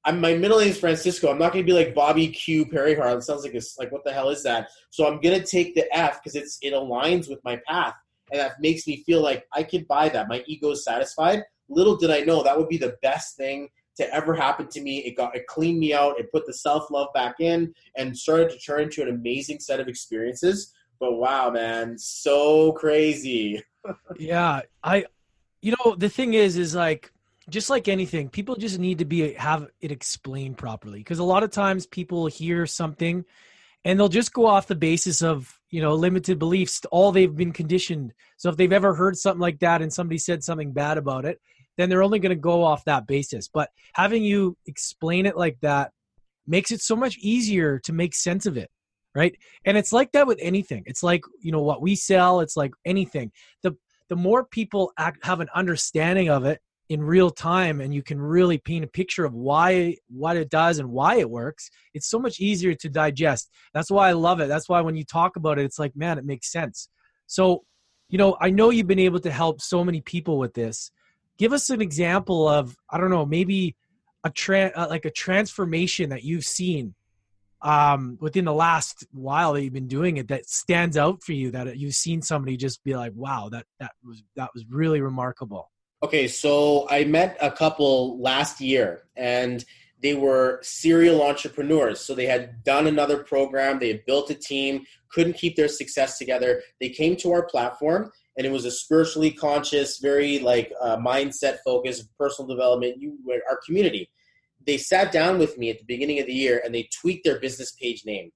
I'm, 0.06 0.20
my 0.20 0.34
middle 0.36 0.60
name 0.60 0.70
is 0.70 0.80
Francisco. 0.80 1.32
I'm 1.32 1.38
not 1.38 1.54
going 1.54 1.66
to 1.66 1.72
be 1.72 1.78
like 1.78 1.96
Bobby 1.96 2.28
Q 2.28 2.66
Parihar. 2.66 3.16
It 3.18 3.24
sounds 3.24 3.44
like 3.44 3.54
it's 3.54 3.78
like 3.78 3.92
what 3.92 4.04
the 4.04 4.12
hell 4.12 4.30
is 4.30 4.44
that? 4.44 4.70
So 4.90 5.08
I'm 5.08 5.22
going 5.22 5.40
to 5.40 5.46
take 5.46 5.76
the 5.76 5.94
F 5.96 6.22
because 6.22 6.36
it's 6.36 6.58
it 6.62 6.74
aligns 6.74 7.30
with 7.30 7.40
my 7.44 7.60
path, 7.68 7.96
and 8.32 8.42
that 8.42 8.60
makes 8.60 8.86
me 8.86 9.04
feel 9.04 9.22
like 9.22 9.46
I 9.54 9.64
could 9.64 9.88
buy 9.88 10.10
that. 10.10 10.28
My 10.28 10.44
ego 10.46 10.72
is 10.72 10.84
satisfied. 10.84 11.44
Little 11.70 11.96
did 11.96 12.12
I 12.12 12.22
know 12.22 12.44
that 12.44 12.58
would 12.58 12.68
be 12.68 12.78
the 12.78 12.98
best 13.02 13.38
thing 13.38 13.70
to 13.96 14.14
ever 14.14 14.34
happen 14.34 14.68
to 14.70 14.82
me. 14.82 15.00
It 15.00 15.16
got 15.16 15.36
it 15.36 15.48
cleaned 15.48 15.80
me 15.80 15.94
out. 15.94 16.20
It 16.20 16.32
put 16.32 16.46
the 16.46 16.54
self 16.54 16.92
love 16.92 17.08
back 17.14 17.36
in, 17.40 17.74
and 17.96 18.18
started 18.18 18.50
to 18.50 18.60
turn 18.60 18.84
into 18.84 19.02
an 19.04 19.10
amazing 19.10 19.62
set 19.62 19.80
of 19.80 19.88
experiences. 19.88 20.74
But 21.00 21.14
wow, 21.14 21.50
man, 21.50 21.98
so 21.98 22.74
crazy. 22.74 23.64
yeah, 24.18 24.62
I 24.84 25.06
you 25.62 25.76
know 25.80 25.96
the 25.96 26.10
thing 26.10 26.34
is 26.34 26.58
is 26.58 26.76
like 26.76 27.13
just 27.50 27.70
like 27.70 27.88
anything 27.88 28.30
people 28.30 28.56
just 28.56 28.80
need 28.80 29.00
to 29.00 29.06
be 29.06 29.34
have 29.34 29.68
it 29.82 29.92
explained 29.92 30.58
properly. 30.58 31.00
Because 31.00 31.20
a 31.20 31.24
lot 31.24 31.44
of 31.44 31.52
times 31.52 31.86
people 31.86 32.28
hear 32.28 32.66
something 32.66 33.26
and 33.86 34.00
they'll 34.00 34.10
just 34.10 34.34
go 34.34 34.46
off 34.46 34.68
the 34.68 34.76
basis 34.76 35.22
of 35.22 35.60
you 35.70 35.82
know 35.82 35.96
limited 35.96 36.40
beliefs 36.40 36.82
all 36.92 37.12
they've 37.12 37.36
been 37.36 37.54
conditioned. 37.54 38.14
So 38.38 38.50
if 38.50 38.58
they've 38.58 38.72
ever 38.72 38.94
heard 38.94 39.18
something 39.18 39.42
like 39.42 39.60
that 39.60 39.82
and 39.82 39.92
somebody 39.92 40.18
said 40.18 40.44
something 40.44 40.72
bad 40.72 40.98
about 40.98 41.26
it 41.26 41.40
then 41.76 41.90
they're 41.90 42.04
only 42.04 42.20
going 42.20 42.30
to 42.30 42.36
go 42.36 42.64
off 42.64 42.86
that 42.86 43.08
basis. 43.08 43.48
But 43.48 43.72
having 43.96 44.24
you 44.24 44.56
explain 44.68 45.26
it 45.26 45.36
like 45.36 45.58
that 45.62 45.92
makes 46.46 46.72
it 46.72 46.82
so 46.82 46.96
much 46.96 47.18
easier 47.18 47.80
to 47.80 47.94
make 47.94 48.14
sense 48.14 48.46
of 48.46 48.58
it 48.58 48.70
right? 49.16 49.38
And 49.64 49.78
it's 49.78 49.94
like 49.94 50.12
that 50.14 50.26
with 50.26 50.40
anything. 50.42 50.84
It's 50.86 51.04
like 51.04 51.24
you 51.42 51.52
know 51.52 51.62
what 51.62 51.82
we 51.82 51.96
sell 51.96 52.40
it's 52.40 52.58
like 52.58 52.72
anything. 52.86 53.32
The 53.62 53.76
the 54.10 54.16
more 54.16 54.46
people 54.46 54.92
act, 54.98 55.26
have 55.26 55.40
an 55.40 55.50
understanding 55.56 56.30
of 56.30 56.46
it 56.46 56.62
in 56.90 57.02
real 57.02 57.30
time 57.30 57.82
and 57.82 57.94
you 57.94 58.04
can 58.04 58.22
really 58.22 58.58
paint 58.58 58.84
a 58.84 58.88
picture 58.88 59.26
of 59.26 59.34
why 59.34 59.96
what 60.10 60.36
it 60.36 60.50
does 60.50 60.80
and 60.80 60.90
why 60.90 61.16
it 61.16 61.30
works 61.30 61.70
it's 61.94 62.08
so 62.08 62.20
much 62.20 62.40
easier 62.40 62.74
to 62.74 62.90
digest. 62.90 63.50
That's 63.74 63.90
why 63.90 64.10
i 64.10 64.12
love 64.12 64.40
it. 64.42 64.48
That's 64.48 64.68
why 64.68 64.82
when 64.82 64.96
you 64.96 65.06
talk 65.06 65.36
about 65.36 65.60
it 65.60 65.66
it's 65.66 65.80
like 65.80 65.96
man 65.96 66.18
it 66.18 66.26
makes 66.26 66.52
sense. 66.52 66.90
So 67.28 67.64
you 68.10 68.18
know 68.18 68.38
i 68.42 68.50
know 68.50 68.70
you've 68.70 68.88
been 68.88 69.00
able 69.00 69.20
to 69.22 69.32
help 69.32 69.62
so 69.62 69.84
many 69.84 70.02
people 70.02 70.38
with 70.38 70.54
this. 70.54 70.92
Give 71.38 71.54
us 71.54 71.70
an 71.70 71.82
example 71.82 72.48
of 72.48 72.76
i 72.90 72.98
don't 72.98 73.10
know 73.10 73.26
maybe 73.26 73.76
a 74.24 74.30
tra- 74.30 74.72
uh, 74.76 74.88
like 74.90 75.06
a 75.06 75.12
transformation 75.12 76.10
that 76.10 76.24
you've 76.24 76.46
seen 76.46 76.96
um, 77.64 78.18
within 78.20 78.46
the 78.46 78.54
last 78.54 79.06
while 79.12 79.54
that 79.54 79.64
you've 79.64 79.74
been 79.74 79.88
doing 79.88 80.18
it 80.18 80.28
that 80.28 80.48
stands 80.48 80.98
out 80.98 81.24
for 81.24 81.32
you 81.32 81.52
that 81.52 81.78
you've 81.78 81.96
seen 81.96 82.22
somebody 82.22 82.58
just 82.58 82.84
be 82.84 82.96
like, 82.96 83.14
wow, 83.16 83.50
that 83.50 83.66
that 83.80 83.92
was 84.06 84.22
that 84.36 84.50
was 84.54 84.66
really 84.70 85.02
remarkable? 85.02 85.72
Okay, 86.04 86.28
so 86.28 86.88
I 86.90 87.06
met 87.06 87.38
a 87.42 87.50
couple 87.50 88.20
last 88.22 88.60
year, 88.60 89.04
and 89.16 89.64
they 90.02 90.14
were 90.14 90.60
serial 90.62 91.24
entrepreneurs. 91.24 92.02
So 92.02 92.14
they 92.14 92.26
had 92.26 92.62
done 92.64 92.88
another 92.88 93.24
program, 93.24 93.80
they 93.80 93.88
had 93.88 94.06
built 94.06 94.30
a 94.30 94.36
team, 94.36 94.84
couldn't 95.10 95.38
keep 95.38 95.56
their 95.56 95.70
success 95.70 96.18
together. 96.18 96.62
They 96.82 96.90
came 96.90 97.16
to 97.18 97.32
our 97.32 97.46
platform, 97.46 98.12
and 98.38 98.46
it 98.46 98.52
was 98.52 98.66
a 98.66 98.72
spiritually 98.72 99.32
conscious, 99.32 100.00
very 100.00 100.40
like 100.40 100.74
uh, 100.82 100.98
mindset 100.98 101.60
focused, 101.66 102.10
personal 102.20 102.54
development. 102.54 102.98
You, 103.00 103.18
our 103.50 103.60
community 103.66 104.10
they 104.66 104.78
sat 104.78 105.12
down 105.12 105.38
with 105.40 105.58
me 105.58 105.70
at 105.70 105.80
the 105.80 105.86
beginning 105.86 106.20
of 106.20 106.26
the 106.26 106.34
year 106.34 106.62
and 106.64 106.74
they 106.74 106.90
tweaked 107.02 107.26
their 107.26 107.40
business 107.40 107.72
page 107.72 108.06
name. 108.06 108.32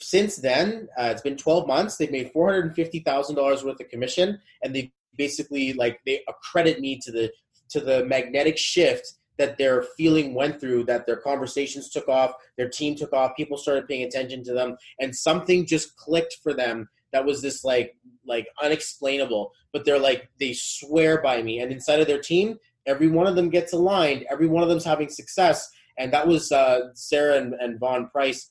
Since 0.00 0.36
then, 0.36 0.88
uh, 0.96 1.06
it's 1.06 1.22
been 1.22 1.36
12 1.36 1.66
months. 1.66 1.96
They've 1.96 2.10
made 2.10 2.32
$450,000 2.32 3.64
worth 3.64 3.80
of 3.80 3.88
commission, 3.88 4.40
and 4.62 4.74
they 4.74 4.92
basically 5.18 5.72
like 5.74 6.00
they 6.06 6.22
accredit 6.28 6.80
me 6.80 6.98
to 7.02 7.12
the 7.12 7.30
to 7.70 7.80
the 7.80 8.04
magnetic 8.06 8.56
shift 8.56 9.14
that 9.36 9.58
their 9.58 9.82
feeling 9.96 10.34
went 10.34 10.60
through. 10.60 10.84
That 10.84 11.04
their 11.06 11.16
conversations 11.16 11.90
took 11.90 12.08
off, 12.08 12.32
their 12.56 12.68
team 12.68 12.94
took 12.94 13.12
off, 13.12 13.36
people 13.36 13.58
started 13.58 13.86
paying 13.86 14.04
attention 14.04 14.42
to 14.44 14.54
them, 14.54 14.76
and 15.00 15.14
something 15.14 15.66
just 15.66 15.96
clicked 15.96 16.36
for 16.42 16.54
them 16.54 16.88
that 17.12 17.24
was 17.24 17.42
this 17.42 17.64
like 17.64 17.96
like 18.26 18.46
unexplainable 18.62 19.50
but 19.72 19.86
they're 19.86 19.98
like 19.98 20.28
they 20.38 20.52
swear 20.54 21.22
by 21.22 21.42
me 21.42 21.60
and 21.60 21.72
inside 21.72 22.00
of 22.00 22.06
their 22.06 22.20
team 22.20 22.58
every 22.88 23.08
one 23.08 23.26
of 23.26 23.36
them 23.36 23.50
gets 23.50 23.72
aligned. 23.72 24.24
Every 24.30 24.48
one 24.48 24.62
of 24.62 24.68
them's 24.68 24.84
having 24.84 25.08
success. 25.08 25.68
And 25.98 26.12
that 26.12 26.26
was 26.26 26.50
uh, 26.50 26.92
Sarah 26.94 27.36
and, 27.36 27.54
and 27.54 27.78
Vaughn 27.78 28.08
Price, 28.08 28.50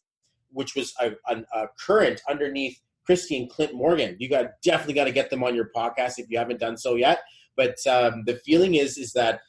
which 0.51 0.75
was 0.75 0.93
a, 1.01 1.11
a, 1.27 1.43
a 1.53 1.67
current 1.85 2.21
underneath 2.29 2.79
Christy 3.07 3.37
and 3.37 3.49
Clint 3.49 3.73
Morgan. 3.73 4.15
You 4.19 4.29
got 4.29 4.45
definitely 4.63 4.93
got 4.93 5.05
to 5.05 5.11
get 5.11 5.31
them 5.31 5.43
on 5.43 5.55
your 5.55 5.71
podcast 5.75 6.19
if 6.19 6.27
you 6.29 6.37
haven't 6.37 6.59
done 6.59 6.77
so 6.77 6.95
yet. 6.95 7.21
But 7.55 7.75
um, 7.87 8.23
the 8.25 8.35
feeling 8.45 8.75
is 8.75 8.99
is 8.99 9.13
that 9.13 9.39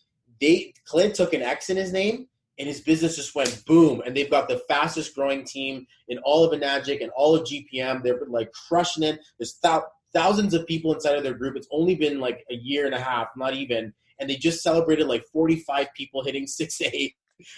they 0.41 0.73
Clint 0.87 1.15
took 1.15 1.35
an 1.35 1.43
X 1.43 1.69
in 1.69 1.77
his 1.77 1.93
name 1.93 2.29
and 2.59 2.67
his 2.67 2.81
business 2.81 3.17
just 3.17 3.35
went 3.35 3.63
boom. 3.67 4.01
And 4.07 4.17
they've 4.17 4.31
got 4.31 4.49
the 4.49 4.63
fastest 4.69 5.15
growing 5.15 5.45
team 5.45 5.87
in 6.09 6.19
all 6.25 6.45
of 6.45 6.59
Enagic 6.59 7.03
and 7.03 7.11
all 7.17 7.35
of 7.35 7.47
GPM. 7.47 8.03
They're 8.03 8.21
like 8.29 8.51
crushing 8.53 9.03
it. 9.03 9.21
There's 9.39 9.55
th- 9.55 9.83
thousands 10.15 10.55
of 10.55 10.67
people 10.67 10.95
inside 10.95 11.17
of 11.17 11.23
their 11.23 11.35
group. 11.35 11.57
It's 11.57 11.69
only 11.71 11.97
been 11.97 12.19
like 12.19 12.45
a 12.51 12.55
year 12.55 12.87
and 12.87 12.95
a 12.95 13.01
half, 13.01 13.29
not 13.37 13.55
even 13.55 13.93
and 14.19 14.29
they 14.29 14.37
just 14.37 14.63
celebrated 14.63 15.07
like 15.07 15.25
45 15.33 15.89
people 15.95 16.25
hitting 16.25 16.47
6A 16.47 17.15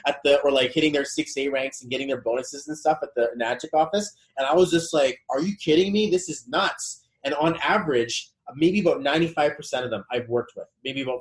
at 0.06 0.18
the 0.24 0.40
or 0.42 0.50
like 0.50 0.72
hitting 0.72 0.92
their 0.92 1.02
6A 1.02 1.50
ranks 1.52 1.82
and 1.82 1.90
getting 1.90 2.08
their 2.08 2.20
bonuses 2.20 2.68
and 2.68 2.76
stuff 2.76 2.98
at 3.02 3.10
the 3.16 3.30
Enagic 3.36 3.70
office. 3.74 4.14
And 4.36 4.46
I 4.46 4.54
was 4.54 4.70
just 4.70 4.92
like, 4.92 5.18
are 5.30 5.40
you 5.40 5.54
kidding 5.56 5.92
me? 5.92 6.10
This 6.10 6.28
is 6.28 6.46
nuts. 6.48 7.02
And 7.24 7.34
on 7.34 7.58
average, 7.62 8.30
maybe 8.56 8.80
about 8.80 9.00
95% 9.00 9.84
of 9.84 9.90
them 9.90 10.04
I've 10.10 10.28
worked 10.28 10.52
with. 10.56 10.66
Maybe 10.84 11.02
about 11.02 11.20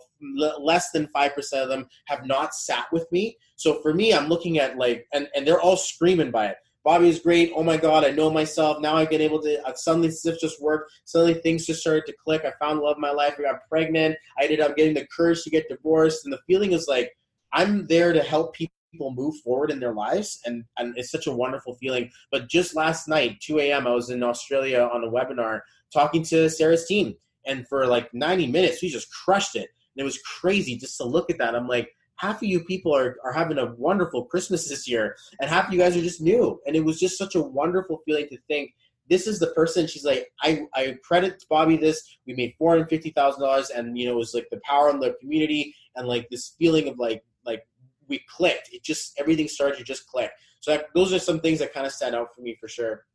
less 0.60 0.92
than 0.92 1.08
5% 1.16 1.54
of 1.54 1.70
them 1.70 1.88
have 2.06 2.26
not 2.26 2.54
sat 2.54 2.86
with 2.92 3.12
me. 3.12 3.38
So 3.56 3.82
for 3.82 3.94
me, 3.94 4.14
I'm 4.14 4.28
looking 4.28 4.60
at 4.60 4.78
like, 4.78 5.06
and, 5.14 5.28
and 5.36 5.46
they're 5.46 5.62
all 5.62 5.78
screaming 5.78 6.32
by 6.32 6.48
it. 6.48 6.58
Bobby 6.86 7.10
is 7.10 7.20
great. 7.20 7.52
Oh 7.56 7.64
my 7.64 7.76
God, 7.76 8.06
I 8.06 8.12
know 8.12 8.32
myself. 8.32 8.80
Now 8.80 8.96
I've 8.96 9.10
been 9.10 9.22
able 9.22 9.42
to, 9.42 9.62
uh, 9.68 9.74
suddenly 9.76 10.10
stuff 10.10 10.36
just 10.40 10.62
worked. 10.62 10.92
Suddenly 11.04 11.36
things 11.36 11.66
just 11.66 11.82
started 11.82 12.06
to 12.06 12.16
click. 12.24 12.46
I 12.46 12.54
found 12.58 12.80
love 12.80 12.96
of 12.96 13.00
my 13.00 13.12
life. 13.12 13.36
I 13.38 13.44
got 13.44 13.68
pregnant. 13.68 14.16
I 14.40 14.46
ended 14.46 14.62
up 14.62 14.78
getting 14.78 14.94
the 14.94 15.06
courage 15.16 15.44
to 15.44 15.50
get 15.50 15.68
divorced. 15.68 16.24
And 16.24 16.34
the 16.34 16.40
feeling 16.48 16.72
is 16.72 16.88
like, 16.88 17.12
I'm 17.54 17.88
there 17.88 18.14
to 18.14 18.22
help 18.22 18.56
people 18.56 18.72
move 19.00 19.36
forward 19.44 19.72
in 19.72 19.80
their 19.80 19.94
lives 19.94 20.40
and, 20.46 20.64
and 20.78 20.98
it's 20.98 21.12
such 21.12 21.28
a 21.28 21.32
wonderful 21.32 21.76
feeling 21.76 22.10
but 22.32 22.50
just 22.50 22.76
last 22.76 23.08
night 23.08 23.40
2 23.40 23.60
a.m 23.60 23.86
i 23.86 23.94
was 23.94 24.10
in 24.10 24.24
australia 24.24 24.90
on 24.92 25.04
a 25.04 25.08
webinar 25.08 25.60
talking 25.94 26.24
to 26.24 26.50
sarah's 26.50 26.88
team 26.88 27.14
and 27.46 27.68
for 27.68 27.86
like 27.86 28.12
90 28.16 28.48
minutes 28.48 28.82
we 28.82 28.90
just 28.90 29.08
crushed 29.14 29.56
it 29.56 29.70
and 29.96 30.02
it 30.02 30.04
was 30.04 30.18
crazy 30.24 30.76
just 30.76 30.98
to 30.98 31.04
look 31.04 31.30
at 31.30 31.38
that 31.38 31.54
i'm 31.54 31.68
like 31.68 31.92
half 32.20 32.38
of 32.38 32.44
you 32.44 32.64
people 32.66 32.94
are, 32.96 33.16
are 33.24 33.32
having 33.32 33.58
a 33.58 33.74
wonderful 33.78 34.26
Christmas 34.26 34.68
this 34.68 34.88
year, 34.88 35.16
and 35.40 35.50
half 35.50 35.68
of 35.68 35.74
you 35.74 35.80
guys 35.80 35.96
are 35.96 36.02
just 36.02 36.22
new. 36.22 36.60
And 36.66 36.76
it 36.76 36.84
was 36.84 37.00
just 37.00 37.18
such 37.18 37.36
a 37.36 37.42
wonderful 37.42 38.02
feeling 38.06 38.28
to 38.28 38.38
think 38.48 38.74
this 39.10 39.26
is 39.26 39.40
the 39.40 39.48
person. 39.48 39.88
She's 39.88 40.04
like, 40.04 40.28
I, 40.44 40.64
I 40.76 40.98
credit 41.04 41.44
Bobby 41.50 41.78
this. 41.78 42.18
We 42.28 42.36
made 42.36 42.54
four 42.58 42.72
hundred 42.72 42.90
fifty 42.90 43.12
thousand 43.12 43.42
dollars, 43.42 43.70
and 43.70 43.98
you 43.98 44.06
know, 44.06 44.14
it 44.14 44.18
was 44.18 44.34
like 44.34 44.48
the 44.52 44.60
power 44.66 44.90
in 44.90 45.00
the 45.00 45.16
community 45.20 45.74
and 45.96 46.08
like 46.08 46.28
this 46.30 46.56
feeling 46.60 46.88
of 46.88 47.00
like 47.00 47.24
like 47.50 47.66
we 48.08 48.24
clicked. 48.30 48.70
It 48.72 48.84
just 48.84 49.20
everything 49.20 49.48
started 49.48 49.78
to 49.78 49.84
just 49.84 50.08
click. 50.08 50.32
So 50.62 50.72
that, 50.72 50.88
those 50.94 51.14
are 51.14 51.20
some 51.20 51.40
things 51.40 51.60
that 51.60 51.74
kind 51.74 51.86
of 51.86 51.94
stand 51.94 52.16
out 52.16 52.34
for 52.36 52.42
me 52.42 52.56
for 52.60 52.68
sure. 52.68 53.06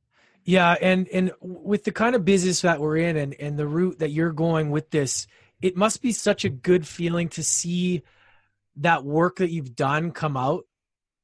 Yeah, 0.44 0.76
and 0.80 1.08
and 1.08 1.32
with 1.40 1.84
the 1.84 1.92
kind 1.92 2.14
of 2.14 2.24
business 2.24 2.60
that 2.62 2.80
we're 2.80 2.98
in 2.98 3.16
and 3.16 3.34
and 3.34 3.58
the 3.58 3.66
route 3.66 3.98
that 4.00 4.10
you're 4.10 4.32
going 4.32 4.70
with 4.70 4.90
this, 4.90 5.26
it 5.62 5.76
must 5.76 6.02
be 6.02 6.12
such 6.12 6.44
a 6.44 6.50
good 6.50 6.86
feeling 6.86 7.28
to 7.30 7.42
see 7.42 8.02
that 8.76 9.04
work 9.04 9.36
that 9.36 9.50
you've 9.50 9.76
done 9.76 10.10
come 10.10 10.36
out 10.36 10.64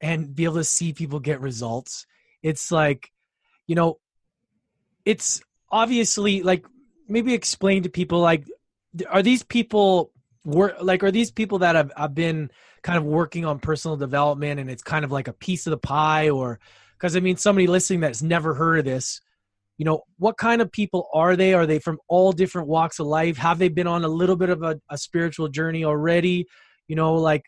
and 0.01 0.35
be 0.35 0.44
able 0.44 0.55
to 0.55 0.64
see 0.64 0.92
people 0.92 1.20
get 1.20 1.40
results. 1.40 2.07
It's 2.42 2.70
like, 2.70 3.12
you 3.66 3.75
know, 3.75 3.99
it's 5.05 5.42
obviously 5.70 6.42
like 6.42 6.64
maybe 7.09 7.35
explain 7.35 7.83
to 7.83 7.90
people 7.90 8.20
like 8.20 8.44
are 9.09 9.23
these 9.23 9.42
people 9.42 10.12
work 10.44 10.77
like 10.81 11.03
are 11.03 11.11
these 11.11 11.31
people 11.31 11.59
that 11.59 11.77
have, 11.77 11.92
have 11.96 12.14
been 12.14 12.51
kind 12.83 12.99
of 12.99 13.05
working 13.05 13.45
on 13.45 13.59
personal 13.59 13.97
development 13.97 14.61
and 14.61 14.71
it's 14.71 14.83
kind 14.83 15.05
of 15.05 15.12
like 15.12 15.29
a 15.29 15.33
piece 15.33 15.66
of 15.66 15.71
the 15.71 15.79
pie 15.79 16.31
or 16.31 16.59
because 17.01 17.16
I 17.16 17.21
mean, 17.21 17.37
somebody 17.37 17.66
listening 17.66 18.01
that's 18.01 18.23
never 18.23 18.55
heard 18.55 18.81
of 18.81 18.85
this, 18.85 19.21
you 19.79 19.87
know, 19.87 20.03
what 20.19 20.37
kind 20.37 20.61
of 20.61 20.71
people 20.71 21.09
are 21.14 21.35
they? 21.35 21.55
Are 21.55 21.66
they 21.66 21.79
from 21.79 21.99
all 22.09 22.33
different 22.33 22.69
walks 22.69 22.99
of 22.99 23.07
life? 23.07 23.38
Have 23.38 23.59
they 23.59 23.71
been 23.71 23.87
on 23.87 24.05
a 24.05 24.09
little 24.09 24.37
bit 24.37 24.51
of 24.51 24.62
a, 24.62 24.79
a 24.90 24.99
spiritual 24.99 25.49
journey 25.49 25.85
already? 25.85 26.47
You 26.88 26.97
know, 26.97 27.14
like, 27.14 27.45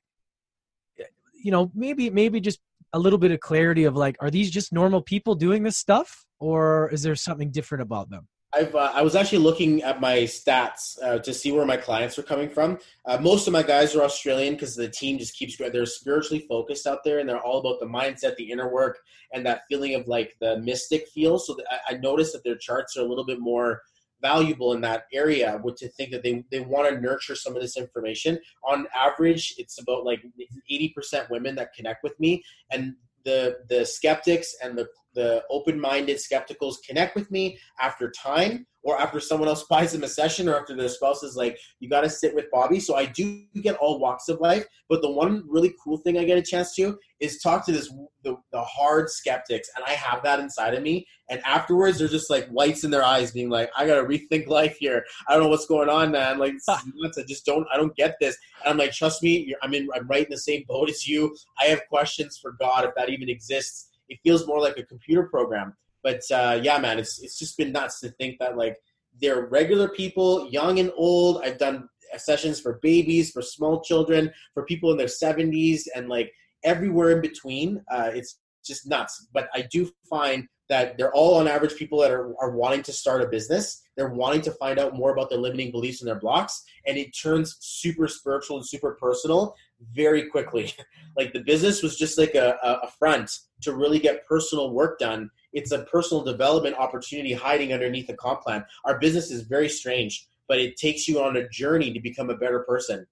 eh, 0.98 1.04
you 1.34 1.50
know, 1.50 1.70
maybe 1.74 2.08
maybe 2.08 2.40
just 2.40 2.60
a 2.94 2.98
little 2.98 3.18
bit 3.18 3.32
of 3.32 3.40
clarity 3.40 3.84
of 3.84 3.96
like, 3.96 4.16
are 4.20 4.30
these 4.30 4.50
just 4.50 4.72
normal 4.72 5.02
people 5.02 5.34
doing 5.34 5.62
this 5.62 5.76
stuff, 5.76 6.24
or 6.40 6.88
is 6.88 7.02
there 7.02 7.14
something 7.16 7.50
different 7.50 7.82
about 7.82 8.08
them? 8.08 8.28
I've, 8.54 8.74
uh, 8.74 8.92
I 8.94 9.00
was 9.02 9.16
actually 9.16 9.38
looking 9.38 9.82
at 9.82 10.00
my 10.00 10.18
stats 10.18 11.02
uh, 11.02 11.18
to 11.20 11.32
see 11.32 11.52
where 11.52 11.64
my 11.64 11.78
clients 11.78 12.18
are 12.18 12.22
coming 12.22 12.50
from. 12.50 12.78
Uh, 13.06 13.18
most 13.18 13.46
of 13.46 13.52
my 13.52 13.62
guys 13.62 13.96
are 13.96 14.02
Australian 14.02 14.54
because 14.54 14.76
the 14.76 14.88
team 14.88 15.18
just 15.18 15.36
keeps 15.36 15.56
growing. 15.56 15.72
They're 15.72 15.86
spiritually 15.86 16.44
focused 16.46 16.86
out 16.86 17.02
there, 17.02 17.18
and 17.18 17.28
they're 17.28 17.40
all 17.40 17.60
about 17.60 17.80
the 17.80 17.86
mindset, 17.86 18.36
the 18.36 18.50
inner 18.50 18.70
work, 18.70 18.98
and 19.32 19.44
that 19.46 19.62
feeling 19.68 19.94
of 19.94 20.06
like 20.06 20.36
the 20.40 20.58
mystic 20.58 21.08
feel. 21.08 21.38
So 21.38 21.56
I, 21.70 21.94
I 21.94 21.96
noticed 21.98 22.34
that 22.34 22.44
their 22.44 22.56
charts 22.56 22.96
are 22.96 23.00
a 23.00 23.08
little 23.08 23.24
bit 23.24 23.40
more 23.40 23.82
valuable 24.20 24.72
in 24.74 24.80
that 24.82 25.06
area. 25.12 25.60
Would 25.64 25.76
to 25.78 25.88
think 25.88 26.10
that 26.12 26.22
they 26.22 26.44
they 26.50 26.60
want 26.60 26.88
to 26.88 27.00
nurture 27.00 27.34
some 27.34 27.56
of 27.56 27.62
this 27.62 27.76
information. 27.76 28.38
On 28.68 28.86
average, 28.94 29.54
it's 29.56 29.80
about 29.80 30.04
like 30.04 30.22
eighty 30.70 30.90
percent 30.90 31.30
women 31.30 31.54
that 31.56 31.74
connect 31.74 32.02
with 32.02 32.18
me, 32.20 32.44
and 32.70 32.94
the 33.24 33.56
the 33.68 33.84
skeptics 33.84 34.54
and 34.62 34.76
the 34.76 34.86
the 35.14 35.42
open-minded 35.50 36.16
skepticals 36.16 36.76
connect 36.86 37.14
with 37.14 37.30
me 37.30 37.58
after 37.80 38.10
time 38.10 38.66
or 38.84 39.00
after 39.00 39.20
someone 39.20 39.48
else 39.48 39.64
buys 39.64 39.92
them 39.92 40.02
a 40.02 40.08
session 40.08 40.48
or 40.48 40.58
after 40.58 40.74
their 40.74 40.88
spouse 40.88 41.22
is 41.22 41.36
like 41.36 41.58
you 41.80 41.88
got 41.88 42.02
to 42.02 42.10
sit 42.10 42.34
with 42.34 42.50
bobby. 42.50 42.80
So 42.80 42.94
i 42.94 43.06
do 43.06 43.44
get 43.62 43.76
all 43.76 43.98
walks 43.98 44.28
of 44.28 44.40
life 44.40 44.66
but 44.88 45.02
the 45.02 45.10
one 45.10 45.44
really 45.48 45.74
cool 45.82 45.98
thing 45.98 46.18
i 46.18 46.24
get 46.24 46.38
a 46.38 46.42
chance 46.42 46.74
to 46.76 46.98
is 47.20 47.40
talk 47.40 47.64
to 47.66 47.72
this 47.72 47.92
the, 48.24 48.36
the 48.52 48.60
hard 48.62 49.08
skeptics 49.08 49.68
and 49.76 49.84
i 49.86 49.90
have 49.90 50.22
that 50.22 50.40
inside 50.40 50.74
of 50.74 50.82
me. 50.82 51.06
And 51.30 51.40
afterwards 51.46 51.98
they're 51.98 52.08
just 52.08 52.28
like 52.28 52.48
lights 52.50 52.84
in 52.84 52.90
their 52.90 53.04
eyes 53.04 53.30
being 53.32 53.50
like 53.50 53.70
i 53.76 53.86
gotta 53.86 54.04
rethink 54.04 54.46
life 54.48 54.76
here. 54.78 55.04
I 55.28 55.34
don't 55.34 55.44
know 55.44 55.48
what's 55.48 55.66
going 55.66 55.88
on 55.88 56.10
man. 56.12 56.38
Like 56.38 56.54
i 56.68 56.80
just 57.26 57.46
don't 57.46 57.66
i 57.72 57.76
don't 57.76 57.94
get 57.96 58.16
this. 58.20 58.36
And 58.64 58.72
i'm 58.72 58.78
like 58.78 58.92
trust 58.92 59.22
me 59.22 59.54
i'm 59.62 59.74
in 59.74 59.88
i'm 59.94 60.06
right 60.08 60.24
in 60.24 60.30
the 60.30 60.38
same 60.38 60.64
boat 60.68 60.90
as 60.90 61.06
you. 61.06 61.34
I 61.58 61.66
have 61.66 61.80
questions 61.88 62.38
for 62.40 62.52
god 62.60 62.84
if 62.84 62.94
that 62.96 63.10
even 63.10 63.28
exists. 63.28 63.90
It 64.08 64.18
feels 64.22 64.46
more 64.46 64.60
like 64.60 64.76
a 64.76 64.82
computer 64.82 65.24
program. 65.24 65.74
But 66.02 66.22
uh, 66.30 66.60
yeah, 66.62 66.78
man, 66.78 66.98
it's 66.98 67.20
it's 67.22 67.38
just 67.38 67.56
been 67.56 67.72
nuts 67.72 68.00
to 68.00 68.10
think 68.10 68.38
that 68.40 68.56
like 68.56 68.76
they're 69.20 69.46
regular 69.46 69.88
people, 69.88 70.48
young 70.50 70.78
and 70.78 70.90
old. 70.96 71.42
I've 71.44 71.58
done 71.58 71.88
sessions 72.18 72.60
for 72.60 72.78
babies, 72.82 73.30
for 73.30 73.42
small 73.42 73.80
children, 73.82 74.32
for 74.54 74.64
people 74.64 74.90
in 74.90 74.96
their 74.98 75.06
70s, 75.06 75.82
and 75.94 76.08
like 76.08 76.32
everywhere 76.64 77.10
in 77.10 77.20
between. 77.20 77.82
Uh, 77.90 78.10
it's 78.12 78.38
just 78.64 78.86
nuts. 78.86 79.28
But 79.32 79.48
I 79.54 79.66
do 79.70 79.90
find 80.08 80.46
that 80.68 80.96
they're 80.96 81.12
all 81.12 81.34
on 81.34 81.48
average 81.48 81.74
people 81.76 82.00
that 82.00 82.10
are, 82.10 82.34
are 82.40 82.52
wanting 82.52 82.82
to 82.84 82.92
start 82.92 83.20
a 83.20 83.26
business. 83.26 83.82
They're 83.96 84.14
wanting 84.14 84.40
to 84.42 84.52
find 84.52 84.78
out 84.78 84.94
more 84.94 85.12
about 85.12 85.28
their 85.28 85.38
limiting 85.38 85.70
beliefs 85.70 86.00
and 86.00 86.08
their 86.08 86.18
blocks. 86.18 86.62
And 86.86 86.96
it 86.96 87.10
turns 87.12 87.56
super 87.60 88.08
spiritual 88.08 88.56
and 88.56 88.66
super 88.66 88.96
personal 88.98 89.54
very 89.92 90.30
quickly. 90.30 90.72
like 91.16 91.32
the 91.32 91.40
business 91.40 91.82
was 91.82 91.98
just 91.98 92.16
like 92.16 92.34
a, 92.34 92.56
a 92.62 92.90
front 92.98 93.30
to 93.62 93.74
really 93.74 93.98
get 93.98 94.26
personal 94.26 94.72
work 94.72 94.98
done. 94.98 95.30
It's 95.52 95.72
a 95.72 95.84
personal 95.84 96.24
development 96.24 96.76
opportunity 96.76 97.32
hiding 97.32 97.72
underneath 97.72 98.08
a 98.08 98.14
comp 98.14 98.42
plan. 98.42 98.64
Our 98.84 98.98
business 98.98 99.30
is 99.30 99.42
very 99.42 99.68
strange, 99.68 100.26
but 100.48 100.58
it 100.58 100.76
takes 100.76 101.08
you 101.08 101.20
on 101.20 101.36
a 101.36 101.48
journey 101.48 101.92
to 101.92 102.00
become 102.00 102.30
a 102.30 102.36
better 102.36 102.60
person. 102.60 103.06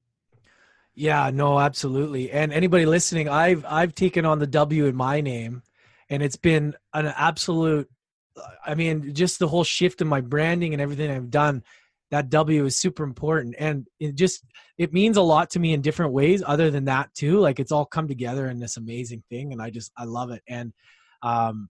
Yeah, 0.94 1.31
no, 1.33 1.59
absolutely. 1.59 2.31
And 2.31 2.53
anybody 2.53 2.85
listening, 2.85 3.29
I've 3.29 3.64
I've 3.66 3.94
taken 3.94 4.26
on 4.26 4.38
the 4.38 4.46
W 4.46 4.87
in 4.87 4.96
my 4.96 5.20
name 5.20 5.62
and 6.11 6.22
it's 6.22 6.37
been 6.37 6.74
an 6.92 7.07
absolute 7.07 7.88
I 8.64 8.74
mean, 8.74 9.14
just 9.14 9.38
the 9.38 9.48
whole 9.48 9.64
shift 9.64 10.00
in 10.00 10.09
my 10.09 10.20
branding 10.20 10.72
and 10.72 10.81
everything 10.81 11.11
I've 11.11 11.31
done 11.31 11.62
that 12.11 12.31
W 12.31 12.64
is 12.64 12.76
super 12.76 13.05
important. 13.05 13.55
And 13.59 13.87
it 13.98 14.14
just, 14.16 14.44
it 14.79 14.92
means 14.92 15.16
a 15.16 15.22
lot 15.22 15.50
to 15.50 15.61
me 15.61 15.72
in 15.72 15.81
different 15.81 16.12
ways 16.12 16.42
other 16.44 16.70
than 16.70 16.87
that 16.87 17.14
too. 17.14 17.38
Like 17.38 17.61
it's 17.61 17.72
all 17.72 17.87
come 17.87 18.09
together 18.09 18.48
in 18.48 18.59
this 18.59 18.76
amazing 18.76 19.22
thing. 19.31 19.53
And 19.53 19.62
I 19.62 19.70
just, 19.70 19.92
I 19.96 20.05
love 20.05 20.31
it. 20.31 20.42
And, 20.48 20.72
um, 21.22 21.68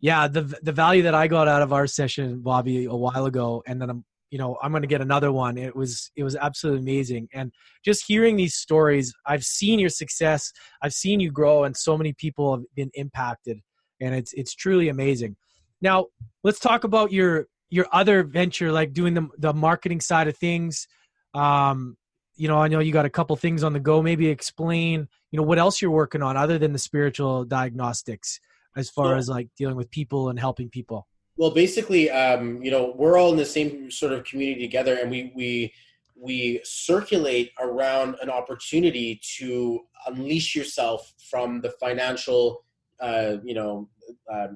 yeah, 0.00 0.28
the, 0.28 0.42
the 0.62 0.72
value 0.72 1.02
that 1.02 1.14
I 1.14 1.26
got 1.26 1.48
out 1.48 1.62
of 1.62 1.72
our 1.72 1.86
session, 1.86 2.40
Bobby, 2.40 2.84
a 2.84 2.94
while 2.94 3.26
ago, 3.26 3.62
and 3.66 3.80
then 3.80 3.90
I'm, 3.90 4.04
you 4.30 4.38
know, 4.38 4.56
I'm 4.62 4.70
going 4.70 4.82
to 4.82 4.88
get 4.88 5.00
another 5.00 5.32
one. 5.32 5.58
It 5.58 5.74
was, 5.74 6.10
it 6.14 6.22
was 6.22 6.36
absolutely 6.36 6.82
amazing. 6.82 7.28
And 7.34 7.52
just 7.84 8.04
hearing 8.06 8.36
these 8.36 8.54
stories, 8.54 9.12
I've 9.26 9.42
seen 9.42 9.80
your 9.80 9.88
success. 9.88 10.52
I've 10.82 10.92
seen 10.94 11.18
you 11.18 11.32
grow 11.32 11.64
and 11.64 11.76
so 11.76 11.98
many 11.98 12.12
people 12.12 12.54
have 12.54 12.64
been 12.76 12.90
impacted 12.94 13.58
and 14.00 14.14
it's, 14.14 14.32
it's 14.34 14.54
truly 14.54 14.88
amazing. 14.88 15.36
Now 15.80 16.06
let's 16.44 16.60
talk 16.60 16.84
about 16.84 17.12
your 17.12 17.46
your 17.70 17.86
other 17.92 18.24
venture, 18.24 18.72
like 18.72 18.92
doing 18.92 19.14
the 19.14 19.28
the 19.38 19.54
marketing 19.54 20.00
side 20.00 20.28
of 20.28 20.36
things. 20.36 20.86
Um, 21.34 21.96
you 22.34 22.48
know, 22.48 22.58
I 22.58 22.68
know 22.68 22.80
you 22.80 22.92
got 22.92 23.04
a 23.04 23.10
couple 23.10 23.36
things 23.36 23.62
on 23.62 23.72
the 23.72 23.80
go. 23.80 24.02
Maybe 24.02 24.28
explain, 24.28 25.08
you 25.30 25.36
know, 25.36 25.42
what 25.42 25.58
else 25.58 25.80
you're 25.80 25.90
working 25.90 26.22
on 26.22 26.36
other 26.36 26.58
than 26.58 26.72
the 26.72 26.78
spiritual 26.78 27.44
diagnostics, 27.44 28.40
as 28.76 28.90
far 28.90 29.16
as 29.16 29.28
like 29.28 29.48
dealing 29.56 29.76
with 29.76 29.90
people 29.90 30.28
and 30.28 30.38
helping 30.38 30.68
people. 30.68 31.06
Well, 31.36 31.50
basically, 31.50 32.10
um, 32.10 32.62
you 32.62 32.70
know, 32.70 32.94
we're 32.96 33.18
all 33.18 33.30
in 33.30 33.36
the 33.36 33.46
same 33.46 33.90
sort 33.90 34.12
of 34.12 34.24
community 34.24 34.60
together, 34.60 34.98
and 35.00 35.10
we 35.10 35.32
we 35.34 35.72
we 36.14 36.60
circulate 36.64 37.50
around 37.58 38.16
an 38.20 38.28
opportunity 38.28 39.20
to 39.38 39.80
unleash 40.06 40.54
yourself 40.54 41.12
from 41.30 41.62
the 41.62 41.70
financial, 41.80 42.64
uh, 43.00 43.36
you 43.42 43.54
know, 43.54 43.88
uh, 44.30 44.48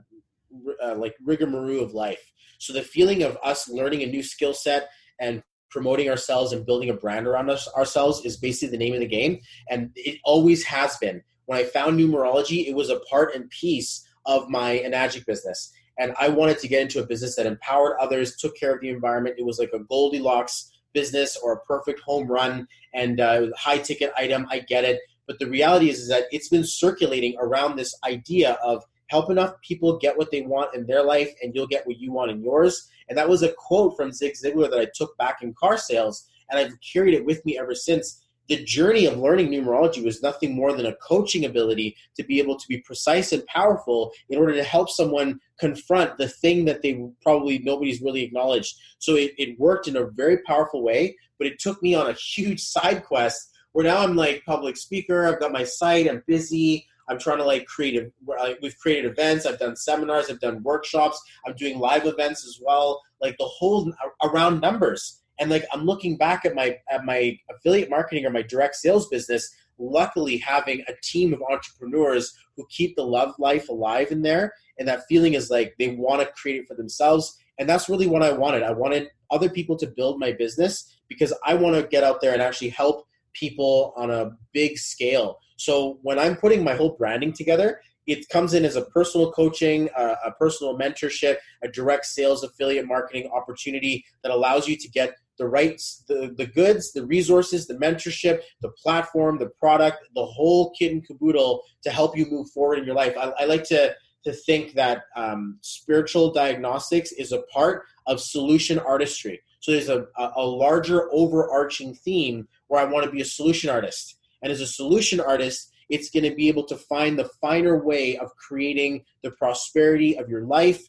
uh, 0.83 0.94
like 0.96 1.14
rigmarole 1.24 1.83
of 1.83 1.94
life. 1.94 2.20
So 2.59 2.72
the 2.72 2.83
feeling 2.83 3.22
of 3.22 3.38
us 3.42 3.68
learning 3.68 4.03
a 4.03 4.07
new 4.07 4.22
skill 4.22 4.53
set 4.53 4.90
and 5.20 5.42
promoting 5.70 6.09
ourselves 6.09 6.53
and 6.53 6.64
building 6.64 6.90
a 6.90 6.94
brand 6.94 7.27
around 7.27 7.50
us 7.50 7.66
ourselves 7.74 8.24
is 8.24 8.37
basically 8.37 8.77
the 8.77 8.85
name 8.85 8.94
of 8.94 9.00
the 9.00 9.07
game, 9.07 9.40
and 9.70 9.90
it 9.96 10.18
always 10.24 10.64
has 10.64 10.96
been. 10.98 11.22
When 11.46 11.59
I 11.59 11.64
found 11.64 11.98
numerology, 11.98 12.66
it 12.66 12.74
was 12.74 12.90
a 12.90 13.00
part 13.00 13.35
and 13.35 13.50
piece 13.50 14.07
of 14.26 14.48
my 14.48 14.83
Enagic 14.85 15.26
business, 15.26 15.72
and 15.98 16.14
I 16.18 16.28
wanted 16.28 16.59
to 16.61 16.68
get 16.68 16.83
into 16.83 17.00
a 17.00 17.07
business 17.07 17.37
that 17.37 17.46
empowered 17.46 17.96
others, 18.00 18.37
took 18.37 18.57
care 18.57 18.74
of 18.74 18.80
the 18.80 18.88
environment. 18.88 19.37
It 19.38 19.44
was 19.44 19.59
like 19.59 19.72
a 19.72 19.80
Goldilocks 19.80 20.70
business 20.92 21.37
or 21.42 21.52
a 21.52 21.61
perfect 21.61 22.00
home 22.00 22.26
run, 22.26 22.66
and 22.94 23.20
uh, 23.20 23.48
high 23.57 23.78
ticket 23.78 24.12
item. 24.16 24.46
I 24.50 24.61
get 24.61 24.85
it, 24.85 25.00
but 25.26 25.38
the 25.38 25.48
reality 25.48 25.90
is, 25.90 25.98
is 25.98 26.09
that 26.09 26.24
it's 26.30 26.48
been 26.48 26.64
circulating 26.64 27.37
around 27.38 27.76
this 27.76 27.94
idea 28.04 28.52
of 28.62 28.85
help 29.09 29.30
enough 29.30 29.61
people 29.61 29.98
get 29.98 30.16
what 30.16 30.30
they 30.30 30.42
want 30.42 30.74
in 30.74 30.87
their 30.87 31.02
life 31.02 31.33
and 31.42 31.54
you'll 31.54 31.66
get 31.66 31.87
what 31.87 31.98
you 31.98 32.12
want 32.12 32.30
in 32.30 32.42
yours 32.42 32.90
and 33.09 33.18
that 33.18 33.29
was 33.29 33.42
a 33.42 33.52
quote 33.52 33.96
from 33.96 34.12
zig 34.12 34.35
ziglar 34.35 34.71
that 34.71 34.81
i 34.81 34.87
took 34.94 35.16
back 35.18 35.42
in 35.42 35.54
car 35.54 35.77
sales 35.77 36.27
and 36.50 36.58
i've 36.58 36.73
carried 36.81 37.14
it 37.14 37.25
with 37.25 37.44
me 37.44 37.58
ever 37.58 37.75
since 37.75 38.23
the 38.48 38.62
journey 38.64 39.06
of 39.06 39.18
learning 39.18 39.48
numerology 39.48 40.04
was 40.04 40.22
nothing 40.22 40.54
more 40.54 40.72
than 40.72 40.86
a 40.86 40.96
coaching 40.96 41.44
ability 41.44 41.96
to 42.16 42.22
be 42.22 42.38
able 42.38 42.56
to 42.56 42.68
be 42.68 42.78
precise 42.78 43.32
and 43.32 43.44
powerful 43.46 44.12
in 44.28 44.38
order 44.38 44.52
to 44.54 44.62
help 44.62 44.90
someone 44.90 45.40
confront 45.58 46.16
the 46.18 46.28
thing 46.28 46.64
that 46.64 46.82
they 46.82 47.06
probably 47.22 47.58
nobody's 47.60 48.02
really 48.02 48.22
acknowledged 48.22 48.76
so 48.98 49.14
it, 49.14 49.32
it 49.38 49.58
worked 49.58 49.88
in 49.88 49.96
a 49.96 50.06
very 50.06 50.38
powerful 50.38 50.82
way 50.82 51.16
but 51.38 51.46
it 51.46 51.58
took 51.58 51.82
me 51.82 51.94
on 51.94 52.08
a 52.08 52.14
huge 52.14 52.62
side 52.62 53.04
quest 53.04 53.50
where 53.72 53.86
now 53.86 53.98
i'm 53.98 54.16
like 54.16 54.44
public 54.44 54.76
speaker 54.76 55.26
i've 55.26 55.40
got 55.40 55.52
my 55.52 55.64
site 55.64 56.08
i'm 56.08 56.22
busy 56.26 56.86
I'm 57.08 57.18
trying 57.18 57.38
to 57.38 57.44
like 57.44 57.66
create. 57.66 58.02
A, 58.02 58.56
we've 58.62 58.78
created 58.78 59.10
events. 59.10 59.46
I've 59.46 59.58
done 59.58 59.76
seminars. 59.76 60.30
I've 60.30 60.40
done 60.40 60.62
workshops. 60.62 61.22
I'm 61.46 61.54
doing 61.54 61.78
live 61.78 62.06
events 62.06 62.46
as 62.46 62.58
well. 62.62 63.02
Like 63.20 63.36
the 63.38 63.44
whole 63.44 63.92
uh, 63.92 64.28
around 64.28 64.60
numbers. 64.60 65.20
And 65.38 65.50
like 65.50 65.64
I'm 65.72 65.85
looking 65.85 66.16
back 66.16 66.44
at 66.44 66.54
my 66.54 66.78
at 66.90 67.04
my 67.04 67.38
affiliate 67.50 67.90
marketing 67.90 68.24
or 68.26 68.30
my 68.30 68.42
direct 68.42 68.76
sales 68.76 69.08
business. 69.08 69.52
luckily 69.78 70.38
having 70.38 70.82
a 70.88 70.92
team 71.02 71.32
of 71.32 71.42
entrepreneurs 71.50 72.35
who 72.56 72.66
keep 72.70 72.96
the 72.96 73.02
love 73.02 73.35
life 73.38 73.68
alive 73.68 74.10
in 74.10 74.22
there. 74.22 74.52
And 74.78 74.87
that 74.88 75.04
feeling 75.08 75.35
is 75.35 75.50
like 75.50 75.74
they 75.78 75.88
want 75.88 76.20
to 76.20 76.32
create 76.32 76.62
it 76.62 76.68
for 76.68 76.74
themselves. 76.74 77.37
And 77.58 77.68
that's 77.68 77.88
really 77.88 78.06
what 78.06 78.22
I 78.22 78.32
wanted. 78.32 78.62
I 78.62 78.72
wanted 78.72 79.08
other 79.30 79.48
people 79.48 79.76
to 79.78 79.87
build 79.87 80.18
my 80.18 80.32
business 80.32 80.92
because 81.08 81.32
I 81.44 81.54
want 81.54 81.76
to 81.76 81.87
get 81.87 82.04
out 82.04 82.20
there 82.20 82.32
and 82.32 82.42
actually 82.42 82.70
help 82.70 83.06
people 83.32 83.92
on 83.96 84.10
a 84.10 84.30
big 84.52 84.78
scale. 84.78 85.38
So 85.56 85.98
when 86.02 86.18
I'm 86.18 86.37
putting 86.37 86.64
my 86.64 86.74
whole 86.74 86.96
branding 86.96 87.32
together, 87.32 87.80
it 88.06 88.28
comes 88.28 88.52
in 88.54 88.64
as 88.64 88.76
a 88.76 88.82
personal 88.82 89.32
coaching, 89.32 89.88
a 89.96 90.30
personal 90.38 90.78
mentorship, 90.78 91.37
a 91.62 91.68
direct 91.68 92.04
sales 92.04 92.44
affiliate 92.44 92.87
marketing 92.87 93.30
opportunity 93.35 94.04
that 94.22 94.30
allows 94.30 94.68
you 94.68 94.76
to 94.76 94.88
get 94.90 95.14
the 95.38 95.48
rights, 95.48 96.04
the, 96.08 96.35
the 96.37 96.46
goods, 96.46 96.92
the 96.92 97.04
resources, 97.06 97.66
the 97.66 97.74
mentorship, 97.74 98.42
the 98.62 98.70
platform, 98.82 99.38
the 99.38 99.50
product, 99.58 99.98
the 100.14 100.24
whole 100.24 100.72
kit 100.78 100.92
and 100.92 101.06
caboodle 101.06 101.62
to 101.82 101.90
help 101.90 102.16
you 102.16 102.26
move 102.30 102.48
forward 102.50 102.78
in 102.78 102.85
your 102.85 102.94
life. 102.94 103.14
I, 103.18 103.32
I 103.40 103.44
like 103.44 103.64
to 103.64 103.94
to 104.24 104.32
think 104.32 104.72
that 104.72 105.04
um, 105.16 105.58
spiritual 105.60 106.32
diagnostics 106.32 107.12
is 107.12 107.32
a 107.32 107.42
part 107.52 107.85
of 108.06 108.20
solution 108.20 108.78
artistry. 108.78 109.40
So 109.60 109.72
there's 109.72 109.88
a, 109.88 110.06
a 110.16 110.44
larger 110.44 111.08
overarching 111.12 111.94
theme 111.94 112.48
where 112.68 112.80
I 112.80 112.90
want 112.90 113.04
to 113.04 113.10
be 113.10 113.20
a 113.20 113.24
solution 113.26 113.70
artist. 113.70 114.18
And 114.42 114.50
as 114.50 114.60
a 114.60 114.66
solution 114.66 115.20
artist, 115.20 115.72
it's 115.88 116.10
going 116.10 116.24
to 116.24 116.35
be 116.35 116.48
able 116.48 116.64
to 116.64 116.76
find 116.76 117.18
the 117.18 117.28
finer 117.40 117.82
way 117.85 118.16
of 118.16 118.35
creating 118.37 119.04
the 119.22 119.30
prosperity 119.30 120.18
of 120.18 120.28
your 120.28 120.42
life 120.42 120.82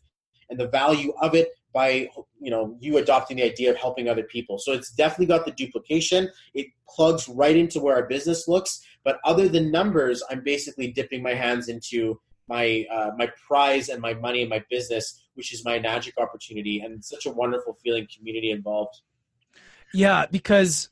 and 0.50 0.60
the 0.60 0.68
value 0.68 1.14
of 1.22 1.36
it 1.36 1.50
by 1.76 2.10
you 2.40 2.50
know 2.50 2.76
you 2.80 2.98
adopting 2.98 3.38
the 3.38 3.44
idea 3.44 3.70
of 3.70 3.78
helping 3.78 4.08
other 4.08 4.24
people. 4.24 4.58
So 4.58 4.72
it's 4.72 4.92
definitely 4.92 5.28
got 5.28 5.46
the 5.46 5.52
duplication. 5.52 6.30
It 6.56 6.68
plugs 6.90 7.28
right 7.30 7.56
into 7.56 7.82
where 7.82 7.96
our 7.96 8.08
business 8.08 8.48
looks. 8.48 8.82
But 9.04 9.20
other 9.24 9.48
than 9.48 9.72
numbers 9.72 10.24
i'm 10.30 10.44
basically 10.44 10.92
dipping 10.92 11.22
my 11.22 11.36
hands 11.36 11.70
into 11.70 12.20
my 12.50 12.86
uh, 12.92 13.12
my 13.18 13.30
prize 13.48 13.90
and 13.90 14.02
my 14.02 14.14
money 14.16 14.42
and 14.42 14.50
my 14.50 14.64
business 14.70 15.22
which 15.36 15.54
is 15.54 15.66
my 15.66 15.78
Enagic 15.80 16.14
opportunity 16.18 16.80
and 16.80 17.04
such 17.04 17.26
a 17.26 17.30
wonderful 17.30 17.78
feeling 17.84 18.08
community 18.16 18.52
involved. 18.52 19.02
Yeah 19.94 20.26
because 20.32 20.90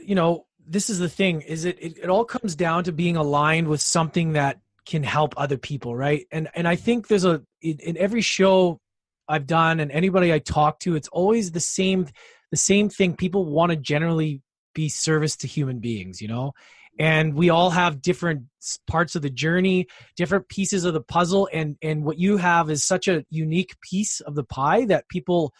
you 0.00 0.14
know 0.14 0.46
this 0.66 0.90
is 0.90 0.98
the 0.98 1.08
thing 1.08 1.40
is 1.40 1.64
it, 1.64 1.78
it 1.80 1.98
it 1.98 2.10
all 2.10 2.24
comes 2.24 2.54
down 2.54 2.84
to 2.84 2.92
being 2.92 3.16
aligned 3.16 3.68
with 3.68 3.80
something 3.80 4.34
that 4.34 4.60
can 4.86 5.02
help 5.02 5.34
other 5.36 5.58
people 5.58 5.96
right? 5.96 6.26
And 6.30 6.48
and 6.54 6.68
i 6.68 6.76
think 6.76 7.08
there's 7.08 7.24
a 7.24 7.42
in, 7.60 7.78
in 7.80 7.96
every 7.96 8.20
show 8.20 8.80
i've 9.28 9.46
done 9.46 9.80
and 9.80 9.90
anybody 9.90 10.32
i 10.32 10.38
talk 10.38 10.78
to 10.80 10.96
it's 10.96 11.08
always 11.08 11.52
the 11.52 11.60
same 11.60 12.06
the 12.50 12.56
same 12.56 12.88
thing. 12.88 13.16
People 13.16 13.44
want 13.44 13.70
to 13.70 13.76
generally 13.76 14.42
be 14.74 14.88
service 14.88 15.36
to 15.36 15.46
human 15.46 15.80
beings 15.80 16.20
you 16.20 16.28
know? 16.28 16.52
And 17.00 17.34
we 17.34 17.48
all 17.48 17.70
have 17.70 18.02
different 18.02 18.44
parts 18.88 19.14
of 19.14 19.22
the 19.22 19.30
journey 19.30 19.86
different 20.16 20.48
pieces 20.48 20.84
of 20.84 20.94
the 20.94 21.00
puzzle 21.00 21.48
and 21.52 21.76
and 21.82 22.04
what 22.04 22.18
you 22.18 22.36
have 22.36 22.70
is 22.70 22.84
such 22.84 23.08
a 23.08 23.24
unique 23.30 23.76
piece 23.80 24.20
of 24.20 24.34
the 24.34 24.44
pie 24.44 24.84
that 24.86 25.08
people 25.08 25.52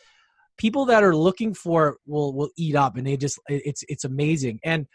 people 0.57 0.87
that 0.87 1.05
are 1.05 1.15
looking 1.15 1.55
for 1.55 1.89
it 1.89 1.95
will 2.07 2.35
will 2.35 2.51
eat 2.57 2.75
up 2.75 2.97
and 2.97 3.07
they 3.07 3.17
just 3.17 3.39
it's 3.49 3.85
it's 3.89 4.05
amazing. 4.05 4.61
And 4.65 4.87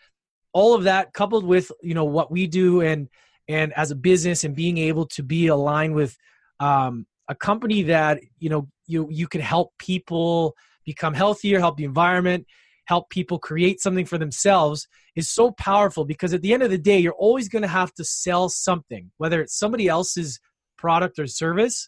all 0.52 0.76
of 0.76 0.84
that 0.84 1.14
coupled 1.14 1.46
with 1.46 1.72
you 1.82 1.94
know 1.94 2.06
what 2.06 2.32
we 2.32 2.48
do 2.48 2.82
and 2.82 3.10
and 3.48 3.74
as 3.74 3.92
a 3.92 3.96
business 3.96 4.44
and 4.44 4.56
being 4.56 4.78
able 4.78 5.06
to 5.06 5.24
be 5.24 5.48
aligned 5.48 5.96
with 5.96 6.16
um, 6.60 7.06
a 7.28 7.36
company 7.36 7.84
that 7.84 8.20
you 8.40 8.50
know 8.50 8.68
you 8.88 9.08
you 9.10 9.28
can 9.28 9.42
help 9.42 9.72
people 9.78 10.56
become 10.86 11.14
healthier 11.14 11.60
help 11.60 11.78
the 11.78 11.84
environment 11.84 12.46
help 12.86 13.10
people 13.10 13.40
create 13.40 13.80
something 13.80 14.06
for 14.06 14.18
themselves 14.18 14.88
is 15.16 15.30
so 15.30 15.52
powerful 15.52 16.04
because 16.04 16.34
at 16.34 16.42
the 16.42 16.54
end 16.54 16.64
of 16.64 16.70
the 16.70 16.78
day 16.78 17.00
you're 17.00 17.14
always 17.14 17.48
going 17.48 17.62
to 17.62 17.68
have 17.68 17.94
to 17.94 18.04
sell 18.04 18.50
something 18.50 19.10
whether 19.18 19.42
it's 19.42 19.58
somebody 19.58 19.88
else's 19.88 20.40
product 20.84 21.18
or 21.18 21.28
service. 21.28 21.88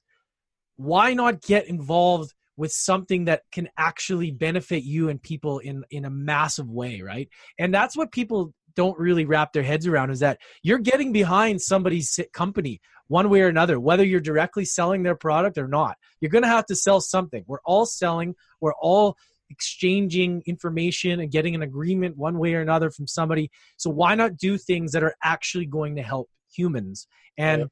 Why 0.77 1.13
not 1.13 1.41
get 1.41 1.67
involved 1.67 2.33
with 2.55 2.71
something 2.71 3.25
that 3.25 3.41
can 3.51 3.67
actually 3.77 4.31
benefit 4.31 4.83
you 4.83 5.09
and 5.09 5.21
people 5.21 5.59
in 5.59 5.83
in 5.91 6.05
a 6.05 6.09
massive 6.09 6.69
way 6.69 7.01
right? 7.01 7.27
And 7.59 7.73
that's 7.73 7.97
what 7.97 8.13
people 8.13 8.53
don't 8.75 8.97
really 8.99 9.25
wrap 9.25 9.53
their 9.53 9.63
heads 9.63 9.87
around 9.87 10.11
is 10.11 10.19
that 10.19 10.39
you're 10.63 10.79
getting 10.79 11.11
behind 11.11 11.61
somebody's 11.61 12.19
company 12.33 12.81
one 13.07 13.29
way 13.29 13.41
or 13.41 13.47
another 13.47 13.79
whether 13.79 14.03
you're 14.03 14.19
directly 14.19 14.65
selling 14.65 15.03
their 15.03 15.15
product 15.15 15.57
or 15.57 15.67
not. 15.67 15.97
You're 16.19 16.31
going 16.31 16.43
to 16.43 16.47
have 16.47 16.65
to 16.67 16.75
sell 16.75 17.01
something. 17.01 17.43
We're 17.47 17.59
all 17.63 17.85
selling. 17.85 18.35
We're 18.59 18.73
all 18.73 19.17
exchanging 19.49 20.41
information 20.47 21.19
and 21.19 21.29
getting 21.29 21.53
an 21.53 21.61
agreement 21.61 22.17
one 22.17 22.39
way 22.39 22.55
or 22.55 22.61
another 22.61 22.89
from 22.89 23.05
somebody. 23.05 23.51
So 23.77 23.89
why 23.89 24.15
not 24.15 24.37
do 24.37 24.57
things 24.57 24.93
that 24.93 25.03
are 25.03 25.15
actually 25.23 25.67
going 25.67 25.97
to 25.97 26.01
help 26.01 26.29
humans? 26.51 27.07
And 27.37 27.69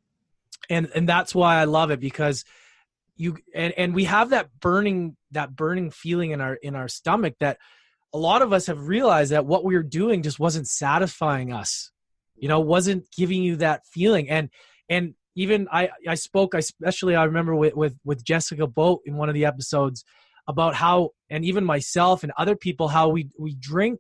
and 0.69 0.89
and 0.95 1.07
that's 1.07 1.35
why 1.35 1.55
i 1.55 1.65
love 1.65 1.91
it 1.91 1.99
because 1.99 2.45
you 3.15 3.37
and, 3.53 3.73
and 3.77 3.93
we 3.93 4.05
have 4.05 4.31
that 4.31 4.49
burning 4.59 5.15
that 5.31 5.55
burning 5.55 5.91
feeling 5.91 6.31
in 6.31 6.41
our 6.41 6.55
in 6.55 6.75
our 6.75 6.87
stomach 6.87 7.35
that 7.39 7.57
a 8.13 8.17
lot 8.17 8.41
of 8.41 8.53
us 8.53 8.67
have 8.67 8.87
realized 8.87 9.31
that 9.31 9.45
what 9.45 9.63
we 9.63 9.75
were 9.75 9.83
doing 9.83 10.21
just 10.21 10.39
wasn't 10.39 10.67
satisfying 10.67 11.51
us 11.51 11.91
you 12.35 12.47
know 12.47 12.59
wasn't 12.59 13.05
giving 13.15 13.41
you 13.43 13.55
that 13.55 13.81
feeling 13.91 14.29
and 14.29 14.49
and 14.89 15.13
even 15.35 15.67
i 15.71 15.89
i 16.07 16.15
spoke 16.15 16.53
especially 16.53 17.15
i 17.15 17.23
remember 17.23 17.55
with 17.55 17.75
with, 17.75 17.95
with 18.03 18.23
jessica 18.23 18.67
boat 18.67 19.01
in 19.05 19.15
one 19.17 19.29
of 19.29 19.35
the 19.35 19.45
episodes 19.45 20.03
about 20.47 20.75
how 20.75 21.09
and 21.29 21.45
even 21.45 21.63
myself 21.63 22.23
and 22.23 22.31
other 22.37 22.55
people 22.55 22.87
how 22.87 23.07
we 23.09 23.29
we 23.39 23.55
drink 23.55 23.99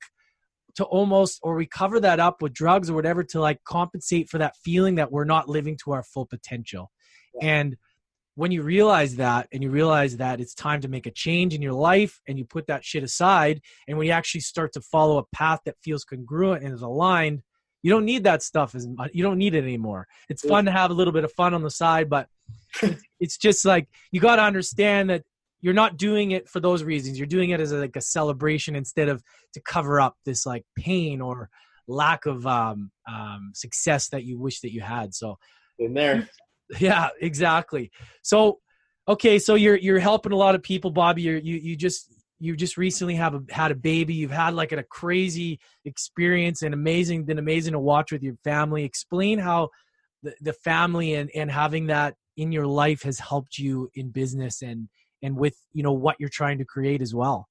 to 0.75 0.83
almost 0.85 1.39
or 1.43 1.55
we 1.55 1.65
cover 1.67 1.99
that 1.99 2.19
up 2.19 2.41
with 2.41 2.53
drugs 2.53 2.89
or 2.89 2.95
whatever 2.95 3.23
to 3.23 3.39
like 3.39 3.63
compensate 3.63 4.27
for 4.29 4.39
that 4.39 4.55
feeling 4.63 4.95
that 4.95 5.11
we're 5.11 5.23
not 5.23 5.47
living 5.47 5.77
to 5.83 5.91
our 5.91 6.03
full 6.03 6.25
potential 6.25 6.91
yeah. 7.35 7.47
and 7.47 7.77
when 8.35 8.51
you 8.51 8.63
realize 8.63 9.15
that 9.17 9.47
and 9.51 9.61
you 9.61 9.69
realize 9.69 10.17
that 10.17 10.39
it's 10.39 10.55
time 10.55 10.81
to 10.81 10.87
make 10.87 11.05
a 11.05 11.11
change 11.11 11.53
in 11.53 11.61
your 11.61 11.73
life 11.73 12.19
and 12.27 12.37
you 12.37 12.45
put 12.45 12.67
that 12.67 12.83
shit 12.83 13.03
aside 13.03 13.61
and 13.87 13.97
when 13.97 14.07
you 14.07 14.13
actually 14.13 14.41
start 14.41 14.73
to 14.73 14.81
follow 14.81 15.17
a 15.17 15.35
path 15.35 15.59
that 15.65 15.75
feels 15.83 16.03
congruent 16.03 16.63
and 16.63 16.73
is 16.73 16.81
aligned 16.81 17.41
you 17.83 17.91
don't 17.91 18.05
need 18.05 18.23
that 18.23 18.41
stuff 18.41 18.73
as 18.75 18.87
much 18.87 19.11
you 19.13 19.23
don't 19.23 19.37
need 19.37 19.53
it 19.53 19.63
anymore. 19.63 20.07
It's 20.29 20.41
fun 20.41 20.65
to 20.65 20.71
have 20.71 20.89
a 20.89 20.93
little 20.93 21.13
bit 21.13 21.25
of 21.25 21.31
fun 21.33 21.53
on 21.53 21.61
the 21.61 21.69
side 21.69 22.09
but 22.09 22.27
it's 23.19 23.37
just 23.41 23.65
like 23.65 23.87
you 24.11 24.19
got 24.19 24.37
to 24.37 24.41
understand 24.41 25.09
that 25.09 25.23
you're 25.61 25.73
not 25.73 25.97
doing 25.97 26.31
it 26.31 26.49
for 26.49 26.59
those 26.59 26.83
reasons. 26.83 27.17
You're 27.17 27.27
doing 27.27 27.51
it 27.51 27.61
as 27.61 27.71
a, 27.71 27.77
like 27.77 27.95
a 27.95 28.01
celebration 28.01 28.75
instead 28.75 29.07
of 29.07 29.23
to 29.53 29.61
cover 29.61 30.01
up 30.01 30.15
this 30.25 30.45
like 30.45 30.65
pain 30.77 31.21
or 31.21 31.49
lack 31.87 32.25
of 32.25 32.45
um, 32.45 32.91
um, 33.09 33.51
success 33.53 34.09
that 34.09 34.25
you 34.25 34.37
wish 34.37 34.59
that 34.61 34.73
you 34.73 34.81
had. 34.81 35.13
So 35.13 35.37
in 35.79 35.93
there 35.93 36.27
yeah, 36.79 37.09
exactly. 37.21 37.91
So, 38.21 38.59
okay, 39.07 39.39
so 39.39 39.55
you're 39.55 39.77
you're 39.77 39.99
helping 39.99 40.31
a 40.31 40.37
lot 40.37 40.55
of 40.55 40.63
people, 40.63 40.91
Bobby. 40.91 41.23
You're, 41.23 41.37
you 41.37 41.55
you 41.55 41.75
just 41.75 42.13
you 42.39 42.55
just 42.55 42.77
recently 42.77 43.15
have 43.15 43.35
a, 43.35 43.41
had 43.49 43.71
a 43.71 43.75
baby. 43.75 44.13
You've 44.13 44.31
had 44.31 44.53
like 44.53 44.71
a 44.71 44.83
crazy 44.83 45.59
experience 45.85 46.61
and 46.61 46.73
amazing, 46.73 47.25
been 47.25 47.39
amazing 47.39 47.73
to 47.73 47.79
watch 47.79 48.11
with 48.11 48.23
your 48.23 48.35
family. 48.43 48.83
Explain 48.83 49.39
how 49.39 49.69
the, 50.23 50.33
the 50.41 50.53
family 50.53 51.13
and 51.15 51.29
and 51.35 51.51
having 51.51 51.87
that 51.87 52.15
in 52.37 52.51
your 52.51 52.67
life 52.67 53.03
has 53.03 53.19
helped 53.19 53.57
you 53.57 53.89
in 53.95 54.09
business 54.09 54.61
and 54.61 54.89
and 55.21 55.35
with 55.35 55.55
you 55.71 55.83
know 55.83 55.91
what 55.93 56.15
you're 56.19 56.29
trying 56.29 56.57
to 56.57 56.65
create 56.65 57.01
as 57.01 57.13
well 57.13 57.47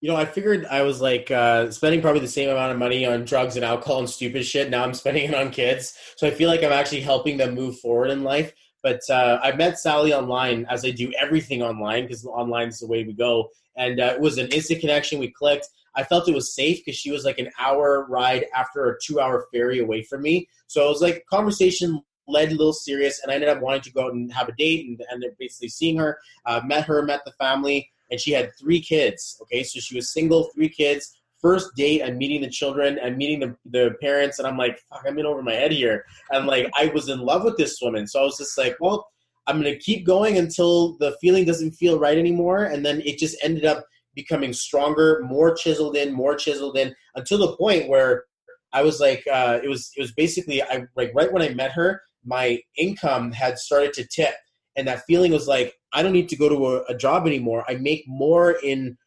you 0.00 0.10
know, 0.10 0.16
I 0.16 0.24
figured 0.26 0.66
I 0.66 0.82
was 0.82 1.00
like 1.00 1.30
uh, 1.30 1.70
spending 1.70 2.02
probably 2.02 2.20
the 2.20 2.28
same 2.28 2.50
amount 2.50 2.72
of 2.72 2.78
money 2.78 3.06
on 3.06 3.24
drugs 3.24 3.56
and 3.56 3.64
alcohol 3.64 3.98
and 3.98 4.08
stupid 4.08 4.44
shit. 4.44 4.70
Now 4.70 4.84
I'm 4.84 4.94
spending 4.94 5.24
it 5.24 5.34
on 5.34 5.50
kids. 5.50 5.94
So 6.16 6.26
I 6.26 6.30
feel 6.30 6.48
like 6.48 6.62
I'm 6.62 6.72
actually 6.72 7.00
helping 7.00 7.38
them 7.38 7.54
move 7.54 7.78
forward 7.80 8.10
in 8.10 8.22
life. 8.22 8.52
But 8.86 9.02
uh, 9.10 9.40
I 9.42 9.50
met 9.50 9.80
Sally 9.80 10.14
online 10.14 10.64
as 10.70 10.84
I 10.84 10.92
do 10.92 11.12
everything 11.20 11.60
online 11.60 12.04
because 12.04 12.24
online 12.24 12.68
is 12.68 12.78
the 12.78 12.86
way 12.86 13.02
we 13.02 13.14
go. 13.14 13.50
And 13.76 13.98
uh, 13.98 14.12
it 14.14 14.20
was 14.20 14.38
an 14.38 14.46
instant 14.52 14.80
connection. 14.80 15.18
We 15.18 15.32
clicked. 15.32 15.66
I 15.96 16.04
felt 16.04 16.28
it 16.28 16.34
was 16.36 16.54
safe 16.54 16.84
because 16.84 16.96
she 16.96 17.10
was 17.10 17.24
like 17.24 17.40
an 17.40 17.50
hour 17.58 18.06
ride 18.08 18.46
after 18.54 18.88
a 18.88 18.96
two 19.02 19.18
hour 19.18 19.48
ferry 19.52 19.80
away 19.80 20.04
from 20.04 20.22
me. 20.22 20.48
So 20.68 20.86
it 20.86 20.88
was 20.88 21.02
like 21.02 21.24
conversation 21.28 22.00
led 22.28 22.52
a 22.52 22.54
little 22.54 22.72
serious, 22.72 23.20
and 23.24 23.32
I 23.32 23.34
ended 23.34 23.48
up 23.48 23.60
wanting 23.60 23.82
to 23.82 23.92
go 23.92 24.04
out 24.04 24.12
and 24.12 24.32
have 24.32 24.48
a 24.48 24.52
date 24.52 24.86
and, 24.86 25.02
and 25.10 25.24
basically 25.36 25.68
seeing 25.68 25.98
her. 25.98 26.20
Uh, 26.44 26.60
met 26.64 26.84
her, 26.84 27.02
met 27.02 27.24
the 27.24 27.32
family 27.32 27.90
and 28.10 28.20
she 28.20 28.30
had 28.30 28.52
three 28.56 28.80
kids. 28.80 29.36
Okay, 29.42 29.62
so 29.62 29.80
she 29.80 29.96
was 29.96 30.12
single, 30.12 30.44
three 30.54 30.68
kids. 30.68 31.18
First 31.46 31.76
date, 31.76 32.02
I'm 32.02 32.18
meeting 32.18 32.40
the 32.40 32.50
children, 32.50 32.98
I'm 33.04 33.16
meeting 33.16 33.38
the, 33.38 33.56
the 33.70 33.94
parents, 34.00 34.40
and 34.40 34.48
I'm 34.48 34.56
like, 34.56 34.80
fuck, 34.90 35.04
I'm 35.06 35.16
in 35.16 35.26
over 35.26 35.42
my 35.42 35.52
head 35.52 35.70
here. 35.70 36.04
And 36.32 36.46
like, 36.46 36.68
I 36.74 36.86
was 36.86 37.08
in 37.08 37.20
love 37.20 37.44
with 37.44 37.56
this 37.56 37.78
woman. 37.80 38.08
So 38.08 38.20
I 38.20 38.24
was 38.24 38.36
just 38.36 38.58
like, 38.58 38.76
well, 38.80 39.06
I'm 39.46 39.60
going 39.60 39.72
to 39.72 39.78
keep 39.78 40.04
going 40.04 40.38
until 40.38 40.96
the 40.98 41.16
feeling 41.20 41.44
doesn't 41.44 41.72
feel 41.72 42.00
right 42.00 42.18
anymore. 42.18 42.64
And 42.64 42.84
then 42.84 43.00
it 43.02 43.18
just 43.18 43.36
ended 43.44 43.64
up 43.64 43.84
becoming 44.16 44.52
stronger, 44.52 45.22
more 45.22 45.54
chiseled 45.54 45.96
in, 45.96 46.12
more 46.12 46.34
chiseled 46.34 46.76
in, 46.76 46.92
until 47.14 47.38
the 47.38 47.56
point 47.56 47.88
where 47.88 48.24
I 48.72 48.82
was 48.82 48.98
like, 48.98 49.24
uh, 49.30 49.60
it 49.62 49.68
was 49.68 49.92
it 49.96 50.00
was 50.00 50.12
basically 50.12 50.62
I 50.64 50.84
like 50.96 51.12
right 51.14 51.32
when 51.32 51.42
I 51.42 51.50
met 51.50 51.70
her, 51.72 52.02
my 52.24 52.60
income 52.76 53.30
had 53.30 53.56
started 53.58 53.92
to 53.94 54.06
tip, 54.08 54.34
and 54.76 54.88
that 54.88 55.04
feeling 55.06 55.30
was 55.30 55.46
like 55.46 55.74
I 55.92 56.02
don't 56.02 56.12
need 56.12 56.28
to 56.30 56.36
go 56.36 56.48
to 56.48 56.66
a, 56.66 56.82
a 56.92 56.96
job 56.96 57.26
anymore. 57.26 57.64
I 57.68 57.74
make 57.76 58.04
more 58.08 58.56
in 58.64 58.98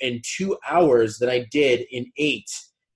in 0.00 0.22
two 0.36 0.56
hours 0.68 1.18
than 1.18 1.28
I 1.28 1.46
did 1.50 1.86
in 1.90 2.10
eight, 2.16 2.50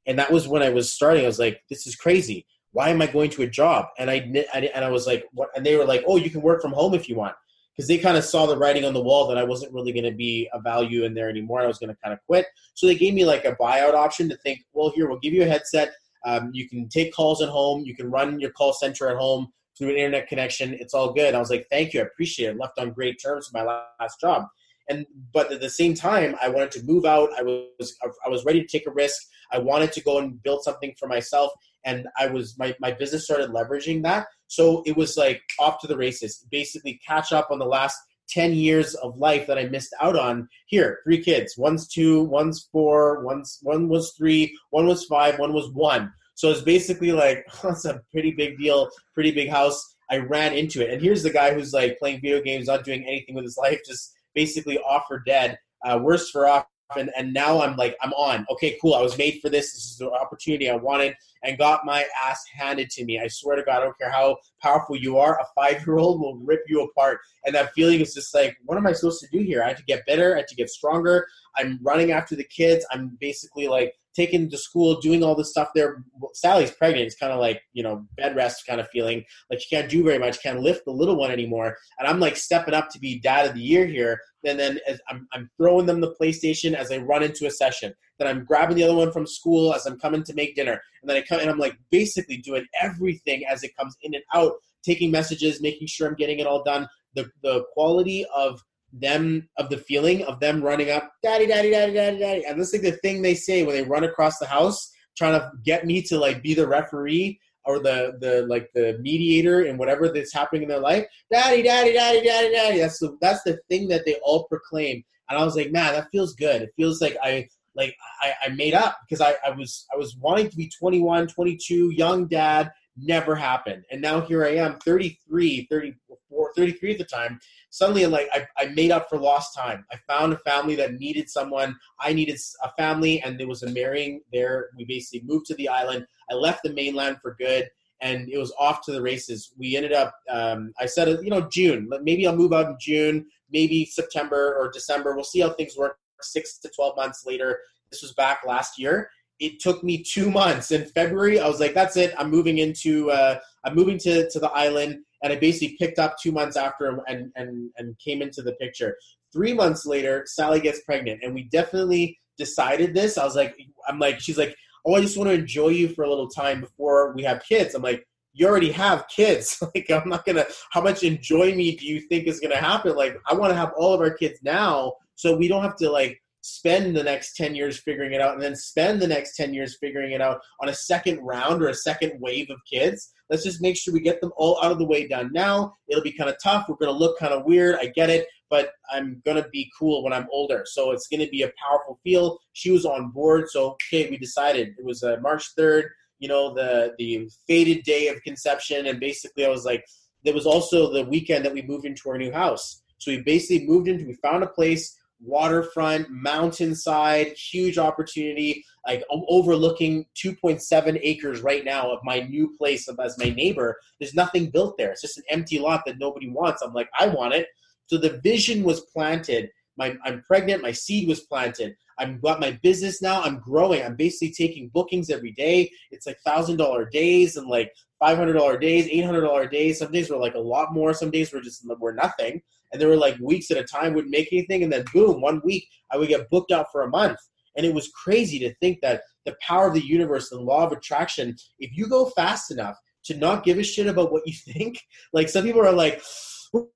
and 0.07 0.18
that 0.18 0.33
was 0.33 0.49
when 0.49 0.62
I 0.62 0.70
was 0.70 0.93
starting. 0.93 1.24
I 1.24 1.26
was 1.26 1.39
like, 1.39 1.61
this 1.68 1.87
is 1.87 1.97
crazy. 1.97 2.47
why 2.72 2.89
am 2.89 3.03
I 3.03 3.07
going 3.07 3.31
to 3.31 3.43
a 3.43 3.49
job? 3.49 3.87
And 3.99 4.11
I, 4.11 4.47
and 4.55 4.85
I 4.85 4.91
was 4.91 5.07
like, 5.07 5.24
what? 5.33 5.49
And 5.57 5.66
they 5.66 5.76
were 5.76 5.85
like, 5.85 6.05
oh, 6.07 6.16
you 6.16 6.31
can 6.31 6.41
work 6.41 6.62
from 6.62 6.72
home 6.72 6.95
if 6.95 7.09
you 7.09 7.16
want. 7.16 7.35
Because 7.76 7.89
they 7.89 7.99
kind 7.99 8.16
of 8.16 8.24
saw 8.24 8.47
the 8.47 8.57
writing 8.57 8.85
on 8.85 8.93
the 8.93 9.03
wall 9.03 9.26
that 9.28 9.39
I 9.39 9.45
wasn't 9.45 9.72
really 9.72 9.93
going 9.93 10.05
to 10.05 10.12
be 10.12 10.49
a 10.53 10.61
value 10.61 11.05
in 11.05 11.14
there 11.14 11.31
anymore. 11.31 11.62
I 11.62 11.66
was 11.66 11.78
going 11.78 11.89
to 11.89 11.97
kind 12.03 12.12
of 12.12 12.20
quit. 12.26 12.47
So 12.74 12.87
they 12.87 12.95
gave 12.95 13.14
me 13.14 13.24
like 13.24 13.45
a 13.45 13.57
buyout 13.57 13.95
option 13.95 14.28
to 14.28 14.37
think, 14.39 14.61
well, 14.72 14.91
here, 14.91 15.09
we'll 15.09 15.20
give 15.20 15.33
you 15.33 15.43
a 15.43 15.47
headset. 15.47 15.93
Um, 16.26 16.51
you 16.53 16.68
can 16.68 16.89
take 16.89 17.12
calls 17.14 17.41
at 17.41 17.49
home. 17.49 17.83
You 17.85 17.95
can 17.95 18.11
run 18.11 18.39
your 18.39 18.51
call 18.51 18.72
center 18.72 19.09
at 19.09 19.16
home 19.16 19.49
through 19.78 19.91
an 19.91 19.97
internet 19.97 20.28
connection. 20.28 20.74
It's 20.74 20.93
all 20.93 21.12
good. 21.12 21.35
I 21.35 21.39
was 21.39 21.51
like, 21.51 21.66
thank 21.70 21.95
you. 21.95 22.01
I 22.01 22.05
appreciate 22.05 22.51
it. 22.51 22.59
Left 22.59 22.78
on 22.78 22.93
great 22.93 23.18
terms 23.22 23.49
with 23.49 23.64
my 23.64 23.83
last 23.99 24.20
job. 24.20 24.47
And 24.91 25.07
but 25.32 25.51
at 25.51 25.61
the 25.61 25.70
same 25.70 25.95
time, 25.95 26.36
I 26.43 26.51
wanted 26.51 26.72
to 26.72 26.82
move 26.82 27.07
out. 27.07 27.30
I 27.38 27.43
was 27.43 27.97
I 28.26 28.28
was 28.28 28.45
ready 28.45 28.61
to 28.61 28.66
take 28.66 28.86
a 28.86 28.93
risk. 28.93 29.22
I 29.51 29.59
wanted 29.59 29.93
to 29.93 30.03
go 30.03 30.18
and 30.18 30.43
build 30.43 30.62
something 30.64 30.95
for 30.99 31.09
myself 31.09 31.51
and 31.84 32.07
I 32.18 32.26
was 32.26 32.59
my, 32.59 32.74
my 32.80 32.93
business 32.93 33.24
started 33.24 33.51
leveraging 33.51 34.03
that. 34.03 34.26
So 34.49 34.82
it 34.86 34.97
was 34.97 35.16
like 35.16 35.43
off 35.59 35.80
to 35.80 35.86
the 35.86 35.97
races, 35.97 36.45
basically 36.51 37.01
catch 37.07 37.32
up 37.32 37.49
on 37.51 37.59
the 37.59 37.66
last 37.66 37.97
10 38.28 38.55
years 38.55 38.95
of 38.97 39.18
life 39.18 39.47
that 39.47 39.59
I 39.59 39.64
missed 39.66 39.95
out 40.01 40.16
on. 40.16 40.49
Here, 40.66 41.01
three 41.05 41.22
kids. 41.22 41.57
One's 41.57 41.88
two, 41.88 42.24
one's 42.24 42.68
four, 42.70 43.24
one's 43.24 43.59
one 43.62 43.88
was 43.88 44.12
three, 44.16 44.57
one 44.70 44.86
was 44.86 45.05
five, 45.05 45.38
one 45.38 45.53
was 45.53 45.70
one. 45.72 46.12
So 46.34 46.51
it's 46.51 46.62
basically 46.62 47.12
like 47.12 47.45
that's 47.62 47.84
a 47.84 48.01
pretty 48.12 48.32
big 48.32 48.59
deal, 48.59 48.88
pretty 49.14 49.32
big 49.32 49.49
house. 49.49 49.97
I 50.11 50.18
ran 50.18 50.53
into 50.55 50.82
it. 50.82 50.93
And 50.93 51.01
here's 51.01 51.22
the 51.22 51.30
guy 51.30 51.55
who's 51.55 51.72
like 51.72 51.99
playing 51.99 52.20
video 52.20 52.41
games, 52.41 52.66
not 52.66 52.84
doing 52.84 53.05
anything 53.07 53.34
with 53.34 53.45
his 53.45 53.57
life, 53.57 53.80
just 53.86 54.12
basically 54.35 54.78
off 54.78 55.05
for 55.09 55.20
dead. 55.20 55.59
Uh, 55.85 55.99
worse 56.03 56.31
for 56.31 56.47
off 56.47 56.66
and, 56.97 57.11
and 57.16 57.33
now 57.33 57.62
I'm 57.62 57.76
like, 57.76 57.97
I'm 58.03 58.12
on. 58.14 58.47
Okay, 58.51 58.76
cool. 58.81 58.95
I 58.95 59.03
was 59.03 59.16
made 59.16 59.41
for 59.41 59.49
this. 59.49 59.72
This 59.72 59.85
is 59.85 59.99
the 59.99 60.11
opportunity 60.11 60.68
I 60.68 60.76
wanted 60.76 61.14
and 61.43 61.57
got 61.57 61.87
my 61.87 62.05
ass 62.20 62.43
handed 62.53 62.91
to 62.91 63.05
me. 63.05 63.20
I 63.20 63.28
swear 63.28 63.57
to 63.57 63.62
God, 63.62 63.81
I 63.81 63.85
don't 63.85 63.99
care 63.99 64.11
how 64.11 64.37
powerful 64.62 64.97
you 64.97 65.18
are, 65.18 65.39
a 65.39 65.45
five 65.55 65.87
year 65.87 65.99
old 65.99 66.20
will 66.20 66.37
rip 66.39 66.62
you 66.68 66.83
apart. 66.83 67.20
And 67.45 67.55
that 67.55 67.72
feeling 67.74 68.01
is 68.01 68.14
just 68.14 68.35
like, 68.35 68.57
what 68.64 68.76
am 68.76 68.87
I 68.87 68.93
supposed 68.93 69.20
to 69.20 69.28
do 69.37 69.43
here? 69.43 69.62
I 69.62 69.68
have 69.68 69.76
to 69.78 69.85
get 69.85 70.07
better, 70.07 70.35
I 70.35 70.39
have 70.39 70.47
to 70.49 70.55
get 70.55 70.68
stronger. 70.68 71.26
I'm 71.57 71.78
running 71.83 72.12
after 72.12 72.37
the 72.37 72.45
kids. 72.45 72.85
I'm 72.91 73.16
basically 73.20 73.68
like 73.68 73.95
taken 74.15 74.51
to 74.51 74.59
school, 74.59 75.01
doing 75.01 75.23
all 75.23 75.35
this 75.35 75.51
stuff 75.51 75.69
there. 75.75 76.03
Sally's 76.35 76.71
pregnant. 76.71 77.07
It's 77.07 77.17
kind 77.17 77.33
of 77.33 77.39
like, 77.39 77.63
you 77.73 77.83
know, 77.83 78.07
bed 78.17 78.37
rest 78.37 78.67
kind 78.67 78.81
of 78.81 78.89
feeling. 78.89 79.25
Like 79.51 79.61
she 79.61 79.75
can't 79.75 79.91
do 79.91 80.03
very 80.05 80.19
much, 80.19 80.43
can't 80.43 80.61
lift 80.61 80.85
the 80.85 80.93
little 80.93 81.17
one 81.17 81.31
anymore. 81.31 81.77
And 81.99 82.09
I'm 82.09 82.21
like 82.21 82.37
stepping 82.37 82.75
up 82.75 82.89
to 82.91 82.99
be 82.99 83.21
dad 83.21 83.47
of 83.47 83.55
the 83.55 83.61
year 83.61 83.87
here. 83.87 84.21
And 84.45 84.59
then 84.59 84.81
I'm, 85.09 85.29
I'm 85.33 85.51
throwing 85.57 85.87
them 85.87 86.01
the 86.01 86.15
PlayStation 86.21 86.75
as 86.75 86.91
I 86.91 86.99
run 86.99 87.23
into 87.23 87.47
a 87.47 87.51
session. 87.51 87.95
Then 88.19 88.29
I'm 88.29 88.45
grabbing 88.45 88.77
the 88.77 88.85
other 88.85 88.95
one 88.95 89.13
from 89.13 89.27
school 89.27 89.75
as 89.75 89.87
I'm 89.87 89.99
coming 89.99 90.23
to 90.25 90.35
make 90.35 90.57
dinner. 90.57 90.81
And 91.03 91.09
then 91.09 91.17
I 91.17 91.23
come 91.23 91.41
and 91.41 91.51
I'm 91.51 91.59
like 91.59 91.77
basically 91.91 92.39
doing 92.39 92.67
everything 92.81 93.45
as 93.47 93.63
it 93.63 93.77
comes 93.77 93.97
in 94.03 94.15
and 94.15 94.25
out, 94.35 94.55
taking 94.85 95.11
messages, 95.11 95.63
making 95.63 95.87
sure 95.89 96.09
I'm 96.09 96.15
getting 96.15 96.41
it 96.41 96.47
all 96.47 96.63
done. 96.63 96.89
The, 97.15 97.29
the 97.43 97.65
quality 97.75 98.25
of 98.35 98.61
them 98.93 99.49
of 99.57 99.70
the 99.70 99.78
feeling 99.78 100.22
of 100.24 100.41
them 100.41 100.62
running 100.62 100.91
up, 100.91 101.12
daddy, 101.22 101.47
daddy, 101.47 101.70
daddy, 101.70 101.93
daddy, 101.93 102.18
daddy. 102.18 102.45
And 102.45 102.59
that's 102.59 102.72
like 102.72 102.82
the 102.82 102.93
thing 102.93 103.22
they 103.22 103.34
say 103.34 103.62
when 103.64 103.74
they 103.74 103.82
run 103.82 104.05
across 104.05 104.38
the 104.38 104.47
house, 104.47 104.91
trying 105.16 105.38
to 105.38 105.51
get 105.64 105.86
me 105.86 106.03
to 106.03 106.18
like 106.18 106.43
be 106.43 106.55
the 106.55 106.66
referee 106.66 107.38
or 107.64 107.78
the 107.78 108.16
the 108.20 108.47
like 108.49 108.68
the 108.74 108.99
mediator 109.01 109.62
in 109.62 109.76
whatever 109.76 110.09
that's 110.09 110.32
happening 110.32 110.62
in 110.62 110.68
their 110.68 110.80
life. 110.80 111.07
Daddy, 111.30 111.62
daddy, 111.62 111.93
daddy, 111.93 112.22
daddy, 112.22 112.53
daddy. 112.53 112.78
That's 112.78 112.99
the 112.99 113.16
that's 113.20 113.43
the 113.43 113.59
thing 113.68 113.88
that 113.88 114.05
they 114.07 114.16
all 114.22 114.45
proclaim. 114.45 115.05
And 115.28 115.38
I 115.38 115.45
was 115.45 115.57
like, 115.57 115.70
man, 115.70 115.95
that 115.95 116.09
feels 116.11 116.34
good. 116.34 116.62
It 116.62 116.70
feels 116.76 117.01
like 117.01 117.16
I 117.22 117.49
like 117.74 117.95
I, 118.20 118.32
I 118.47 118.49
made 118.51 118.74
up 118.74 118.99
because 119.09 119.20
I, 119.20 119.34
I 119.47 119.51
was 119.51 119.86
I 119.93 119.97
was 119.97 120.16
wanting 120.16 120.51
to 120.51 120.57
be 120.57 120.70
21, 120.78 121.28
22, 121.28 121.91
young 121.91 122.26
dad, 122.26 122.70
never 122.97 123.34
happened. 123.34 123.84
And 123.91 124.01
now 124.01 124.20
here 124.20 124.45
I 124.45 124.57
am, 124.57 124.78
33, 124.78 125.66
34, 125.70 126.53
33 126.57 126.93
at 126.93 126.99
the 126.99 127.05
time. 127.05 127.41
Suddenly, 127.70 128.07
like, 128.07 128.28
I, 128.32 128.47
I 128.59 128.66
made 128.66 128.91
up 128.91 129.09
for 129.09 129.18
lost 129.18 129.55
time. 129.55 129.84
I 129.93 129.97
found 130.09 130.32
a 130.32 130.38
family 130.38 130.74
that 130.76 130.95
needed 130.95 131.30
someone. 131.30 131.76
I 132.01 132.12
needed 132.12 132.38
a 132.62 132.70
family, 132.78 133.20
and 133.22 133.38
there 133.38 133.49
was 133.49 133.62
a 133.62 133.70
marrying 133.70 134.22
there. 134.32 134.70
We 134.76 134.84
basically 134.84 135.26
moved 135.26 135.47
to 135.47 135.55
the 135.55 135.68
island. 135.68 136.07
I 136.30 136.34
left 136.34 136.62
the 136.62 136.72
mainland 136.72 137.18
for 137.22 137.36
good, 137.38 137.68
and 138.01 138.28
it 138.28 138.38
was 138.38 138.53
off 138.59 138.84
to 138.86 138.93
the 138.93 139.03
races. 139.03 139.53
We 139.57 139.76
ended 139.76 139.93
up, 139.93 140.14
um, 140.28 140.72
I 140.78 140.86
said, 140.86 141.09
you 141.22 141.30
know, 141.30 141.49
June. 141.49 141.88
Maybe 142.03 142.26
I'll 142.26 142.36
move 142.36 142.53
out 142.53 142.66
in 142.66 142.76
June, 142.80 143.26
maybe 143.51 143.84
September 143.84 144.57
or 144.59 144.70
December. 144.70 145.14
We'll 145.14 145.24
see 145.24 145.41
how 145.41 145.51
things 145.51 145.76
work 145.76 145.99
six 146.22 146.59
to 146.59 146.70
12 146.74 146.97
months 146.97 147.24
later. 147.24 147.61
This 147.91 148.03
was 148.03 148.12
back 148.12 148.41
last 148.47 148.78
year 148.78 149.11
it 149.41 149.59
took 149.59 149.82
me 149.82 150.03
two 150.03 150.30
months. 150.30 150.70
In 150.70 150.84
February, 150.84 151.41
I 151.41 151.49
was 151.49 151.61
like, 151.61 151.74
"That's 151.74 151.97
it. 151.97 152.14
I'm 152.18 152.30
moving 152.30 152.59
into. 152.59 153.11
Uh, 153.11 153.38
I'm 153.64 153.74
moving 153.74 153.99
to 153.99 154.30
to 154.30 154.38
the 154.38 154.51
island." 154.51 154.99
And 155.22 155.32
I 155.32 155.36
basically 155.36 155.76
picked 155.78 155.99
up 155.99 156.16
two 156.22 156.32
months 156.32 156.57
after 156.57 157.03
and 157.09 157.32
and 157.36 157.70
and 157.76 157.99
came 157.99 158.22
into 158.22 158.43
the 158.43 158.53
picture. 158.53 158.97
Three 159.32 159.55
months 159.55 159.86
later, 159.86 160.24
Sally 160.26 160.61
gets 160.61 160.82
pregnant, 160.82 161.20
and 161.22 161.34
we 161.34 161.45
definitely 161.45 162.18
decided 162.36 162.95
this. 162.95 163.18
I 163.18 163.24
was 163.24 163.36
like, 163.36 163.57
I'm 163.88 163.99
like, 163.99 164.20
she's 164.20 164.38
like, 164.38 164.55
"Oh, 164.84 164.95
I 164.95 165.01
just 165.01 165.16
want 165.16 165.30
to 165.30 165.34
enjoy 165.34 165.68
you 165.68 165.88
for 165.88 166.05
a 166.05 166.09
little 166.09 166.28
time 166.28 166.61
before 166.61 167.12
we 167.14 167.22
have 167.22 167.43
kids." 167.43 167.74
I'm 167.74 167.82
like, 167.82 168.07
you 168.32 168.47
already 168.47 168.72
have 168.72 169.09
kids. 169.09 169.62
like, 169.74 169.91
I'm 169.91 170.09
not 170.09 170.24
gonna. 170.24 170.47
How 170.70 170.80
much 170.80 171.03
enjoy 171.03 171.55
me 171.55 171.76
do 171.76 171.86
you 171.86 172.01
think 172.01 172.26
is 172.26 172.41
gonna 172.41 172.57
happen? 172.57 172.95
Like, 172.95 173.16
I 173.26 173.34
want 173.34 173.53
to 173.53 173.57
have 173.57 173.72
all 173.76 173.95
of 173.95 174.01
our 174.01 174.12
kids 174.12 174.38
now, 174.43 174.95
so 175.14 175.36
we 175.36 175.49
don't 175.49 175.62
have 175.62 175.76
to 175.76 175.91
like 175.91 176.20
spend 176.43 176.97
the 176.97 177.03
next 177.03 177.34
10 177.36 177.55
years 177.55 177.80
figuring 177.80 178.12
it 178.12 178.20
out 178.20 178.34
and 178.34 178.43
then 178.43 178.57
spend 178.57 179.01
the 179.01 179.07
next 179.07 179.36
10 179.36 179.53
years 179.53 179.76
figuring 179.80 180.12
it 180.12 180.20
out 180.20 180.41
on 180.61 180.68
a 180.68 180.74
second 180.74 181.18
round 181.20 181.62
or 181.62 181.68
a 181.68 181.74
second 181.74 182.12
wave 182.20 182.49
of 182.51 182.59
kids 182.70 183.12
let's 183.28 183.45
just 183.45 183.62
make 183.62 183.76
sure 183.76 183.93
we 183.95 184.01
get 184.01 184.20
them 184.20 184.32
all 184.36 184.59
out 184.62 184.72
of 184.72 184.78
the 184.78 184.84
way 184.84 185.07
done. 185.07 185.30
Now 185.32 185.74
it'll 185.88 186.03
be 186.03 186.12
kind 186.12 186.30
of 186.30 186.36
tough 186.43 186.66
we're 186.68 186.76
going 186.76 186.93
to 186.93 186.99
look 186.99 187.18
kind 187.18 187.32
of 187.32 187.45
weird 187.45 187.76
i 187.76 187.86
get 187.86 188.11
it 188.11 188.26
but 188.49 188.72
i'm 188.93 189.20
going 189.24 189.43
to 189.43 189.49
be 189.51 189.70
cool 189.78 190.03
when 190.03 190.12
i'm 190.12 190.26
older 190.32 190.64
so 190.66 190.93
it's 190.93 191.09
going 191.09 191.20
to 191.20 191.30
be 191.30 191.43
a 191.43 191.53
powerful 191.62 191.99
feel 192.03 192.38
she 192.53 192.70
was 192.70 192.84
on 192.84 193.11
board 193.11 193.49
so 193.49 193.70
okay 193.72 194.09
we 194.11 194.16
decided. 194.16 194.74
It 194.78 194.84
was 194.84 195.03
uh, 195.03 195.16
march 195.20 195.55
3rd 195.59 195.84
you 196.18 196.28
know 196.28 196.55
the 196.55 196.95
the 196.99 197.28
fated 197.47 197.82
day 197.84 198.09
of 198.09 198.22
conception 198.22 198.86
and 198.86 199.01
basically 199.01 199.47
i 199.47 199.49
was 199.49 199.64
like 199.64 199.84
there 200.24 200.34
was 200.34 200.47
also 200.47 200.93
the 200.93 201.05
weekend 201.05 201.45
that 201.45 201.55
we 201.55 201.62
moved 201.62 201.84
into 201.84 202.09
our 202.11 202.18
new 202.18 202.32
house. 202.32 202.82
So 202.99 203.11
we 203.11 203.22
basically 203.22 203.66
moved 203.66 203.88
into 203.88 204.07
we 204.07 204.14
found 204.14 204.43
a 204.43 204.49
place 204.49 204.97
waterfront, 205.23 206.09
mountainside, 206.11 207.29
huge 207.37 207.79
opportunity. 207.79 208.64
Like 208.87 209.03
I'm 209.12 209.23
overlooking 209.29 210.07
2.7 210.16 210.99
acres 211.03 211.41
right 211.41 211.64
now 211.64 211.91
of 211.91 212.01
my 212.05 212.21
new 212.21 212.55
place 212.57 212.89
as 212.89 213.18
my 213.18 213.31
neighbor. 213.31 213.77
There's 213.99 214.14
nothing 214.14 214.51
built 214.51 214.77
there. 214.79 214.91
It's 214.91 215.03
just 215.03 215.18
an 215.18 215.25
empty 215.29 215.59
lot 215.59 215.83
that 215.87 215.99
nobody 215.99 216.29
wants. 216.29 216.62
I'm 216.62 216.73
like, 216.73 216.89
I 216.99 217.09
want 217.09 217.35
it. 217.35 217.49
So 217.87 217.99
the 217.99 218.21
vision 218.23 218.62
was 218.62 218.81
planted. 218.93 219.51
My, 219.77 219.97
I'm 220.05 220.23
pregnant. 220.23 220.62
My 220.62 220.73
seed 220.73 221.09
was 221.09 221.21
planted. 221.21 221.75
I've 221.99 222.21
got 222.23 222.41
my 222.41 222.53
business 222.62 223.03
now. 223.03 223.23
I'm 223.23 223.39
growing. 223.39 223.83
I'm 223.83 223.97
basically 223.97 224.33
taking 224.33 224.71
bookings 224.73 225.11
every 225.11 225.33
day. 225.33 225.71
It's 225.91 226.07
like 226.07 226.18
thousand 226.25 226.57
dollar 226.57 226.89
days 226.89 227.37
and 227.37 227.47
like 227.47 227.73
five 227.99 228.16
hundred 228.16 228.35
dollar 228.35 228.59
days, 228.59 228.89
eight 228.91 229.05
hundred 229.05 229.21
dollar 229.23 229.47
days. 229.47 229.79
Some 229.79 229.93
days 229.93 230.09
were 230.09 230.16
like 230.16 230.35
a 230.35 230.39
lot 230.39 230.73
more. 230.73 230.95
Some 230.95 231.11
days 231.11 231.33
were 231.33 231.41
just 231.41 231.66
were 231.79 231.93
nothing 231.93 232.41
and 232.73 232.81
there 232.81 232.89
were 232.89 232.97
like 232.97 233.16
weeks 233.21 233.51
at 233.51 233.57
a 233.57 233.64
time 233.64 233.95
wouldn't 233.95 234.12
make 234.12 234.29
anything 234.33 234.62
and 234.62 234.73
then 234.73 234.85
boom 234.93 235.21
one 235.21 235.41
week 235.45 235.66
i 235.93 235.97
would 235.97 236.09
get 236.09 236.29
booked 236.31 236.53
out 236.53 236.66
for 236.73 236.83
a 236.83 236.89
month. 236.89 237.18
And 237.57 237.66
it 237.66 237.75
was 237.75 237.89
crazy 237.89 238.39
to 238.39 238.55
think 238.57 238.79
that 238.81 239.03
the 239.27 239.35
power 239.47 239.66
of 239.66 239.75
the 239.75 239.85
universe 239.85 240.31
the 240.31 240.41
law 240.41 240.64
of 240.64 240.73
attraction 240.73 241.37
if 241.59 241.77
you 241.77 241.89
go 241.89 242.07
fast 242.11 242.51
enough 242.51 242.77
to 243.05 243.16
not 243.16 243.45
give 243.45 243.59
a 243.59 243.62
shit 243.62 243.87
about 243.87 244.12
what 244.12 244.27
you 244.27 244.33
think 244.53 244.81
like 245.12 245.29
some 245.29 245.45
people 245.45 245.61
are 245.61 245.73
like 245.73 246.03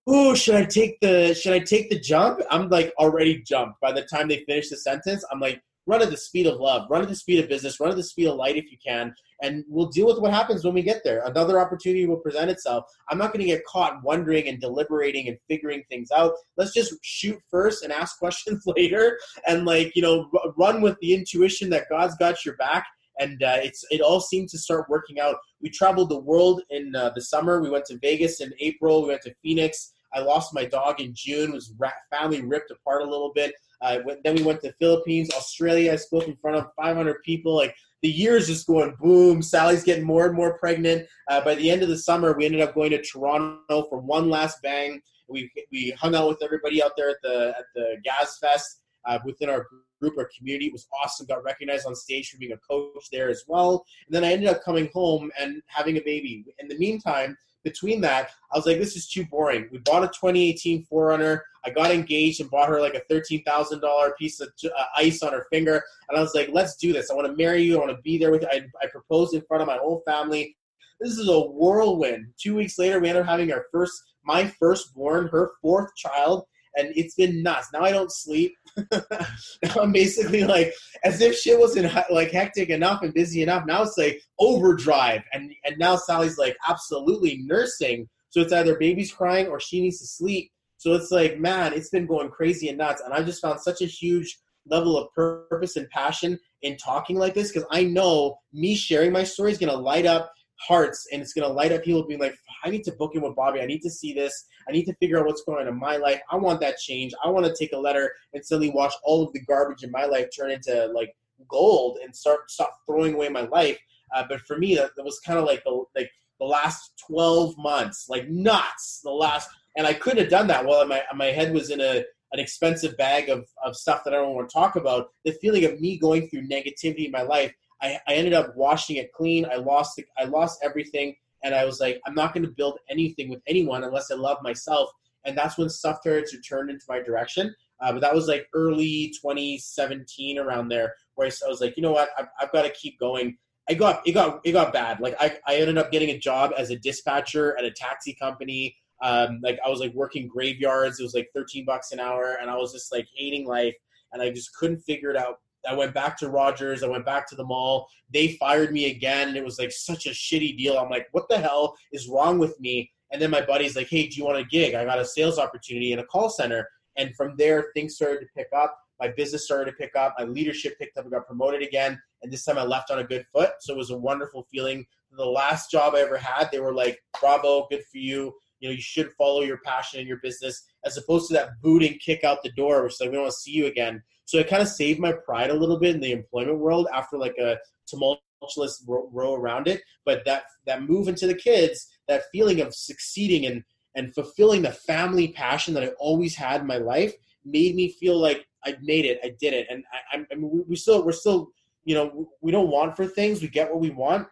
oh 0.07 0.35
should 0.35 0.55
i 0.55 0.65
take 0.65 0.99
the 1.01 1.35
should 1.35 1.53
i 1.53 1.59
take 1.59 1.91
the 1.91 1.99
jump? 1.99 2.41
I'm 2.51 2.69
like 2.69 2.93
already 2.99 3.43
jumped. 3.43 3.81
By 3.81 3.93
the 3.93 4.03
time 4.03 4.29
they 4.29 4.45
finish 4.47 4.69
the 4.69 4.77
sentence 4.77 5.25
i'm 5.31 5.41
like 5.41 5.61
run 5.87 6.03
at 6.03 6.11
the 6.11 6.17
speed 6.17 6.47
of 6.47 6.61
love, 6.61 6.89
run 6.91 7.03
at 7.03 7.09
the 7.09 7.17
speed 7.17 7.43
of 7.43 7.49
business, 7.49 7.79
run 7.81 7.91
at 7.91 7.97
the 7.97 8.03
speed 8.03 8.27
of 8.27 8.37
light 8.37 8.57
if 8.57 8.71
you 8.71 8.79
can, 8.85 9.15
and 9.45 9.63
we'll 9.69 9.89
deal 9.89 10.07
with 10.07 10.19
what 10.19 10.33
happens 10.33 10.65
when 10.65 10.73
we 10.73 10.83
get 10.83 11.03
there. 11.05 11.23
Another 11.27 11.61
opportunity 11.61 12.07
will 12.07 12.17
present 12.17 12.51
itself. 12.51 12.87
I'm 13.11 13.19
not 13.19 13.33
going 13.33 13.45
to 13.45 13.53
get 13.53 13.65
caught 13.67 14.03
wondering 14.03 14.49
and 14.49 14.59
deliberating 14.59 15.29
and 15.29 15.37
figuring 15.49 15.85
things 15.91 16.11
out. 16.11 16.33
Let's 16.57 16.73
just 16.73 16.95
shoot 17.03 17.39
first 17.51 17.85
and 17.85 17.93
ask 17.93 18.19
questions 18.25 18.63
later, 18.67 19.19
and 19.47 19.67
like 19.67 19.93
you 19.95 20.03
know, 20.03 20.31
run 20.57 20.81
with 20.81 20.97
the 21.01 21.15
intuition 21.15 21.69
that 21.71 21.89
God's 21.91 22.17
got 22.17 22.45
your 22.45 22.57
back. 22.57 22.87
And 23.21 23.41
uh, 23.45 23.59
it's 23.63 23.85
it 23.91 24.01
all 24.01 24.21
seemed 24.21 24.49
to 24.49 24.59
start 24.59 24.89
working 24.89 25.21
out. 25.21 25.37
We 25.61 25.71
traveled 25.71 26.09
the 26.09 26.19
world 26.19 26.63
in 26.71 26.97
uh, 26.97 27.11
the 27.15 27.21
summer. 27.21 27.61
We 27.61 27.71
went 27.71 27.85
to 27.87 27.99
Vegas 27.99 28.41
in 28.41 28.53
April. 28.59 29.03
We 29.03 29.09
went 29.11 29.23
to 29.23 29.35
Phoenix. 29.43 29.93
I 30.15 30.21
lost 30.21 30.55
my 30.55 30.65
dog 30.65 31.01
in 31.01 31.13
June. 31.15 31.53
Was 31.53 31.73
family 32.11 32.41
ripped 32.41 32.71
apart 32.71 33.03
a 33.03 33.11
little 33.11 33.33
bit. 33.35 33.55
Uh, 33.81 33.99
then 34.25 34.35
we 34.35 34.43
went 34.43 34.63
to 34.63 34.73
Philippines, 34.81 35.31
Australia. 35.33 35.93
I 35.93 35.97
spoke 35.97 36.27
in 36.27 36.37
front 36.37 36.57
of 36.57 36.67
500 36.77 37.23
people. 37.23 37.55
Like 37.55 37.77
the 38.05 38.11
year's 38.11 38.49
just 38.49 38.67
going 38.67 38.95
boom. 39.01 39.41
Sally's 39.41 39.83
getting 39.83 40.05
more 40.05 40.27
and 40.27 40.37
more 40.37 40.59
pregnant. 40.59 41.09
Uh, 41.31 41.43
by 41.43 41.55
the 41.55 41.71
end 41.71 41.83
of 41.83 41.89
the 41.89 41.97
summer, 41.97 42.37
we 42.37 42.45
ended 42.45 42.61
up 42.61 42.75
going 42.75 42.91
to 42.91 43.01
Toronto 43.01 43.87
for 43.89 43.99
one 43.99 44.29
last 44.29 44.61
bang. 44.63 45.01
We 45.27 45.51
we 45.73 45.89
hung 45.93 46.15
out 46.15 46.29
with 46.29 46.43
everybody 46.43 46.83
out 46.83 46.93
there 46.99 47.09
at 47.09 47.17
the 47.23 47.55
at 47.59 47.65
the 47.75 47.97
Gas 48.05 48.39
Fest 48.39 48.83
uh, 49.07 49.21
within 49.25 49.49
our 49.49 49.67
group 50.03 50.19
or 50.19 50.29
community. 50.37 50.67
It 50.67 50.75
was 50.75 50.87
awesome. 51.03 51.25
Got 51.25 51.45
recognized 51.45 51.87
on 51.87 51.97
stage 51.97 52.29
for 52.29 52.37
being 52.37 52.53
a 52.53 52.59
coach 52.59 53.07
there 53.11 53.31
as 53.31 53.45
well. 53.49 53.87
And 54.07 54.15
then 54.15 54.23
I 54.23 54.35
ended 54.35 54.51
up 54.51 54.63
coming 54.63 54.91
home 54.93 55.33
and 55.41 55.63
having 55.69 55.97
a 55.97 56.03
baby. 56.03 56.45
In 56.59 56.69
the 56.69 56.77
meantime, 56.77 57.39
between 57.65 58.01
that, 58.03 58.31
I 58.53 58.57
was 58.57 58.67
like, 58.67 58.79
this 58.79 58.95
is 58.95 59.09
too 59.09 59.25
boring. 59.25 59.69
We 59.73 59.79
bought 59.79 60.05
a 60.05 60.09
2018 60.09 60.87
4Runner. 60.93 61.41
I 61.65 61.71
got 61.71 61.91
engaged 61.91 62.41
and 62.41 62.51
bought 62.51 62.69
her 62.69 62.81
like 62.81 62.95
a 62.95 63.13
$13,000 63.13 64.17
piece 64.17 64.41
of 64.41 64.51
uh, 64.65 64.85
ice 64.97 65.23
on 65.23 65.33
her 65.33 65.47
finger. 65.51 65.83
And 66.09 66.19
I 66.19 66.21
was 66.21 66.35
like, 66.35 66.51
let's 66.53 66.77
do 66.77 66.93
this. 66.93 67.11
I 67.11 67.15
want 67.15 67.27
to 67.27 67.43
marry 67.43 67.63
you. 67.63 67.77
I 67.77 67.81
want 67.81 67.97
to 67.97 68.03
be 68.03 68.19
there 68.19 68.31
with 68.31 68.43
you. 68.43 68.49
I, 68.53 68.61
I 68.83 68.87
proposed 68.87 69.35
in 69.35 69.43
front 69.49 69.63
of 69.63 69.67
my 69.67 69.79
whole 69.79 70.03
family. 70.07 70.57
This 71.01 71.19
is 71.19 71.29
a 71.29 71.41
whirlwind. 71.41 72.27
Two 72.39 72.55
weeks 72.55 72.79
later, 72.79 73.01
we 73.01 73.09
ended 73.09 73.23
up 73.23 73.29
having 73.29 73.53
our 73.53 73.65
first, 73.73 73.95
my 74.25 74.47
firstborn, 74.47 75.29
her 75.29 75.53
fourth 75.61 75.95
child 75.97 76.45
and 76.77 76.93
it's 76.97 77.15
been 77.15 77.43
nuts. 77.43 77.69
Now 77.73 77.83
I 77.83 77.91
don't 77.91 78.13
sleep. 78.13 78.55
I'm 79.81 79.93
basically 79.93 80.45
like 80.45 80.73
as 81.05 81.21
if 81.21 81.37
shit 81.37 81.59
wasn't 81.59 81.93
like 82.11 82.31
hectic 82.31 82.71
enough 82.71 83.03
and 83.03 83.15
busy 83.15 83.43
enough. 83.43 83.65
Now 83.67 83.83
it's 83.83 83.99
like 83.99 84.21
overdrive, 84.39 85.23
and 85.33 85.53
and 85.65 85.79
now 85.79 85.97
Sally's 85.97 86.39
like 86.39 86.57
absolutely 86.69 87.39
nursing. 87.45 88.09
So 88.31 88.41
it's 88.41 88.53
either 88.53 88.77
baby's 88.77 89.13
crying 89.13 89.47
or 89.47 89.61
she 89.61 89.81
needs 89.81 90.01
to 90.01 90.07
sleep. 90.07 90.51
So 90.77 90.95
it's 90.95 91.11
like 91.11 91.39
man, 91.39 91.73
it's 91.73 91.91
been 91.91 92.07
going 92.07 92.31
crazy 92.31 92.69
and 92.69 92.79
nuts, 92.79 93.03
and 93.05 93.15
I 93.15 93.23
just 93.23 93.43
found 93.43 93.61
such 93.61 93.81
a 93.81 93.87
huge 93.87 94.39
level 94.67 94.97
of 94.97 95.13
purpose 95.13 95.77
and 95.77 95.89
passion 95.91 96.39
in 96.63 96.77
talking 96.77 97.17
like 97.17 97.35
this 97.35 97.53
because 97.53 97.69
I 97.71 97.85
know 97.85 98.39
me 98.53 98.75
sharing 98.75 99.13
my 99.13 99.25
story 99.25 99.53
is 99.53 99.59
going 99.59 99.73
to 99.73 99.79
light 99.79 100.07
up 100.07 100.33
hearts 100.67 101.07
and 101.13 101.21
it's 101.23 101.33
going 101.33 101.47
to 101.47 101.53
light 101.53 101.73
up 101.73 101.83
people 101.83 102.07
being 102.07 102.21
like 102.21 102.35
i 102.65 102.71
need 102.71 102.85
to 102.85 102.93
book 102.93 103.13
in 103.15 103.23
with 103.23 103.37
bobby. 103.37 103.61
I 103.61 103.67
need 103.67 103.83
to 103.83 103.91
see 103.91 104.13
this. 104.13 104.47
I 104.69 104.73
need 104.73 104.85
to 104.87 104.95
figure 104.95 105.19
out 105.19 105.27
what's 105.27 105.43
going 105.45 105.61
on 105.61 105.73
in 105.73 105.79
my 105.79 105.97
life. 105.97 106.21
I 106.31 106.37
want 106.37 106.61
that 106.61 106.79
change. 106.79 107.13
I 107.23 107.29
want 107.29 107.47
to 107.47 107.55
take 107.59 107.73
a 107.73 107.79
letter 107.79 108.13
and 108.33 108.45
suddenly 108.45 108.71
watch 108.71 108.95
all 109.05 109.25
of 109.25 109.33
the 109.33 109.41
garbage 109.41 109.83
in 109.83 109.91
my 109.91 110.07
life 110.07 110.29
turn 110.35 110.51
into 110.51 110.87
like 110.95 111.15
gold 111.49 111.99
and 112.03 112.15
start 112.15 112.51
stop 112.51 112.73
throwing 112.87 113.15
away 113.15 113.29
my 113.29 113.43
life. 113.43 113.79
Uh, 114.15 114.25
but 114.29 114.41
for 114.41 114.59
me 114.59 114.75
that, 114.77 114.91
that 114.97 115.05
was 115.05 115.21
kind 115.21 115.39
of 115.39 115.45
like 115.45 115.63
the 115.65 115.85
like 115.95 116.11
the 116.41 116.47
last 116.47 116.93
12 117.07 117.57
months 117.59 118.07
like 118.09 118.29
nuts 118.29 119.01
the 119.05 119.11
last 119.11 119.49
and 119.77 119.87
i 119.87 119.93
couldn't 119.93 120.19
have 120.19 120.29
done 120.29 120.49
that 120.49 120.65
while 120.65 120.85
my, 120.85 121.01
my 121.15 121.27
head 121.27 121.55
was 121.55 121.71
in 121.71 121.81
a 121.81 122.05
an 122.35 122.41
expensive 122.41 122.97
bag 122.97 123.29
of, 123.29 123.47
of 123.65 123.77
stuff 123.77 124.03
that 124.05 124.13
I 124.13 124.17
don't 124.17 124.35
want 124.35 124.51
to 124.51 124.53
talk 124.53 124.75
about. 124.75 125.11
The 125.25 125.33
feeling 125.41 125.65
of 125.65 125.81
me 125.81 125.97
going 125.97 126.29
through 126.29 126.49
negativity 126.49 127.07
in 127.07 127.13
my 127.13 127.23
life 127.23 127.55
I, 127.85 128.01
I 128.09 128.15
ended 128.15 128.33
up 128.33 128.57
washing 128.57 128.97
it 128.97 129.13
clean. 129.13 129.45
I 129.45 129.57
lost 129.57 129.97
the, 129.97 130.07
I 130.17 130.25
lost 130.25 130.61
everything, 130.63 131.15
and 131.43 131.55
I 131.55 131.67
was 131.67 131.81
like, 131.81 132.01
I'm 132.07 132.15
not 132.15 132.33
going 132.33 132.45
to 132.45 132.51
build 132.51 132.79
anything 132.91 133.29
with 133.29 133.43
anyone 133.47 133.85
unless 133.85 134.11
I 134.11 134.15
love 134.15 134.39
myself. 134.43 134.91
And 135.27 135.37
that's 135.37 135.59
when 135.59 135.69
stuff 135.69 135.99
started 136.01 136.27
to 136.27 136.41
turn 136.41 136.71
into 136.71 136.85
my 136.89 137.01
direction. 137.01 137.55
Uh, 137.81 137.93
but 137.93 138.01
that 138.01 138.15
was 138.15 138.27
like 138.29 138.49
early 138.55 139.13
2017 139.21 140.39
around 140.39 140.69
there, 140.69 140.95
where 141.15 141.29
I 141.29 141.49
was 141.49 141.61
like, 141.61 141.77
you 141.77 141.83
know 141.83 141.93
what, 141.93 142.09
I've, 142.19 142.29
I've 142.41 142.53
got 142.53 142.63
to 142.63 142.71
keep 142.71 142.99
going. 142.99 143.37
I 143.69 143.75
got 143.75 144.07
it 144.07 144.13
got 144.13 144.41
it 144.45 144.53
got 144.53 144.73
bad. 144.73 145.01
Like 145.01 145.17
I, 145.21 145.39
I 145.47 145.57
ended 145.57 145.79
up 145.79 145.91
getting 145.91 146.11
a 146.11 146.19
job 146.19 146.53
as 146.57 146.71
a 146.71 146.79
dispatcher 146.79 147.57
at 147.59 147.65
a 147.65 147.71
taxi 147.71 148.15
company. 148.15 148.77
Um, 149.03 149.41
like 149.43 149.59
I 149.65 149.69
was 149.69 149.81
like 149.81 149.93
working 149.95 150.29
graveyards. 150.29 151.01
It 151.01 151.03
was 151.03 151.15
like 151.15 151.31
13 151.35 151.65
bucks 151.65 151.93
an 151.93 152.01
hour, 152.01 152.37
and 152.41 152.51
I 152.51 152.57
was 152.57 152.73
just 152.73 152.93
like 152.93 153.07
hating 153.15 153.47
life, 153.47 153.75
and 154.13 154.23
I 154.23 154.31
just 154.31 154.55
couldn't 154.55 154.81
figure 154.81 155.11
it 155.11 155.17
out. 155.17 155.41
I 155.69 155.75
went 155.75 155.95
back 155.95 156.17
to 156.19 156.29
Rogers. 156.29 156.83
I 156.83 156.89
went 156.89 157.07
back 157.07 157.29
to 157.29 157.37
the 157.37 157.45
mall. 157.45 157.89
They 158.13 158.37
fired 158.37 158.73
me 158.73 158.91
again, 158.91 159.29
and 159.29 159.37
it 159.37 159.45
was 159.45 159.59
like 159.59 159.73
such 159.73 160.07
a 160.07 160.11
shitty 160.11 160.57
deal. 160.57 160.79
I'm 160.79 160.91
like, 160.91 161.09
what 161.13 161.29
the 161.29 161.39
hell 161.39 161.77
is 161.93 162.09
wrong 162.09 162.39
with 162.39 162.59
me? 162.61 162.91
And 163.13 163.21
then 163.21 163.31
my 163.31 163.41
buddy's 163.41 163.77
like, 163.77 163.89
hey, 163.89 164.09
do 164.09 164.17
you 164.17 164.25
want 164.25 164.39
a 164.39 164.45
gig? 164.45 164.75
I 164.75 164.85
got 164.85 164.99
a 164.99 165.05
sales 165.05 165.39
opportunity 165.39 165.93
in 165.93 166.01
a 166.01 166.05
call 166.05 166.29
center. 166.29 166.69
And 166.97 167.15
from 167.17 167.35
there, 167.37 167.67
things 167.75 167.95
started 167.95 168.21
to 168.21 168.27
pick 168.37 168.49
up. 168.55 168.77
My 169.01 169.09
business 169.09 169.45
started 169.45 169.71
to 169.71 169.77
pick 169.77 169.97
up. 169.97 170.15
My 170.19 170.25
leadership 170.25 170.79
picked 170.79 170.97
up. 170.97 171.07
I 171.07 171.11
got 171.11 171.27
promoted 171.27 171.63
again. 171.63 172.01
And 172.23 172.33
this 172.33 172.45
time 172.45 172.59
I 172.59 172.65
left 172.65 172.91
on 172.91 173.01
a 173.01 173.05
good 173.05 173.25
foot. 173.33 173.51
So 173.61 173.75
it 173.75 173.77
was 173.77 173.91
a 173.91 173.99
wonderful 173.99 174.47
feeling. 174.51 174.87
The 175.17 175.25
last 175.25 175.71
job 175.71 175.95
I 175.95 176.01
ever 176.01 176.17
had, 176.17 176.49
they 176.51 176.61
were 176.61 176.75
like, 176.75 177.01
bravo, 177.21 177.67
good 177.71 177.83
for 177.91 177.99
you. 177.99 178.35
You 178.61 178.69
know, 178.69 178.75
you 178.75 178.81
should 178.81 179.13
follow 179.13 179.43
your 179.43 179.59
passion 179.65 180.01
in 180.01 180.07
your 180.07 180.19
business 180.19 180.65
as 180.85 180.97
opposed 180.97 181.29
to 181.29 181.35
that 181.35 181.51
booting 181.63 181.99
kick 182.05 182.25
out 182.25 182.43
the 182.43 182.53
door, 182.53 182.83
which 182.83 183.01
like, 183.01 183.11
we 183.11 183.15
don't 183.15 183.25
want 183.25 183.35
to 183.35 183.41
see 183.41 183.53
you 183.53 183.67
again. 183.67 184.03
So 184.25 184.39
it 184.39 184.49
kind 184.49 184.63
of 184.63 184.69
saved 184.69 185.01
my 185.01 185.13
pride 185.13 185.51
a 185.51 185.55
little 185.55 185.79
bit 185.79 185.95
in 185.95 186.01
the 186.01 186.13
employment 186.13 186.59
world 186.59 186.89
after 186.93 187.19
like 187.19 187.37
a 187.39 187.59
tumultuous 187.87 188.85
row, 188.87 189.35
around 189.35 189.69
it. 189.69 189.83
But 190.05 190.25
that 190.25 190.45
that 190.67 190.83
move 190.83 191.09
into 191.09 191.27
the 191.27 191.35
kids, 191.35 191.87
that 192.09 192.25
feeling 192.33 192.61
of 192.61 192.75
succeeding 192.75 193.47
and 193.47 193.65
and 193.95 194.15
fulfilling 194.15 194.63
the 194.63 194.73
family 194.73 195.29
passion 195.29 195.75
that 195.75 195.85
I 195.85 195.89
always 195.99 196.35
had 196.35 196.63
in 196.63 196.67
my 196.67 196.79
life, 196.79 197.13
made 197.45 197.75
me 197.75 197.91
feel 197.91 198.19
like 198.19 198.47
I 198.65 198.77
made 198.83 199.05
it, 199.05 199.21
I 199.23 199.35
did 199.39 199.53
it, 199.53 199.67
and 199.71 199.85
I, 200.13 200.25
I 200.33 200.35
mean, 200.35 200.65
we 200.67 200.77
still 200.77 201.05
we're 201.05 201.13
still 201.13 201.51
you 201.85 201.95
know 201.95 202.29
we 202.41 202.51
don't 202.51 202.71
want 202.71 202.97
for 202.97 203.07
things, 203.07 203.43
we 203.43 203.49
get 203.49 203.71
what 203.71 203.81
we 203.81 203.91
want. 203.91 204.29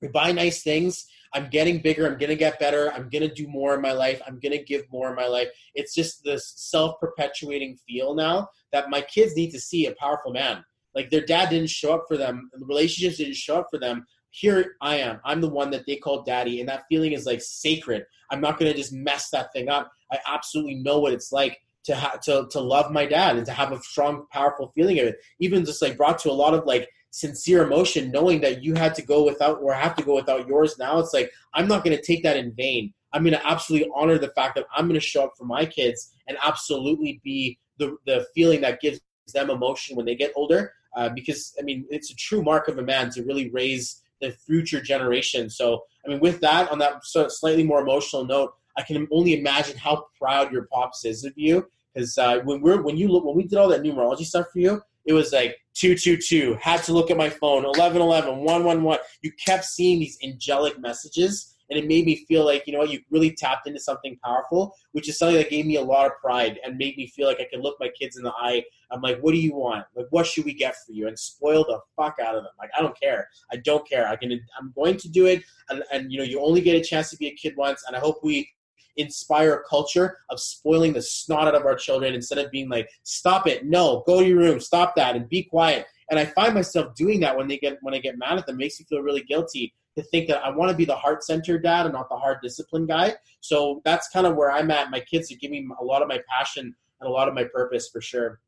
We 0.00 0.08
buy 0.08 0.32
nice 0.32 0.62
things. 0.64 1.06
I'm 1.34 1.48
getting 1.48 1.80
bigger. 1.80 2.06
I'm 2.06 2.18
going 2.18 2.30
to 2.30 2.36
get 2.36 2.58
better. 2.58 2.92
I'm 2.92 3.08
going 3.08 3.26
to 3.28 3.34
do 3.34 3.48
more 3.48 3.74
in 3.74 3.80
my 3.80 3.92
life. 3.92 4.20
I'm 4.26 4.38
going 4.38 4.52
to 4.52 4.62
give 4.62 4.84
more 4.90 5.08
in 5.08 5.16
my 5.16 5.26
life. 5.26 5.48
It's 5.74 5.94
just 5.94 6.22
this 6.24 6.52
self 6.56 7.00
perpetuating 7.00 7.78
feel 7.86 8.14
now 8.14 8.48
that 8.72 8.90
my 8.90 9.00
kids 9.00 9.34
need 9.36 9.50
to 9.52 9.60
see 9.60 9.86
a 9.86 9.94
powerful 9.94 10.32
man. 10.32 10.64
Like 10.94 11.10
their 11.10 11.24
dad 11.24 11.48
didn't 11.50 11.70
show 11.70 11.94
up 11.94 12.04
for 12.06 12.16
them, 12.16 12.50
the 12.52 12.66
relationships 12.66 13.16
didn't 13.16 13.36
show 13.36 13.60
up 13.60 13.68
for 13.70 13.78
them. 13.78 14.06
Here 14.30 14.76
I 14.80 14.96
am. 14.96 15.20
I'm 15.24 15.40
the 15.40 15.48
one 15.48 15.70
that 15.70 15.84
they 15.86 15.96
call 15.96 16.22
daddy, 16.22 16.60
and 16.60 16.68
that 16.68 16.84
feeling 16.88 17.12
is 17.12 17.26
like 17.26 17.42
sacred. 17.42 18.04
I'm 18.30 18.40
not 18.40 18.58
going 18.58 18.70
to 18.70 18.76
just 18.76 18.92
mess 18.92 19.28
that 19.30 19.52
thing 19.52 19.68
up. 19.68 19.90
I 20.10 20.18
absolutely 20.26 20.76
know 20.76 20.98
what 21.00 21.12
it's 21.12 21.32
like 21.32 21.60
to 21.84 21.94
ha- 21.94 22.18
to 22.24 22.46
to 22.50 22.60
love 22.60 22.90
my 22.92 23.06
dad 23.06 23.36
and 23.36 23.46
to 23.46 23.52
have 23.52 23.72
a 23.72 23.80
strong, 23.80 24.26
powerful 24.30 24.72
feeling 24.74 24.98
of 25.00 25.06
it. 25.06 25.16
Even 25.40 25.64
just 25.64 25.82
like 25.82 25.96
brought 25.96 26.18
to 26.20 26.30
a 26.30 26.32
lot 26.32 26.54
of 26.54 26.64
like 26.64 26.88
sincere 27.12 27.62
emotion, 27.62 28.10
knowing 28.10 28.40
that 28.40 28.64
you 28.64 28.74
had 28.74 28.94
to 28.94 29.02
go 29.02 29.22
without 29.22 29.60
or 29.62 29.72
have 29.72 29.94
to 29.94 30.02
go 30.02 30.16
without 30.16 30.48
yours. 30.48 30.78
Now 30.78 30.98
it's 30.98 31.14
like 31.14 31.30
I'm 31.54 31.68
not 31.68 31.84
going 31.84 31.96
to 31.96 32.02
take 32.02 32.22
that 32.24 32.36
in 32.36 32.52
vain. 32.52 32.92
I'm 33.12 33.22
going 33.22 33.34
to 33.34 33.46
absolutely 33.46 33.90
honor 33.94 34.18
the 34.18 34.30
fact 34.30 34.56
that 34.56 34.64
I'm 34.74 34.88
going 34.88 34.98
to 34.98 35.06
show 35.06 35.24
up 35.24 35.34
for 35.36 35.44
my 35.44 35.66
kids 35.66 36.10
and 36.26 36.36
absolutely 36.42 37.20
be 37.22 37.58
the 37.78 37.96
the 38.06 38.26
feeling 38.34 38.62
that 38.62 38.80
gives 38.80 39.00
them 39.32 39.50
emotion 39.50 39.94
when 39.94 40.06
they 40.06 40.16
get 40.16 40.32
older. 40.34 40.72
Uh, 40.96 41.10
because 41.10 41.54
I 41.60 41.62
mean, 41.62 41.86
it's 41.90 42.10
a 42.10 42.16
true 42.16 42.42
mark 42.42 42.68
of 42.68 42.78
a 42.78 42.82
man 42.82 43.10
to 43.10 43.22
really 43.22 43.50
raise 43.50 44.02
the 44.20 44.32
future 44.32 44.80
generation. 44.80 45.50
So 45.50 45.84
I 46.04 46.08
mean, 46.08 46.20
with 46.20 46.40
that, 46.40 46.70
on 46.70 46.78
that 46.78 47.04
slightly 47.04 47.62
more 47.62 47.82
emotional 47.82 48.24
note, 48.24 48.54
I 48.76 48.82
can 48.82 49.06
only 49.12 49.38
imagine 49.38 49.76
how 49.76 50.06
proud 50.18 50.50
your 50.50 50.66
pops 50.72 51.04
is 51.04 51.24
of 51.24 51.34
you. 51.36 51.66
Because 51.92 52.16
uh, 52.16 52.38
when 52.44 52.62
we're 52.62 52.80
when 52.80 52.96
you 52.96 53.08
look 53.08 53.24
when 53.26 53.36
we 53.36 53.42
did 53.42 53.58
all 53.58 53.68
that 53.68 53.82
numerology 53.82 54.24
stuff 54.24 54.46
for 54.50 54.60
you, 54.60 54.80
it 55.04 55.12
was 55.12 55.32
like 55.32 55.56
two 55.74 55.96
two 55.96 56.16
two. 56.16 56.56
Had 56.60 56.82
to 56.84 56.92
look 56.92 57.10
at 57.10 57.16
my 57.16 57.28
phone. 57.28 57.64
11 57.64 58.00
11, 58.00 58.38
1 58.38 58.64
1 58.64 58.82
1. 58.82 58.98
You 59.22 59.32
kept 59.44 59.64
seeing 59.64 59.98
these 59.98 60.18
angelic 60.22 60.78
messages 60.78 61.52
and 61.72 61.82
it 61.82 61.88
made 61.88 62.04
me 62.04 62.24
feel 62.26 62.44
like 62.44 62.66
you 62.66 62.72
know 62.72 62.80
what 62.80 62.90
you 62.90 63.00
really 63.10 63.30
tapped 63.30 63.66
into 63.66 63.80
something 63.80 64.18
powerful 64.22 64.74
which 64.92 65.08
is 65.08 65.18
something 65.18 65.36
that 65.36 65.50
gave 65.50 65.64
me 65.64 65.76
a 65.76 65.82
lot 65.82 66.06
of 66.06 66.12
pride 66.20 66.58
and 66.64 66.76
made 66.76 66.96
me 66.96 67.06
feel 67.06 67.26
like 67.26 67.40
i 67.40 67.46
could 67.50 67.62
look 67.62 67.76
my 67.80 67.88
kids 67.98 68.16
in 68.16 68.22
the 68.22 68.32
eye 68.32 68.62
i'm 68.90 69.00
like 69.00 69.18
what 69.20 69.32
do 69.32 69.38
you 69.38 69.54
want 69.54 69.84
like 69.96 70.06
what 70.10 70.26
should 70.26 70.44
we 70.44 70.52
get 70.52 70.74
for 70.86 70.92
you 70.92 71.08
and 71.08 71.18
spoil 71.18 71.64
the 71.64 71.78
fuck 71.96 72.16
out 72.24 72.34
of 72.34 72.42
them 72.42 72.52
like 72.58 72.70
i 72.76 72.82
don't 72.82 72.98
care 73.00 73.26
i 73.52 73.56
don't 73.56 73.88
care 73.88 74.06
i 74.08 74.16
can 74.16 74.32
i'm 74.58 74.72
going 74.74 74.96
to 74.96 75.08
do 75.08 75.26
it 75.26 75.42
and, 75.70 75.82
and 75.92 76.12
you 76.12 76.18
know 76.18 76.24
you 76.24 76.40
only 76.40 76.60
get 76.60 76.76
a 76.76 76.84
chance 76.84 77.10
to 77.10 77.16
be 77.16 77.28
a 77.28 77.34
kid 77.34 77.54
once 77.56 77.82
and 77.86 77.96
i 77.96 77.98
hope 77.98 78.18
we 78.22 78.48
inspire 78.96 79.54
a 79.54 79.68
culture 79.68 80.18
of 80.30 80.40
spoiling 80.40 80.92
the 80.92 81.02
snot 81.02 81.48
out 81.48 81.54
of 81.54 81.64
our 81.64 81.74
children 81.74 82.14
instead 82.14 82.38
of 82.38 82.50
being 82.50 82.68
like 82.68 82.88
stop 83.02 83.46
it 83.46 83.64
no 83.64 84.02
go 84.06 84.20
to 84.20 84.26
your 84.26 84.38
room 84.38 84.60
stop 84.60 84.94
that 84.94 85.16
and 85.16 85.28
be 85.28 85.42
quiet 85.42 85.86
and 86.10 86.18
i 86.18 86.24
find 86.24 86.54
myself 86.54 86.94
doing 86.94 87.20
that 87.20 87.36
when 87.36 87.48
they 87.48 87.58
get 87.58 87.78
when 87.82 87.94
i 87.94 87.98
get 87.98 88.18
mad 88.18 88.38
at 88.38 88.46
them 88.46 88.56
it 88.56 88.58
makes 88.58 88.78
me 88.78 88.86
feel 88.88 89.00
really 89.00 89.22
guilty 89.22 89.72
to 89.96 90.02
think 90.04 90.28
that 90.28 90.42
I 90.42 90.50
want 90.50 90.70
to 90.70 90.76
be 90.76 90.84
the 90.84 90.96
heart 90.96 91.22
centered 91.22 91.62
dad 91.62 91.86
and 91.86 91.92
not 91.92 92.08
the 92.08 92.16
hard 92.16 92.38
discipline 92.42 92.86
guy. 92.86 93.14
So 93.40 93.82
that's 93.84 94.08
kind 94.08 94.26
of 94.26 94.36
where 94.36 94.50
I'm 94.50 94.70
at. 94.70 94.90
My 94.90 95.00
kids 95.00 95.30
are 95.30 95.36
giving 95.36 95.68
me 95.68 95.74
a 95.80 95.84
lot 95.84 96.02
of 96.02 96.08
my 96.08 96.20
passion 96.28 96.74
and 97.00 97.08
a 97.08 97.12
lot 97.12 97.28
of 97.28 97.34
my 97.34 97.44
purpose 97.44 97.88
for 97.92 98.00
sure. 98.00 98.40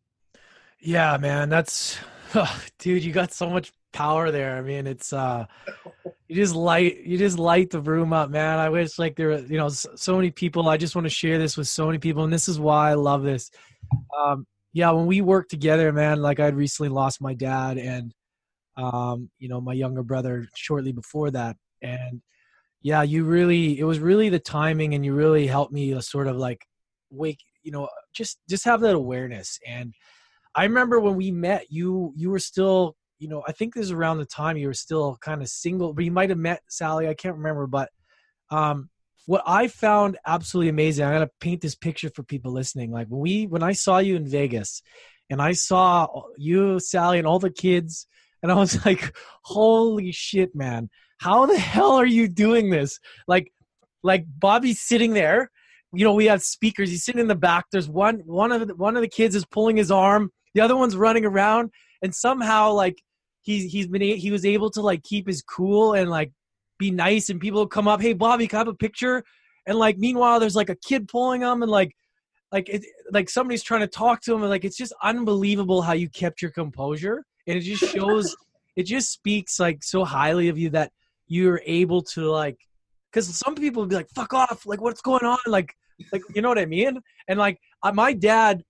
Yeah, 0.80 1.16
man, 1.18 1.48
that's 1.48 1.98
oh, 2.34 2.62
dude. 2.78 3.04
You 3.04 3.12
got 3.12 3.32
so 3.32 3.48
much 3.48 3.72
power 3.94 4.30
there. 4.30 4.58
I 4.58 4.60
mean, 4.60 4.86
it's 4.86 5.14
uh, 5.14 5.46
you 6.28 6.36
just 6.36 6.54
light 6.54 6.98
you 7.04 7.16
just 7.16 7.38
light 7.38 7.70
the 7.70 7.80
room 7.80 8.12
up, 8.12 8.28
man. 8.28 8.58
I 8.58 8.68
wish 8.68 8.98
like 8.98 9.16
there 9.16 9.28
were 9.28 9.38
you 9.38 9.56
know 9.56 9.70
so 9.70 10.16
many 10.16 10.30
people. 10.30 10.68
I 10.68 10.76
just 10.76 10.94
want 10.94 11.06
to 11.06 11.10
share 11.10 11.38
this 11.38 11.56
with 11.56 11.68
so 11.68 11.86
many 11.86 11.98
people, 11.98 12.24
and 12.24 12.32
this 12.32 12.48
is 12.48 12.60
why 12.60 12.90
I 12.90 12.94
love 12.94 13.22
this. 13.22 13.50
Um, 14.18 14.46
yeah, 14.74 14.90
when 14.90 15.06
we 15.06 15.22
work 15.22 15.48
together, 15.48 15.92
man, 15.92 16.20
like 16.20 16.40
I'd 16.40 16.56
recently 16.56 16.90
lost 16.90 17.22
my 17.22 17.32
dad, 17.32 17.78
and 17.78 18.12
um, 18.76 19.30
you 19.38 19.48
know, 19.48 19.60
my 19.60 19.72
younger 19.72 20.02
brother 20.02 20.48
shortly 20.54 20.92
before 20.92 21.30
that. 21.30 21.56
And 21.82 22.22
yeah, 22.82 23.02
you 23.02 23.24
really, 23.24 23.78
it 23.78 23.84
was 23.84 23.98
really 23.98 24.28
the 24.28 24.38
timing 24.38 24.94
and 24.94 25.04
you 25.04 25.14
really 25.14 25.46
helped 25.46 25.72
me 25.72 25.98
sort 26.00 26.26
of 26.26 26.36
like 26.36 26.66
wake, 27.10 27.40
you 27.62 27.72
know, 27.72 27.88
just, 28.12 28.38
just 28.48 28.64
have 28.64 28.80
that 28.80 28.94
awareness. 28.94 29.58
And 29.66 29.94
I 30.54 30.64
remember 30.64 31.00
when 31.00 31.16
we 31.16 31.30
met, 31.30 31.66
you, 31.70 32.12
you 32.16 32.30
were 32.30 32.38
still, 32.38 32.96
you 33.24 33.30
know, 33.30 33.42
I 33.48 33.52
think 33.52 33.72
this 33.72 33.84
is 33.84 33.90
around 33.90 34.18
the 34.18 34.26
time 34.26 34.58
you 34.58 34.66
were 34.66 34.74
still 34.74 35.16
kind 35.22 35.40
of 35.40 35.48
single, 35.48 35.94
but 35.94 36.04
you 36.04 36.10
might 36.10 36.28
have 36.28 36.38
met 36.38 36.60
Sally. 36.68 37.08
I 37.08 37.14
can't 37.14 37.36
remember, 37.36 37.66
but, 37.66 37.88
um, 38.50 38.90
what 39.24 39.42
I 39.46 39.68
found 39.68 40.18
absolutely 40.26 40.68
amazing, 40.68 41.06
I'm 41.06 41.14
gonna 41.14 41.30
paint 41.40 41.62
this 41.62 41.74
picture 41.74 42.10
for 42.14 42.22
people 42.22 42.52
listening. 42.52 42.90
Like 42.90 43.08
when 43.08 43.22
we, 43.22 43.46
when 43.46 43.62
I 43.62 43.72
saw 43.72 43.96
you 43.96 44.14
in 44.14 44.28
Vegas, 44.28 44.82
and 45.30 45.40
I 45.40 45.52
saw 45.52 46.06
you, 46.36 46.78
Sally, 46.78 47.16
and 47.16 47.26
all 47.26 47.38
the 47.38 47.50
kids, 47.50 48.06
and 48.42 48.52
I 48.52 48.56
was 48.56 48.84
like, 48.86 49.16
"Holy 49.44 50.12
shit, 50.12 50.54
man! 50.54 50.90
How 51.18 51.46
the 51.46 51.58
hell 51.58 51.92
are 51.92 52.04
you 52.04 52.28
doing 52.28 52.68
this?" 52.68 53.00
Like, 53.26 53.50
like 54.02 54.26
Bobby's 54.38 54.82
sitting 54.82 55.14
there. 55.14 55.50
You 55.94 56.04
know, 56.04 56.12
we 56.12 56.26
have 56.26 56.42
speakers. 56.42 56.90
He's 56.90 57.06
sitting 57.06 57.22
in 57.22 57.28
the 57.28 57.34
back. 57.34 57.64
There's 57.72 57.88
one 57.88 58.20
one 58.26 58.52
of 58.52 58.68
the, 58.68 58.74
one 58.74 58.96
of 58.96 59.00
the 59.00 59.08
kids 59.08 59.34
is 59.34 59.46
pulling 59.46 59.78
his 59.78 59.90
arm. 59.90 60.30
The 60.52 60.60
other 60.60 60.76
one's 60.76 60.96
running 60.96 61.24
around, 61.24 61.70
and 62.02 62.14
somehow 62.14 62.72
like 62.72 63.02
he's 63.44 63.70
he's 63.70 63.86
been 63.86 64.02
he 64.02 64.30
was 64.30 64.44
able 64.44 64.70
to 64.70 64.82
like 64.82 65.04
keep 65.04 65.28
his 65.28 65.42
cool 65.42 65.94
and 65.94 66.10
like 66.10 66.32
be 66.78 66.90
nice. 66.90 67.30
And 67.30 67.40
people 67.40 67.66
come 67.66 67.86
up, 67.86 68.00
"Hey, 68.00 68.12
Bobby, 68.12 68.48
can 68.48 68.56
I 68.56 68.60
have 68.60 68.68
a 68.68 68.74
picture?" 68.74 69.22
And 69.66 69.78
like 69.78 69.98
meanwhile, 69.98 70.40
there's 70.40 70.56
like 70.56 70.70
a 70.70 70.76
kid 70.76 71.06
pulling 71.08 71.42
him, 71.42 71.62
and 71.62 71.70
like 71.70 71.94
like 72.54 72.68
it, 72.68 72.84
like 73.10 73.28
somebody's 73.28 73.64
trying 73.64 73.80
to 73.80 73.88
talk 73.88 74.20
to 74.22 74.32
him 74.32 74.42
and 74.42 74.50
like 74.50 74.64
it's 74.64 74.76
just 74.76 74.94
unbelievable 75.02 75.82
how 75.82 75.92
you 75.92 76.08
kept 76.08 76.40
your 76.40 76.52
composure 76.52 77.24
and 77.46 77.58
it 77.58 77.60
just 77.62 77.84
shows 77.94 78.34
it 78.76 78.84
just 78.84 79.10
speaks 79.10 79.58
like 79.58 79.82
so 79.82 80.04
highly 80.04 80.48
of 80.48 80.56
you 80.56 80.70
that 80.70 80.92
you're 81.26 81.60
able 81.66 82.00
to 82.00 82.30
like 82.30 82.56
because 83.10 83.26
some 83.36 83.56
people 83.56 83.82
would 83.82 83.90
be 83.90 83.96
like 83.96 84.08
fuck 84.14 84.32
off 84.32 84.64
like 84.66 84.80
what's 84.80 85.02
going 85.02 85.24
on 85.24 85.38
like 85.46 85.74
like 86.12 86.22
you 86.34 86.40
know 86.40 86.48
what 86.48 86.58
i 86.58 86.64
mean 86.64 87.00
and 87.26 87.38
like 87.40 87.58
uh, 87.82 87.92
my 87.92 88.12
dad 88.12 88.62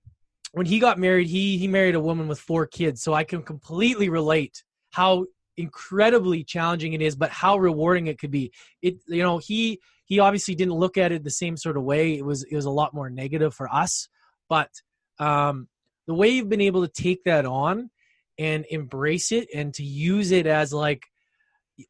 when 0.54 0.66
he 0.66 0.78
got 0.78 0.98
married 0.98 1.26
he 1.26 1.58
he 1.58 1.68
married 1.68 1.94
a 1.94 2.00
woman 2.00 2.28
with 2.28 2.38
four 2.38 2.66
kids. 2.66 3.02
So 3.02 3.12
i 3.12 3.24
can 3.24 3.42
completely 3.42 4.08
relate 4.08 4.62
how 4.90 5.26
incredibly 5.56 6.42
challenging 6.42 6.94
it 6.94 7.02
is 7.02 7.14
but 7.14 7.30
how 7.30 7.58
rewarding 7.58 8.06
it 8.06 8.18
could 8.18 8.30
be. 8.30 8.52
It 8.80 8.96
you 9.06 9.22
know 9.22 9.38
he 9.38 9.80
he 10.06 10.20
obviously 10.20 10.54
didn't 10.54 10.74
look 10.74 10.96
at 10.96 11.12
it 11.12 11.24
the 11.24 11.30
same 11.30 11.56
sort 11.56 11.76
of 11.76 11.82
way. 11.82 12.16
It 12.16 12.24
was 12.24 12.44
it 12.44 12.54
was 12.54 12.66
a 12.66 12.70
lot 12.70 12.94
more 12.94 13.10
negative 13.10 13.54
for 13.54 13.72
us, 13.72 14.08
but 14.48 14.70
um, 15.18 15.68
the 16.06 16.14
way 16.14 16.28
you've 16.28 16.48
been 16.48 16.60
able 16.60 16.86
to 16.86 16.92
take 17.02 17.24
that 17.24 17.46
on 17.46 17.90
and 18.38 18.66
embrace 18.70 19.32
it 19.32 19.48
and 19.54 19.72
to 19.74 19.84
use 19.84 20.30
it 20.30 20.46
as 20.46 20.72
like 20.72 21.02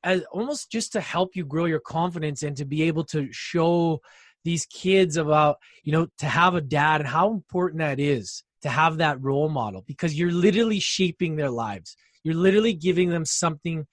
as 0.03 0.23
almost 0.33 0.71
just 0.71 0.93
to 0.93 1.01
help 1.01 1.37
you 1.37 1.45
grow 1.45 1.65
your 1.67 1.81
confidence 1.81 2.43
and 2.43 2.57
to 2.57 2.65
be 2.65 2.83
able 2.85 3.05
to 3.05 3.29
show 3.33 4.01
these 4.45 4.67
kids 4.67 5.17
about 5.17 5.59
you 5.83 5.93
know 5.93 6.07
to 6.19 6.27
have 6.27 6.55
a 6.55 6.61
dad 6.61 7.01
and 7.01 7.09
how 7.09 7.31
important 7.31 7.81
that 7.81 7.99
is 7.99 8.43
to 8.65 8.71
have 8.71 8.97
that 8.97 9.21
role 9.21 9.51
model 9.51 9.85
because 9.87 10.19
you're 10.19 10.33
literally 10.33 10.81
shaping 10.81 11.37
their 11.37 11.51
lives. 11.51 11.97
You're 12.23 12.35
literally 12.35 12.73
giving 12.73 13.11
them 13.11 13.27
something 13.27 13.87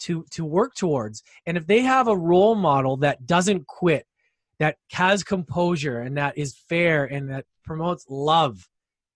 to 0.00 0.24
to 0.32 0.44
work 0.44 0.74
towards. 0.74 1.22
And 1.46 1.56
if 1.56 1.68
they 1.68 1.82
have 1.82 2.08
a 2.08 2.16
role 2.16 2.56
model 2.56 2.96
that 2.98 3.24
doesn't 3.24 3.68
quit 3.68 4.04
that 4.58 4.78
has 4.90 5.22
composure 5.22 6.00
and 6.00 6.16
that 6.16 6.36
is 6.36 6.56
fair 6.68 7.04
and 7.04 7.30
that 7.30 7.44
promotes 7.64 8.04
love 8.08 8.68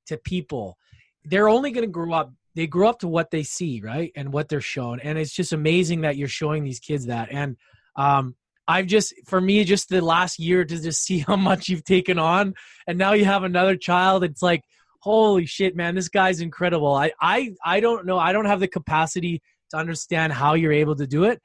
to 0.07 0.17
people 0.17 0.77
they're 1.25 1.49
only 1.49 1.71
going 1.73 1.85
to 1.85 1.91
grow 1.91 2.13
up 2.13 2.33
they 2.55 2.69
grow 2.69 2.89
up 2.89 3.01
to 3.01 3.09
what 3.09 3.33
they 3.33 3.43
see 3.43 3.81
right 3.83 4.13
and 4.15 4.33
what 4.33 4.49
they're 4.49 4.61
shown. 4.61 5.01
And 5.01 5.19
it's 5.19 5.35
just 5.35 5.53
amazing 5.53 6.03
that 6.03 6.17
you're 6.17 6.29
showing 6.29 6.63
these 6.63 6.81
kids 6.81 7.07
that. 7.07 7.33
And 7.33 7.57
um 7.97 8.37
i've 8.69 8.87
just 8.87 9.13
for 9.27 9.41
me 9.41 9.65
just 9.65 9.89
the 9.89 10.01
last 10.01 10.39
year 10.39 10.65
to 10.65 10.81
just 10.81 11.03
see 11.05 11.19
how 11.19 11.35
much 11.35 11.69
you've 11.69 11.85
taken 11.85 12.19
on 12.19 12.55
and 12.87 12.97
now 12.97 13.13
you 13.13 13.25
have 13.25 13.43
another 13.43 13.77
child 13.77 14.23
it's 14.23 14.43
like 14.43 14.63
holy 15.01 15.47
shit 15.47 15.75
man 15.77 15.95
this 15.95 16.09
guy's 16.09 16.41
incredible. 16.41 16.95
I 16.95 17.13
i 17.21 17.55
i 17.65 17.81
don't 17.81 18.07
know. 18.07 18.19
I 18.19 18.33
don't 18.33 18.47
have 18.47 18.61
the 18.61 18.69
capacity 18.69 19.43
to 19.71 19.77
understand 19.77 20.33
how 20.33 20.55
you're 20.55 20.73
able 20.73 20.97
to 20.97 21.07
do 21.07 21.25
it. 21.25 21.41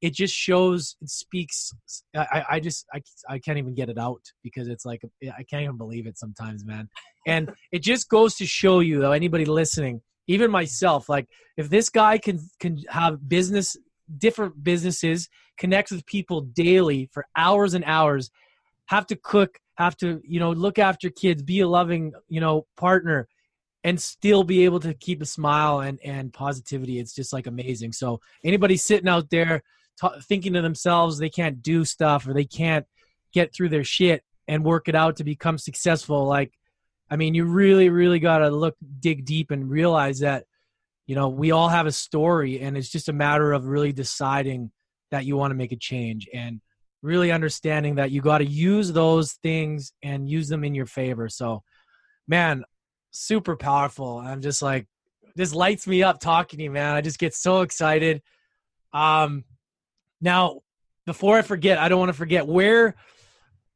It 0.00 0.14
just 0.14 0.34
shows 0.34 0.96
it 1.00 1.10
speaks 1.10 1.72
I, 2.16 2.44
I 2.52 2.60
just 2.60 2.86
I, 2.94 3.02
I 3.28 3.38
can't 3.38 3.58
even 3.58 3.74
get 3.74 3.88
it 3.90 3.98
out 3.98 4.22
because 4.42 4.68
it's 4.68 4.86
like 4.86 5.02
i 5.22 5.42
can't 5.42 5.62
even 5.62 5.76
believe 5.76 6.06
it 6.06 6.18
sometimes 6.18 6.64
man. 6.64 6.88
And 7.26 7.50
it 7.72 7.82
just 7.82 8.08
goes 8.08 8.36
to 8.36 8.46
show 8.46 8.80
you 8.80 9.00
though 9.00 9.12
anybody 9.12 9.44
listening 9.44 10.00
even 10.26 10.50
myself 10.50 11.08
like 11.08 11.26
if 11.56 11.68
this 11.68 11.90
guy 11.90 12.16
can 12.16 12.38
can 12.60 12.78
have 12.88 13.28
business 13.28 13.76
different 14.18 14.62
businesses 14.62 15.28
connect 15.58 15.90
with 15.90 16.06
people 16.06 16.40
daily 16.40 17.08
for 17.12 17.26
hours 17.36 17.74
and 17.74 17.84
hours 17.84 18.30
have 18.90 19.06
to 19.06 19.16
cook 19.16 19.58
have 19.76 19.96
to 19.96 20.20
you 20.24 20.40
know 20.40 20.50
look 20.50 20.78
after 20.78 21.08
kids 21.08 21.42
be 21.42 21.60
a 21.60 21.68
loving 21.68 22.12
you 22.28 22.40
know 22.40 22.66
partner 22.76 23.28
and 23.82 23.98
still 23.98 24.44
be 24.44 24.64
able 24.66 24.80
to 24.80 24.92
keep 24.92 25.22
a 25.22 25.26
smile 25.26 25.80
and 25.80 25.98
and 26.04 26.32
positivity. 26.32 26.98
It's 26.98 27.14
just 27.14 27.32
like 27.32 27.46
amazing. 27.46 27.92
So 27.92 28.20
anybody 28.44 28.76
sitting 28.76 29.08
out 29.08 29.30
there 29.30 29.62
t- 30.00 30.20
thinking 30.28 30.52
to 30.54 30.62
themselves 30.62 31.18
they 31.18 31.30
can't 31.30 31.62
do 31.62 31.84
stuff 31.84 32.26
or 32.26 32.34
they 32.34 32.44
can't 32.44 32.84
get 33.32 33.54
through 33.54 33.68
their 33.68 33.84
shit 33.84 34.22
and 34.48 34.64
work 34.64 34.88
it 34.88 34.96
out 34.96 35.16
to 35.16 35.24
become 35.24 35.56
successful 35.56 36.26
like 36.26 36.52
i 37.08 37.14
mean 37.14 37.32
you 37.32 37.44
really 37.44 37.88
really 37.88 38.18
got 38.18 38.38
to 38.38 38.50
look 38.50 38.74
dig 38.98 39.24
deep 39.24 39.52
and 39.52 39.70
realize 39.70 40.18
that 40.18 40.44
you 41.06 41.14
know 41.14 41.28
we 41.28 41.52
all 41.52 41.68
have 41.68 41.86
a 41.86 41.92
story 41.92 42.60
and 42.60 42.76
it's 42.76 42.88
just 42.88 43.08
a 43.08 43.12
matter 43.12 43.52
of 43.52 43.66
really 43.66 43.92
deciding 43.92 44.72
that 45.10 45.24
you 45.24 45.36
want 45.36 45.50
to 45.50 45.56
make 45.56 45.72
a 45.72 45.76
change. 45.76 46.28
And 46.32 46.60
really 47.02 47.32
understanding 47.32 47.94
that 47.96 48.10
you 48.10 48.20
got 48.20 48.38
to 48.38 48.46
use 48.46 48.92
those 48.92 49.32
things 49.42 49.92
and 50.02 50.28
use 50.28 50.48
them 50.48 50.64
in 50.64 50.74
your 50.74 50.86
favor 50.86 51.28
so 51.28 51.62
man 52.28 52.64
super 53.10 53.56
powerful. 53.56 54.18
I'm 54.18 54.40
just 54.40 54.62
like, 54.62 54.86
this 55.36 55.54
lights 55.54 55.86
me 55.86 56.02
up 56.02 56.20
talking 56.20 56.58
to 56.58 56.64
you, 56.64 56.70
man. 56.70 56.94
I 56.94 57.00
just 57.00 57.18
get 57.18 57.34
so 57.34 57.62
excited. 57.62 58.22
Um, 58.92 59.44
now, 60.20 60.60
before 61.06 61.38
I 61.38 61.42
forget, 61.42 61.78
I 61.78 61.88
don't 61.88 61.98
want 61.98 62.10
to 62.10 62.18
forget 62.18 62.46
where 62.46 62.96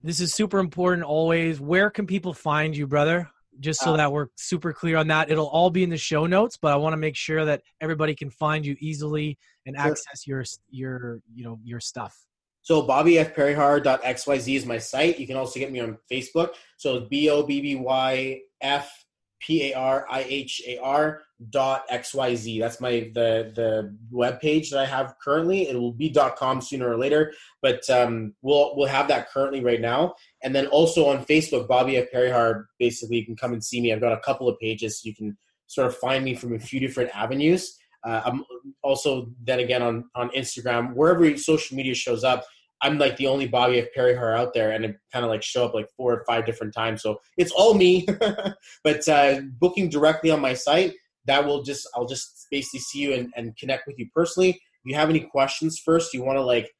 this 0.02 0.20
is 0.20 0.34
super 0.34 0.58
important 0.58 1.04
always. 1.04 1.60
Where 1.60 1.90
can 1.90 2.06
people 2.06 2.34
find 2.34 2.76
you, 2.76 2.86
brother? 2.86 3.30
Just 3.60 3.80
so 3.80 3.94
uh, 3.94 3.96
that 3.96 4.12
we're 4.12 4.26
super 4.36 4.72
clear 4.72 4.96
on 4.96 5.08
that. 5.08 5.30
It'll 5.30 5.48
all 5.48 5.70
be 5.70 5.84
in 5.84 5.90
the 5.90 5.96
show 5.96 6.26
notes, 6.26 6.58
but 6.60 6.72
I 6.72 6.76
want 6.76 6.92
to 6.92 6.98
make 6.98 7.16
sure 7.16 7.44
that 7.44 7.62
everybody 7.80 8.14
can 8.14 8.28
find 8.28 8.66
you 8.66 8.76
easily 8.80 9.38
and 9.64 9.76
access 9.76 10.26
your 10.26 10.44
your 10.70 11.20
you 11.32 11.44
know 11.44 11.60
your 11.62 11.78
stuff. 11.78 12.18
So 12.64 12.82
bobbyfparihar.xyz 12.88 14.56
is 14.56 14.66
my 14.66 14.78
site. 14.78 15.20
You 15.20 15.26
can 15.26 15.36
also 15.36 15.60
get 15.60 15.70
me 15.70 15.80
on 15.80 15.98
Facebook. 16.10 16.54
So 16.76 17.06
B 17.08 17.30
O 17.30 17.42
B 17.44 17.60
B 17.60 17.76
Y 17.76 18.40
F 18.60 18.90
P 19.38 19.70
A 19.70 19.74
R 19.74 20.06
I 20.10 20.24
H 20.26 20.62
A 20.66 20.78
R 20.78 21.20
dot 21.50 21.84
X 21.90 22.14
Y 22.14 22.34
Z. 22.34 22.58
That's 22.58 22.80
my 22.80 23.10
the 23.12 23.52
the 23.54 23.94
web 24.10 24.40
page 24.40 24.70
that 24.70 24.80
I 24.80 24.86
have 24.86 25.14
currently. 25.22 25.68
It 25.68 25.78
will 25.78 25.92
be 25.92 26.08
dot 26.08 26.36
com 26.36 26.62
sooner 26.62 26.88
or 26.88 26.96
later, 26.96 27.34
but 27.60 27.88
um, 27.90 28.34
we'll 28.40 28.74
we'll 28.76 28.88
have 28.88 29.08
that 29.08 29.28
currently 29.30 29.62
right 29.62 29.80
now. 29.80 30.14
And 30.42 30.54
then 30.54 30.66
also 30.68 31.06
on 31.08 31.26
Facebook, 31.26 31.68
Bobby 31.68 31.98
F 31.98 32.06
Parihar. 32.14 32.64
Basically, 32.78 33.18
you 33.18 33.26
can 33.26 33.36
come 33.36 33.52
and 33.52 33.62
see 33.62 33.82
me. 33.82 33.92
I've 33.92 34.00
got 34.00 34.12
a 34.12 34.20
couple 34.20 34.48
of 34.48 34.58
pages, 34.58 35.02
so 35.02 35.08
you 35.08 35.14
can 35.14 35.36
sort 35.66 35.86
of 35.86 35.96
find 35.98 36.24
me 36.24 36.34
from 36.34 36.54
a 36.54 36.58
few 36.58 36.80
different 36.80 37.14
avenues. 37.14 37.76
Uh, 38.04 38.22
I'm 38.24 38.44
also 38.82 39.30
then 39.42 39.60
again 39.60 39.82
on 39.82 40.04
on 40.14 40.30
Instagram, 40.30 40.94
wherever 40.94 41.36
social 41.36 41.76
media 41.76 41.94
shows 41.94 42.24
up. 42.24 42.44
I'm 42.84 42.98
like 42.98 43.16
the 43.16 43.26
only 43.26 43.48
Bobby 43.48 43.80
F. 43.80 43.88
Parihar 43.96 44.36
out 44.38 44.52
there, 44.52 44.70
and 44.70 44.84
it 44.84 44.96
kind 45.10 45.24
of 45.24 45.30
like 45.30 45.42
show 45.42 45.64
up 45.64 45.74
like 45.74 45.88
four 45.96 46.12
or 46.12 46.24
five 46.26 46.44
different 46.44 46.74
times. 46.74 47.02
So 47.02 47.18
it's 47.38 47.50
all 47.50 47.72
me. 47.72 48.06
but 48.84 49.08
uh, 49.08 49.40
booking 49.58 49.88
directly 49.88 50.30
on 50.30 50.40
my 50.40 50.52
site, 50.52 50.92
that 51.24 51.46
will 51.46 51.62
just 51.62 51.88
I'll 51.96 52.06
just 52.06 52.46
basically 52.50 52.80
see 52.80 52.98
you 53.00 53.14
and, 53.14 53.32
and 53.36 53.56
connect 53.56 53.86
with 53.86 53.98
you 53.98 54.06
personally. 54.14 54.50
If 54.50 54.58
you 54.84 54.94
have 54.96 55.08
any 55.08 55.20
questions 55.20 55.80
first, 55.82 56.12
you 56.12 56.22
want 56.22 56.36
to 56.36 56.42
like 56.42 56.70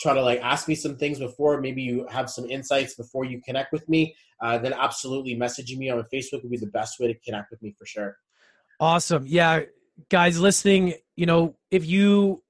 try 0.00 0.14
to 0.14 0.22
like 0.22 0.40
ask 0.40 0.66
me 0.66 0.74
some 0.74 0.96
things 0.96 1.20
before, 1.20 1.60
maybe 1.60 1.80
you 1.80 2.08
have 2.10 2.28
some 2.28 2.50
insights 2.50 2.94
before 2.94 3.24
you 3.24 3.40
connect 3.46 3.72
with 3.72 3.88
me, 3.88 4.16
uh, 4.42 4.58
then 4.58 4.72
absolutely 4.72 5.36
messaging 5.36 5.78
me 5.78 5.88
on 5.88 6.04
Facebook 6.12 6.42
would 6.42 6.50
be 6.50 6.56
the 6.56 6.66
best 6.66 6.98
way 6.98 7.06
to 7.06 7.18
connect 7.20 7.52
with 7.52 7.62
me 7.62 7.72
for 7.78 7.86
sure. 7.86 8.16
Awesome. 8.80 9.24
Yeah, 9.28 9.60
guys 10.08 10.40
listening, 10.40 10.94
you 11.14 11.26
know, 11.26 11.54
if 11.70 11.86
you 11.86 12.41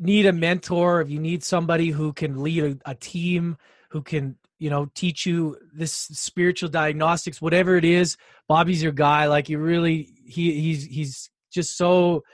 need 0.00 0.26
a 0.26 0.32
mentor, 0.32 1.00
if 1.00 1.10
you 1.10 1.20
need 1.20 1.44
somebody 1.44 1.90
who 1.90 2.12
can 2.12 2.42
lead 2.42 2.64
a, 2.64 2.90
a 2.90 2.94
team, 2.94 3.56
who 3.90 4.02
can 4.02 4.36
you 4.58 4.70
know 4.70 4.90
teach 4.94 5.26
you 5.26 5.56
this 5.72 5.92
spiritual 5.92 6.68
diagnostics, 6.68 7.40
whatever 7.40 7.76
it 7.76 7.84
is, 7.84 8.16
Bobby's 8.48 8.82
your 8.82 8.92
guy. 8.92 9.26
Like 9.26 9.48
you 9.48 9.58
really, 9.58 10.08
he 10.24 10.60
he's 10.60 10.84
he's 10.84 11.30
just 11.52 11.76
so 11.76 12.24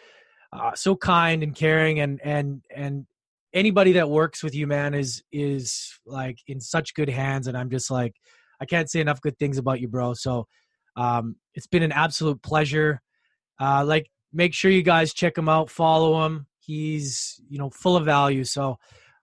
uh, 0.53 0.75
so 0.75 0.97
kind 0.97 1.43
and 1.43 1.55
caring, 1.55 2.01
and 2.01 2.21
and 2.23 2.62
and 2.75 3.07
anybody 3.53 3.93
that 3.93 4.09
works 4.09 4.43
with 4.43 4.55
you, 4.55 4.67
man, 4.67 4.95
is 4.95 5.23
is 5.33 5.99
like 6.07 6.39
in 6.47 6.61
such 6.61 6.95
good 6.95 7.09
hands. 7.09 7.47
And 7.47 7.57
I'm 7.57 7.71
just 7.71 7.91
like, 7.91 8.14
I 8.61 8.67
can't 8.67 8.91
say 8.91 9.01
enough 9.01 9.21
good 9.21 9.39
things 9.39 9.59
about 9.59 9.81
you, 9.81 9.89
bro. 9.89 10.14
So 10.14 10.47
um, 10.97 11.37
it's 11.55 11.67
been 11.67 11.83
an 11.83 11.93
absolute 11.93 12.43
pleasure. 12.43 13.01
Uh, 13.61 13.85
like, 13.85 14.11
make 14.33 14.55
sure 14.55 14.71
you 14.71 14.83
guys 14.83 15.14
check 15.14 15.37
him 15.37 15.49
out, 15.49 15.71
follow 15.71 16.25
him. 16.25 16.47
He's, 16.67 17.41
you 17.49 17.59
know, 17.59 17.71
full 17.71 17.97
of 17.97 18.05
value. 18.05 18.43
So, 18.43 18.79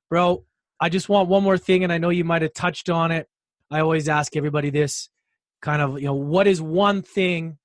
bro, 0.10 0.46
I 0.80 0.90
just 0.90 1.10
want 1.10 1.28
one 1.28 1.44
more 1.44 1.58
thing, 1.58 1.84
and 1.84 1.92
I 1.92 1.98
know 1.98 2.10
you 2.10 2.24
might 2.24 2.42
have 2.42 2.54
touched 2.54 2.90
on 2.90 3.12
it. 3.12 3.28
I 3.70 3.82
always 3.82 4.08
ask 4.08 4.36
everybody 4.36 4.70
this 4.70 5.10
kind 5.62 5.82
of, 5.82 6.00
you 6.00 6.06
know, 6.06 6.14
what 6.14 6.48
is 6.48 6.62
one 6.62 7.02
thing 7.02 7.58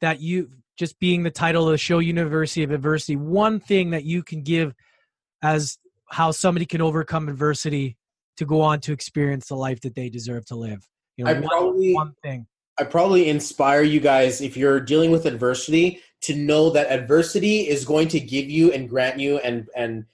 that 0.00 0.20
you, 0.20 0.50
just 0.76 0.98
being 0.98 1.22
the 1.22 1.30
title 1.30 1.66
of 1.66 1.72
the 1.72 1.78
show, 1.78 1.98
University 1.98 2.62
of 2.62 2.70
Adversity, 2.70 3.16
one 3.16 3.60
thing 3.60 3.90
that 3.90 4.04
you 4.04 4.22
can 4.22 4.42
give 4.42 4.74
as 5.42 5.78
how 6.10 6.30
somebody 6.30 6.66
can 6.66 6.80
overcome 6.80 7.28
adversity 7.28 7.96
to 8.36 8.44
go 8.44 8.60
on 8.60 8.80
to 8.80 8.92
experience 8.92 9.48
the 9.48 9.54
life 9.54 9.80
that 9.82 9.94
they 9.94 10.08
deserve 10.08 10.46
to 10.46 10.54
live? 10.54 10.86
You 11.16 11.24
know, 11.24 11.30
I 11.30 11.34
probably, 11.34 11.92
one 11.94 12.14
thing. 12.22 12.46
I 12.78 12.84
probably 12.84 13.28
inspire 13.28 13.82
you 13.82 14.00
guys 14.00 14.40
if 14.40 14.56
you're 14.56 14.80
dealing 14.80 15.10
with 15.10 15.26
adversity 15.26 16.00
to 16.22 16.34
know 16.34 16.70
that 16.70 16.90
adversity 16.90 17.68
is 17.68 17.84
going 17.84 18.08
to 18.08 18.20
give 18.20 18.50
you 18.50 18.72
and 18.72 18.88
grant 18.88 19.20
you 19.20 19.38
and 19.38 19.68
and 19.76 20.06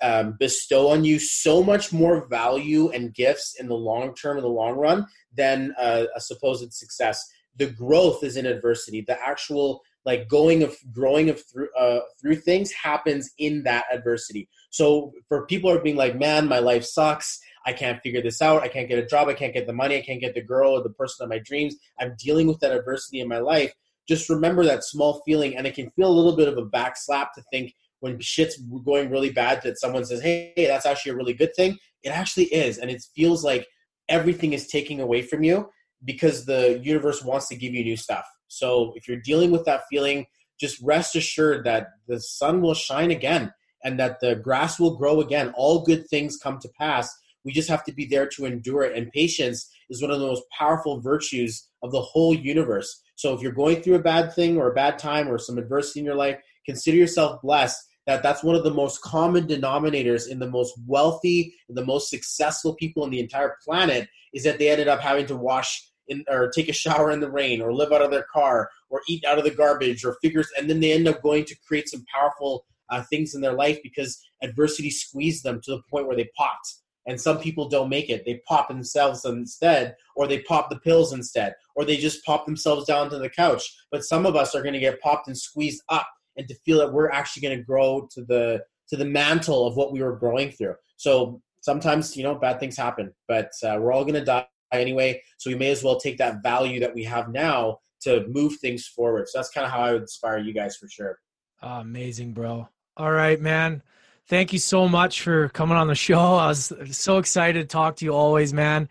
um, 0.00 0.36
bestow 0.38 0.88
on 0.88 1.04
you 1.04 1.18
so 1.18 1.62
much 1.62 1.92
more 1.92 2.26
value 2.28 2.90
and 2.90 3.12
gifts 3.12 3.56
in 3.60 3.68
the 3.68 3.74
long 3.74 4.14
term 4.14 4.38
in 4.38 4.42
the 4.42 4.48
long 4.48 4.74
run 4.74 5.06
than 5.34 5.74
a 5.78 6.06
supposed 6.18 6.72
success. 6.72 7.22
The 7.56 7.66
growth 7.66 8.22
is 8.22 8.36
in 8.36 8.46
adversity. 8.46 9.02
The 9.02 9.20
actual 9.20 9.82
like 10.04 10.28
going 10.28 10.62
of 10.62 10.76
growing 10.92 11.28
of 11.28 11.42
through 11.50 11.68
uh, 11.78 12.00
through 12.20 12.36
things 12.36 12.72
happens 12.72 13.30
in 13.38 13.64
that 13.64 13.84
adversity. 13.92 14.48
So 14.70 15.12
for 15.28 15.46
people 15.46 15.70
who 15.70 15.76
are 15.76 15.82
being 15.82 15.96
like 15.96 16.16
man 16.16 16.46
my 16.46 16.60
life 16.60 16.84
sucks 16.84 17.40
i 17.66 17.72
can't 17.72 18.00
figure 18.02 18.22
this 18.22 18.40
out. 18.40 18.62
I 18.62 18.68
can't 18.68 18.88
get 18.88 18.98
a 18.98 19.06
job. 19.06 19.28
I 19.28 19.34
can't 19.34 19.52
get 19.52 19.66
the 19.66 19.72
money. 19.72 19.96
I 19.96 20.02
can't 20.02 20.20
get 20.20 20.34
the 20.34 20.40
girl 20.40 20.72
or 20.72 20.82
the 20.82 20.90
person 20.90 21.24
of 21.24 21.28
my 21.28 21.38
dreams. 21.38 21.76
I'm 22.00 22.14
dealing 22.18 22.46
with 22.46 22.60
that 22.60 22.72
adversity 22.72 23.20
in 23.20 23.28
my 23.28 23.38
life. 23.38 23.72
Just 24.08 24.30
remember 24.30 24.64
that 24.64 24.84
small 24.84 25.20
feeling 25.26 25.56
and 25.56 25.66
it 25.66 25.74
can 25.74 25.90
feel 25.90 26.08
a 26.08 26.14
little 26.14 26.36
bit 26.36 26.48
of 26.48 26.56
a 26.56 26.64
backslap 26.64 27.32
to 27.34 27.42
think 27.50 27.74
when 28.00 28.20
shit's 28.20 28.56
going 28.84 29.10
really 29.10 29.30
bad 29.30 29.62
that 29.62 29.80
someone 29.80 30.04
says 30.04 30.20
hey 30.20 30.52
that's 30.56 30.86
actually 30.86 31.12
a 31.12 31.16
really 31.16 31.34
good 31.34 31.54
thing. 31.56 31.76
It 32.04 32.10
actually 32.10 32.44
is 32.46 32.78
and 32.78 32.90
it 32.90 33.02
feels 33.14 33.44
like 33.44 33.66
everything 34.08 34.52
is 34.52 34.68
taking 34.68 35.00
away 35.00 35.22
from 35.22 35.42
you 35.42 35.68
because 36.04 36.44
the 36.44 36.80
universe 36.84 37.24
wants 37.24 37.48
to 37.48 37.56
give 37.56 37.74
you 37.74 37.82
new 37.82 37.96
stuff. 37.96 38.26
So 38.46 38.92
if 38.94 39.08
you're 39.08 39.20
dealing 39.20 39.50
with 39.50 39.64
that 39.64 39.82
feeling 39.90 40.26
just 40.58 40.80
rest 40.80 41.16
assured 41.16 41.64
that 41.64 41.88
the 42.06 42.20
sun 42.20 42.62
will 42.62 42.74
shine 42.74 43.10
again 43.10 43.52
and 43.84 43.98
that 44.00 44.20
the 44.20 44.36
grass 44.36 44.80
will 44.80 44.96
grow 44.96 45.20
again. 45.20 45.52
All 45.56 45.84
good 45.84 46.08
things 46.08 46.38
come 46.38 46.58
to 46.60 46.68
pass 46.78 47.14
we 47.46 47.52
just 47.52 47.70
have 47.70 47.84
to 47.84 47.92
be 47.92 48.04
there 48.04 48.26
to 48.26 48.44
endure 48.44 48.82
it. 48.82 48.96
And 48.96 49.10
patience 49.12 49.70
is 49.88 50.02
one 50.02 50.10
of 50.10 50.18
the 50.18 50.26
most 50.26 50.42
powerful 50.58 51.00
virtues 51.00 51.68
of 51.82 51.92
the 51.92 52.02
whole 52.02 52.34
universe. 52.34 53.02
So 53.14 53.32
if 53.32 53.40
you're 53.40 53.52
going 53.52 53.80
through 53.80 53.94
a 53.94 54.02
bad 54.02 54.34
thing 54.34 54.58
or 54.58 54.70
a 54.70 54.74
bad 54.74 54.98
time 54.98 55.28
or 55.28 55.38
some 55.38 55.56
adversity 55.56 56.00
in 56.00 56.06
your 56.06 56.16
life, 56.16 56.38
consider 56.66 56.96
yourself 56.96 57.40
blessed 57.40 57.80
that 58.06 58.22
that's 58.22 58.42
one 58.42 58.54
of 58.54 58.64
the 58.64 58.74
most 58.74 59.00
common 59.02 59.46
denominators 59.46 60.28
in 60.28 60.38
the 60.38 60.48
most 60.48 60.74
wealthy, 60.86 61.54
and 61.68 61.76
the 61.76 61.84
most 61.84 62.08
successful 62.08 62.74
people 62.74 63.02
on 63.02 63.10
the 63.10 63.20
entire 63.20 63.56
planet 63.64 64.08
is 64.32 64.44
that 64.44 64.58
they 64.58 64.70
ended 64.70 64.88
up 64.88 65.00
having 65.00 65.26
to 65.26 65.36
wash 65.36 65.90
in, 66.08 66.24
or 66.28 66.48
take 66.48 66.68
a 66.68 66.72
shower 66.72 67.10
in 67.10 67.20
the 67.20 67.30
rain 67.30 67.60
or 67.60 67.72
live 67.72 67.92
out 67.92 68.02
of 68.02 68.12
their 68.12 68.26
car 68.32 68.70
or 68.90 69.00
eat 69.08 69.24
out 69.24 69.38
of 69.38 69.44
the 69.44 69.50
garbage 69.50 70.04
or 70.04 70.16
figures 70.22 70.48
and 70.56 70.70
then 70.70 70.78
they 70.78 70.92
end 70.92 71.08
up 71.08 71.20
going 71.20 71.44
to 71.44 71.56
create 71.66 71.88
some 71.88 72.04
powerful 72.14 72.64
uh, 72.90 73.02
things 73.10 73.34
in 73.34 73.40
their 73.40 73.54
life 73.54 73.80
because 73.82 74.20
adversity 74.40 74.88
squeezed 74.88 75.42
them 75.42 75.60
to 75.64 75.72
the 75.72 75.82
point 75.90 76.06
where 76.06 76.16
they 76.16 76.30
popped 76.36 76.76
and 77.06 77.20
some 77.20 77.38
people 77.38 77.68
don't 77.68 77.88
make 77.88 78.10
it. 78.10 78.24
They 78.24 78.40
pop 78.46 78.68
themselves 78.68 79.24
instead, 79.24 79.96
or 80.16 80.26
they 80.26 80.40
pop 80.40 80.70
the 80.70 80.78
pills 80.80 81.12
instead, 81.12 81.54
or 81.74 81.84
they 81.84 81.96
just 81.96 82.24
pop 82.24 82.46
themselves 82.46 82.86
down 82.86 83.10
to 83.10 83.18
the 83.18 83.30
couch. 83.30 83.62
But 83.90 84.04
some 84.04 84.26
of 84.26 84.36
us 84.36 84.54
are 84.54 84.62
going 84.62 84.74
to 84.74 84.80
get 84.80 85.00
popped 85.00 85.28
and 85.28 85.38
squeezed 85.38 85.82
up, 85.88 86.08
and 86.36 86.46
to 86.48 86.54
feel 86.64 86.78
that 86.78 86.92
we're 86.92 87.10
actually 87.10 87.42
going 87.42 87.58
to 87.58 87.64
grow 87.64 88.08
to 88.12 88.24
the 88.24 88.62
to 88.88 88.96
the 88.96 89.04
mantle 89.04 89.66
of 89.66 89.76
what 89.76 89.92
we 89.92 90.02
were 90.02 90.16
growing 90.16 90.50
through. 90.50 90.74
So 90.96 91.40
sometimes 91.60 92.16
you 92.16 92.24
know 92.24 92.34
bad 92.34 92.60
things 92.60 92.76
happen, 92.76 93.12
but 93.28 93.50
uh, 93.62 93.78
we're 93.80 93.92
all 93.92 94.04
going 94.04 94.14
to 94.14 94.24
die 94.24 94.46
anyway. 94.72 95.22
So 95.38 95.50
we 95.50 95.56
may 95.56 95.70
as 95.70 95.84
well 95.84 95.98
take 95.98 96.18
that 96.18 96.42
value 96.42 96.80
that 96.80 96.94
we 96.94 97.04
have 97.04 97.30
now 97.30 97.78
to 98.02 98.26
move 98.28 98.56
things 98.56 98.86
forward. 98.86 99.28
So 99.28 99.38
that's 99.38 99.50
kind 99.50 99.64
of 99.64 99.72
how 99.72 99.80
I 99.80 99.92
would 99.92 100.02
inspire 100.02 100.38
you 100.38 100.52
guys 100.52 100.76
for 100.76 100.88
sure. 100.88 101.18
Oh, 101.62 101.80
amazing, 101.80 102.32
bro. 102.32 102.68
All 102.96 103.12
right, 103.12 103.40
man 103.40 103.82
thank 104.28 104.52
you 104.52 104.58
so 104.58 104.88
much 104.88 105.22
for 105.22 105.48
coming 105.50 105.76
on 105.76 105.86
the 105.88 105.94
show. 105.94 106.18
I 106.36 106.48
was 106.48 106.72
so 106.90 107.18
excited 107.18 107.60
to 107.60 107.66
talk 107.66 107.96
to 107.96 108.04
you 108.04 108.12
always, 108.12 108.52
man. 108.52 108.88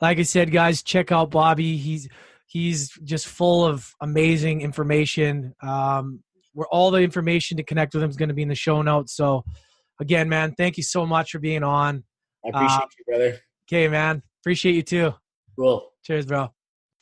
Like 0.00 0.18
I 0.18 0.22
said, 0.22 0.52
guys, 0.52 0.82
check 0.82 1.10
out 1.12 1.30
Bobby. 1.30 1.76
He's 1.76 2.08
he's 2.46 2.90
just 3.04 3.26
full 3.26 3.64
of 3.64 3.94
amazing 4.00 4.60
information. 4.60 5.54
Um, 5.62 6.22
where 6.56 6.66
all 6.68 6.90
the 6.90 7.00
information 7.00 7.58
to 7.58 7.62
connect 7.62 7.92
with 7.92 8.02
him 8.02 8.08
is 8.08 8.16
going 8.16 8.30
to 8.30 8.34
be 8.34 8.40
in 8.40 8.48
the 8.48 8.54
show 8.54 8.80
notes. 8.80 9.14
So, 9.14 9.44
again, 10.00 10.26
man, 10.26 10.54
thank 10.56 10.78
you 10.78 10.82
so 10.82 11.04
much 11.04 11.32
for 11.32 11.38
being 11.38 11.62
on. 11.62 12.02
I 12.44 12.48
appreciate 12.48 12.78
uh, 12.78 12.86
you, 12.98 13.04
brother. 13.06 13.38
Okay, 13.68 13.88
man. 13.88 14.22
Appreciate 14.40 14.74
you 14.74 14.82
too. 14.82 15.14
Cool. 15.58 15.86
Cheers, 16.02 16.24
bro. 16.24 16.48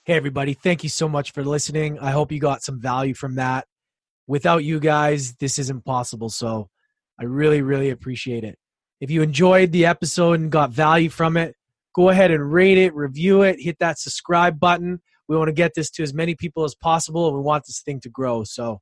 Hey, 0.04 0.14
everybody. 0.14 0.54
Thank 0.54 0.82
you 0.82 0.88
so 0.88 1.08
much 1.08 1.30
for 1.30 1.44
listening. 1.44 2.00
I 2.00 2.10
hope 2.10 2.32
you 2.32 2.40
got 2.40 2.64
some 2.64 2.80
value 2.80 3.14
from 3.14 3.36
that. 3.36 3.66
Without 4.26 4.64
you 4.64 4.80
guys, 4.80 5.34
this 5.34 5.60
isn't 5.60 5.84
possible. 5.84 6.30
So, 6.30 6.68
I 7.18 7.24
really, 7.24 7.62
really 7.62 7.90
appreciate 7.90 8.44
it. 8.44 8.58
If 9.00 9.10
you 9.10 9.22
enjoyed 9.22 9.72
the 9.72 9.86
episode 9.86 10.40
and 10.40 10.50
got 10.50 10.70
value 10.70 11.10
from 11.10 11.36
it, 11.36 11.54
go 11.94 12.08
ahead 12.08 12.30
and 12.30 12.52
rate 12.52 12.78
it, 12.78 12.94
review 12.94 13.42
it, 13.42 13.60
hit 13.60 13.78
that 13.80 13.98
subscribe 13.98 14.58
button. 14.58 15.00
We 15.28 15.36
want 15.36 15.48
to 15.48 15.54
get 15.54 15.72
this 15.74 15.90
to 15.92 16.02
as 16.02 16.12
many 16.12 16.34
people 16.34 16.64
as 16.64 16.74
possible 16.74 17.26
and 17.28 17.36
we 17.36 17.42
want 17.42 17.64
this 17.66 17.82
thing 17.82 18.00
to 18.00 18.08
grow. 18.08 18.44
So 18.44 18.80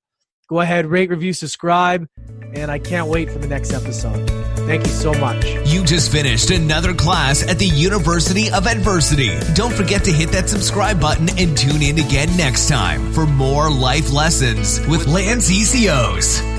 go 0.48 0.60
ahead, 0.60 0.86
rate, 0.86 1.10
review, 1.10 1.32
subscribe, 1.32 2.06
and 2.54 2.70
I 2.70 2.78
can't 2.78 3.08
wait 3.08 3.30
for 3.30 3.38
the 3.38 3.48
next 3.48 3.72
episode. 3.72 4.28
Thank 4.66 4.86
you 4.86 4.92
so 4.92 5.12
much. 5.14 5.44
You 5.66 5.84
just 5.84 6.12
finished 6.12 6.50
another 6.50 6.94
class 6.94 7.46
at 7.48 7.58
the 7.58 7.66
University 7.66 8.50
of 8.50 8.66
Adversity. 8.66 9.30
Don't 9.54 9.72
forget 9.72 10.04
to 10.04 10.12
hit 10.12 10.30
that 10.30 10.48
subscribe 10.48 11.00
button 11.00 11.28
and 11.38 11.56
tune 11.56 11.82
in 11.82 11.98
again 11.98 12.36
next 12.36 12.68
time 12.68 13.12
for 13.12 13.26
more 13.26 13.70
life 13.70 14.12
lessons 14.12 14.80
with 14.86 15.06
Lance 15.08 15.50
ECOs. 15.50 16.51